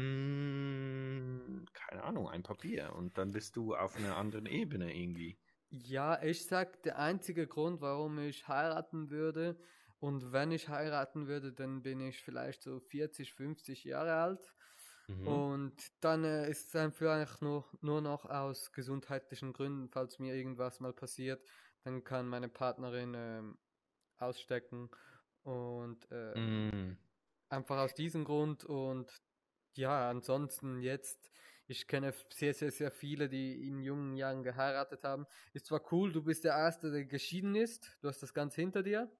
keine 1.73 2.05
Ahnung, 2.05 2.29
ein 2.29 2.43
Papier 2.43 2.95
und 2.95 3.19
dann 3.19 3.33
bist 3.33 3.57
du 3.57 3.75
auf 3.75 3.97
einer 3.97 4.17
anderen 4.17 4.47
Ebene 4.47 4.97
irgendwie. 4.97 5.39
Ja, 5.69 6.23
ich 6.23 6.47
sag, 6.47 6.83
der 6.85 6.99
einzige 6.99 7.47
Grund, 7.47 7.81
warum 7.81 8.19
ich 8.19 8.49
heiraten 8.49 9.11
würde, 9.11 9.59
und 9.99 10.33
wenn 10.33 10.53
ich 10.53 10.69
heiraten 10.69 11.27
würde, 11.27 11.53
dann 11.53 11.83
bin 11.83 12.01
ich 12.01 12.21
vielleicht 12.23 12.63
so 12.63 12.81
40, 12.81 13.33
50 13.33 13.85
Jahre 13.85 14.15
alt. 14.15 14.56
Mhm. 15.09 15.27
Und 15.27 15.75
dann 16.01 16.25
äh, 16.25 16.51
ist 16.51 16.69
es 16.69 16.77
einfach 16.77 17.07
eigentlich 17.13 17.41
nur, 17.41 17.65
nur 17.81 18.01
noch 18.01 18.25
aus 18.27 18.73
gesundheitlichen 18.73 19.53
Gründen, 19.53 19.89
falls 19.89 20.19
mir 20.19 20.35
irgendwas 20.35 20.81
mal 20.81 20.93
passiert, 20.93 21.47
dann 21.85 22.05
kann 22.05 22.29
meine 22.29 22.49
Partnerin 22.49 23.15
ähm, 23.17 23.59
ausstecken. 24.19 24.91
Und 25.43 26.07
ähm, 26.11 26.37
Mm, 26.41 26.97
einfach 27.49 27.79
aus 27.79 27.95
diesem 27.95 28.25
Grund. 28.25 28.65
Und 28.65 29.11
ja, 29.75 30.11
ansonsten 30.11 30.81
jetzt, 30.81 31.31
ich 31.67 31.87
kenne 31.89 32.15
sehr, 32.31 32.55
sehr, 32.55 32.71
sehr 32.71 32.91
viele, 32.91 33.29
die 33.29 33.69
in 33.69 33.83
jungen 33.83 34.17
Jahren 34.17 34.43
geheiratet 34.43 35.05
haben. 35.05 35.27
Ist 35.53 35.67
zwar 35.67 35.83
cool, 35.93 36.13
du 36.13 36.23
bist 36.23 36.45
der 36.45 36.55
Erste, 36.55 36.91
der 36.91 37.05
geschieden 37.07 37.55
ist, 37.57 37.97
du 38.01 38.09
hast 38.09 38.23
das 38.23 38.35
Ganze 38.35 38.61
hinter 38.61 38.83
dir. 38.83 39.11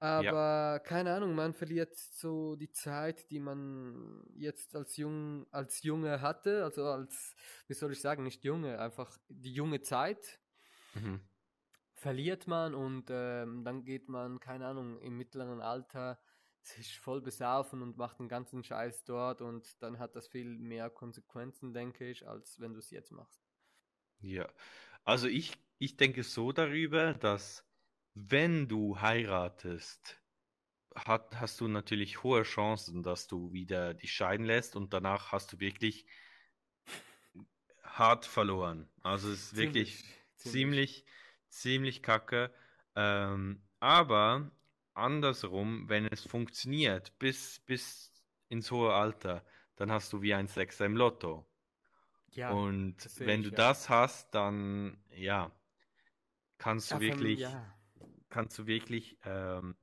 Aber 0.00 0.80
keine 0.84 1.14
Ahnung, 1.14 1.34
man 1.34 1.54
verliert 1.54 1.96
so 1.96 2.54
die 2.54 2.70
Zeit, 2.70 3.30
die 3.30 3.40
man 3.40 4.22
jetzt 4.34 4.76
als 4.76 4.96
Jung, 4.96 5.46
als 5.50 5.82
Junge 5.82 6.20
hatte, 6.20 6.62
also 6.62 6.84
als, 6.84 7.34
wie 7.66 7.74
soll 7.74 7.92
ich 7.92 8.00
sagen, 8.00 8.22
nicht 8.22 8.44
Junge, 8.44 8.78
einfach 8.78 9.18
die 9.28 9.52
junge 9.52 9.80
Zeit 9.80 10.38
mhm. 10.94 11.20
verliert 11.94 12.46
man 12.46 12.74
und 12.74 13.06
ähm, 13.10 13.64
dann 13.64 13.84
geht 13.84 14.08
man, 14.08 14.38
keine 14.38 14.66
Ahnung, 14.66 15.00
im 15.00 15.16
mittleren 15.16 15.60
Alter 15.60 16.20
sich 16.60 17.00
voll 17.00 17.20
besaufen 17.20 17.82
und 17.82 17.96
macht 17.96 18.20
den 18.20 18.28
ganzen 18.28 18.62
Scheiß 18.62 19.04
dort 19.04 19.40
und 19.40 19.82
dann 19.82 19.98
hat 19.98 20.14
das 20.14 20.28
viel 20.28 20.58
mehr 20.58 20.90
Konsequenzen, 20.90 21.72
denke 21.72 22.08
ich, 22.08 22.28
als 22.28 22.60
wenn 22.60 22.72
du 22.72 22.78
es 22.78 22.90
jetzt 22.90 23.10
machst. 23.10 23.42
Ja, 24.20 24.48
also 25.04 25.26
ich, 25.26 25.54
ich 25.78 25.96
denke 25.96 26.22
so 26.22 26.52
darüber, 26.52 27.14
dass 27.14 27.67
wenn 28.26 28.68
du 28.68 29.00
heiratest, 29.00 30.20
hat, 30.94 31.40
hast 31.40 31.60
du 31.60 31.68
natürlich 31.68 32.22
hohe 32.22 32.42
Chancen, 32.42 33.02
dass 33.02 33.28
du 33.28 33.52
wieder 33.52 33.94
dich 33.94 34.12
scheiden 34.12 34.46
lässt 34.46 34.74
und 34.76 34.92
danach 34.92 35.32
hast 35.32 35.52
du 35.52 35.60
wirklich 35.60 36.06
hart 37.82 38.26
verloren. 38.26 38.88
Also 39.02 39.30
es 39.30 39.52
ist 39.52 39.56
wirklich 39.56 40.04
ziemlich, 40.36 41.04
ziemlich 41.48 42.02
kacke. 42.02 42.52
Ähm, 42.96 43.62
aber 43.80 44.50
andersrum, 44.94 45.88
wenn 45.88 46.06
es 46.06 46.24
funktioniert, 46.24 47.18
bis, 47.18 47.60
bis 47.60 48.12
ins 48.48 48.70
hohe 48.70 48.92
Alter, 48.92 49.44
dann 49.76 49.92
hast 49.92 50.12
du 50.12 50.22
wie 50.22 50.34
ein 50.34 50.48
Sechser 50.48 50.86
im 50.86 50.96
Lotto. 50.96 51.46
Ja, 52.32 52.50
Und 52.52 52.96
wenn 53.20 53.40
ich, 53.40 53.46
du 53.46 53.50
ja. 53.52 53.56
das 53.56 53.88
hast, 53.88 54.34
dann 54.34 55.02
ja, 55.10 55.52
kannst 56.58 56.90
du 56.90 56.96
allem, 56.96 57.02
wirklich, 57.02 57.40
ja. 57.40 57.77
Kannst 58.30 58.58
du 58.58 58.66
wirklich 58.66 59.18
ähm, 59.24 59.76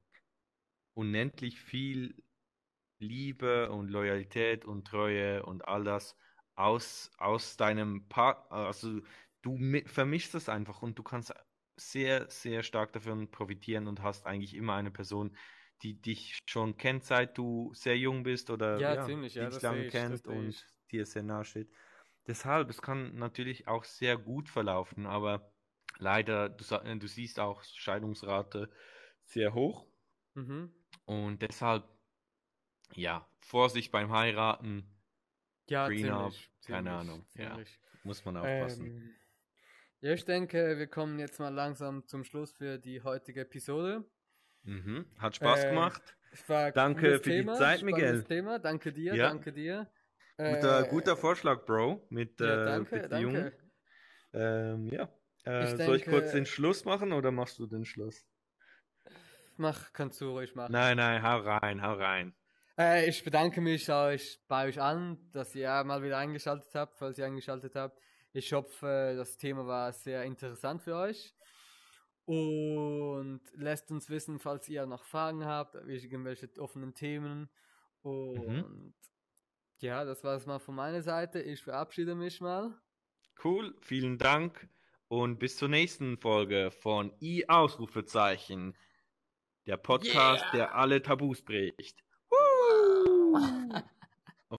unendlich 0.94 1.60
viel 1.62 2.24
Liebe 3.00 3.72
und 3.72 3.90
Loyalität 3.90 4.66
und 4.66 4.88
Treue 4.88 5.46
und 5.46 5.68
all 5.68 5.84
das 5.84 6.18
aus, 6.56 7.12
aus 7.18 7.58
deinem 7.58 8.10
Part, 8.10 8.52
also 8.52 9.02
du 9.42 9.58
mi- 9.58 9.88
vermischst 9.88 10.34
das 10.36 10.50
einfach 10.50 10.82
und 10.84 11.00
du 11.00 11.04
kannst 11.04 11.34
sehr, 11.78 12.30
sehr 12.30 12.64
stark 12.64 12.94
davon 12.94 13.32
profitieren 13.32 13.88
und 13.88 14.02
hast 14.04 14.28
eigentlich 14.28 14.56
immer 14.56 14.76
eine 14.76 14.92
Person, 14.92 15.38
die 15.84 16.02
dich 16.02 16.40
schon 16.50 16.78
kennt, 16.78 17.06
seit 17.06 17.38
du 17.38 17.74
sehr 17.74 17.98
jung 17.98 18.24
bist 18.24 18.50
oder 18.52 18.84
Ja, 18.84 18.96
ja, 18.96 18.98
ziemlich, 18.98 19.36
die 19.38 19.38
ja, 19.38 19.50
dich 19.50 19.62
das 19.62 19.64
lange 19.64 19.86
ich, 19.88 19.88
kennt 19.88 20.28
und 20.28 20.70
dir 20.92 21.06
sehr 21.06 21.24
nahe 21.24 21.46
steht. 21.46 21.72
Deshalb, 22.28 22.70
es 22.70 22.82
kann 22.82 23.16
natürlich 23.16 23.68
auch 23.68 23.84
sehr 23.84 24.18
gut 24.18 24.50
verlaufen, 24.50 25.06
aber 25.06 25.55
leider, 25.98 26.50
du, 26.50 26.64
sa- 26.64 26.80
du 26.84 27.08
siehst 27.08 27.40
auch 27.40 27.64
Scheidungsrate 27.64 28.70
sehr 29.24 29.54
hoch 29.54 29.86
Mhm. 30.34 30.74
und 31.06 31.42
deshalb, 31.42 31.84
ja, 32.94 33.28
Vorsicht 33.40 33.92
beim 33.92 34.12
Heiraten, 34.12 34.86
Ja, 35.68 35.88
Prenup, 35.88 36.32
ziemlich, 36.32 36.52
keine 36.68 36.90
ziemlich, 36.90 36.94
Ahnung, 36.94 37.26
ja. 37.36 37.50
ziemlich. 37.52 37.80
muss 38.04 38.26
man 38.26 38.38
aufpassen. 38.38 38.86
Ähm, 38.88 39.16
ja, 40.02 40.14
ich 40.14 40.26
denke, 40.26 40.78
wir 40.78 40.88
kommen 40.88 41.18
jetzt 41.20 41.40
mal 41.40 41.54
langsam 41.54 42.06
zum 42.06 42.24
Schluss 42.24 42.52
für 42.52 42.78
die 42.78 43.02
heutige 43.02 43.42
Episode. 43.42 44.06
Mhm. 44.64 45.06
Hat 45.18 45.36
Spaß 45.36 45.64
äh, 45.64 45.70
gemacht. 45.70 46.16
Danke 46.74 47.20
für 47.20 47.30
die 47.32 47.40
Thema, 47.40 47.56
Zeit, 47.56 47.80
spannendes 47.80 48.12
Miguel. 48.12 48.24
Thema. 48.26 48.60
Danke 48.60 48.92
dir, 48.92 49.16
Ja. 49.16 49.30
danke 49.30 49.54
dir. 49.54 49.90
Guter, 50.38 50.86
Äh, 50.86 50.90
guter 50.90 51.16
Vorschlag, 51.18 51.66
Bro, 51.66 52.06
mit 52.10 52.40
Ja, 52.42 52.62
äh, 52.62 52.66
danke, 52.66 53.00
Beziehungen. 53.00 53.34
danke. 53.36 53.58
Ähm, 54.34 54.90
ja. 54.92 55.10
Äh, 55.46 55.64
Ich 55.74 55.78
soll 55.86 55.96
ich 55.98 56.06
kurz 56.06 56.26
denke- 56.26 56.32
den 56.38 56.46
Schluss 56.46 56.86
machen 56.86 57.14
oder 57.14 57.32
machst 57.32 57.60
du 57.60 57.68
den 57.68 57.86
Schluss? 57.86 58.26
Mach, 59.58 59.94
kannst 59.94 60.20
du 60.22 60.32
ruhig 60.32 60.54
machen. 60.56 60.72
Nein, 60.74 60.98
nein, 60.98 61.24
hau 61.24 61.38
rein, 61.40 61.82
hau 61.82 61.94
rein. 61.94 62.36
Äh, 62.78 63.08
ich 63.10 63.24
bedanke 63.24 63.62
mich 63.62 63.90
euch, 63.90 64.40
bei 64.50 64.68
euch 64.68 64.82
allen, 64.82 65.32
dass 65.32 65.56
ihr 65.56 65.70
mal 65.86 66.04
wieder 66.04 66.18
eingeschaltet 66.18 66.74
habt, 66.76 66.98
falls 66.98 67.18
ihr 67.18 67.26
eingeschaltet 67.26 67.74
habt. 67.76 67.98
Ich 68.34 68.52
hoffe, 68.52 69.14
das 69.16 69.38
Thema 69.38 69.66
war 69.66 69.94
sehr 69.94 70.24
interessant 70.26 70.82
für 70.82 70.96
euch. 70.96 71.34
Und 72.26 73.42
lasst 73.54 73.92
uns 73.92 74.10
wissen, 74.10 74.40
falls 74.40 74.68
ihr 74.68 74.86
noch 74.88 75.04
Fragen 75.06 75.46
habt, 75.46 75.76
irgendwelche 75.76 76.50
offenen 76.58 76.94
Themen. 76.94 77.50
Und 78.02 78.94
ja, 79.80 80.04
das 80.04 80.24
war 80.24 80.36
es 80.36 80.46
mal 80.46 80.60
von 80.60 80.76
meiner 80.76 81.02
Seite. 81.02 81.40
Ich 81.42 81.64
verabschiede 81.64 82.16
mich 82.16 82.42
mal. 82.42 82.74
Cool, 83.44 83.76
vielen 83.82 84.18
Dank 84.18 84.68
und 85.08 85.40
bis 85.40 85.58
zur 85.58 85.70
nächsten 85.70 86.18
Folge 86.18 86.72
von 86.72 87.12
I 87.22 87.48
Ausrufezeichen. 87.48 88.76
Der 89.66 89.78
Podcast, 89.78 90.46
der 90.54 90.76
alle 90.76 91.02
Tabus 91.02 91.42
bricht. 91.42 92.04
Woo! 92.30 93.40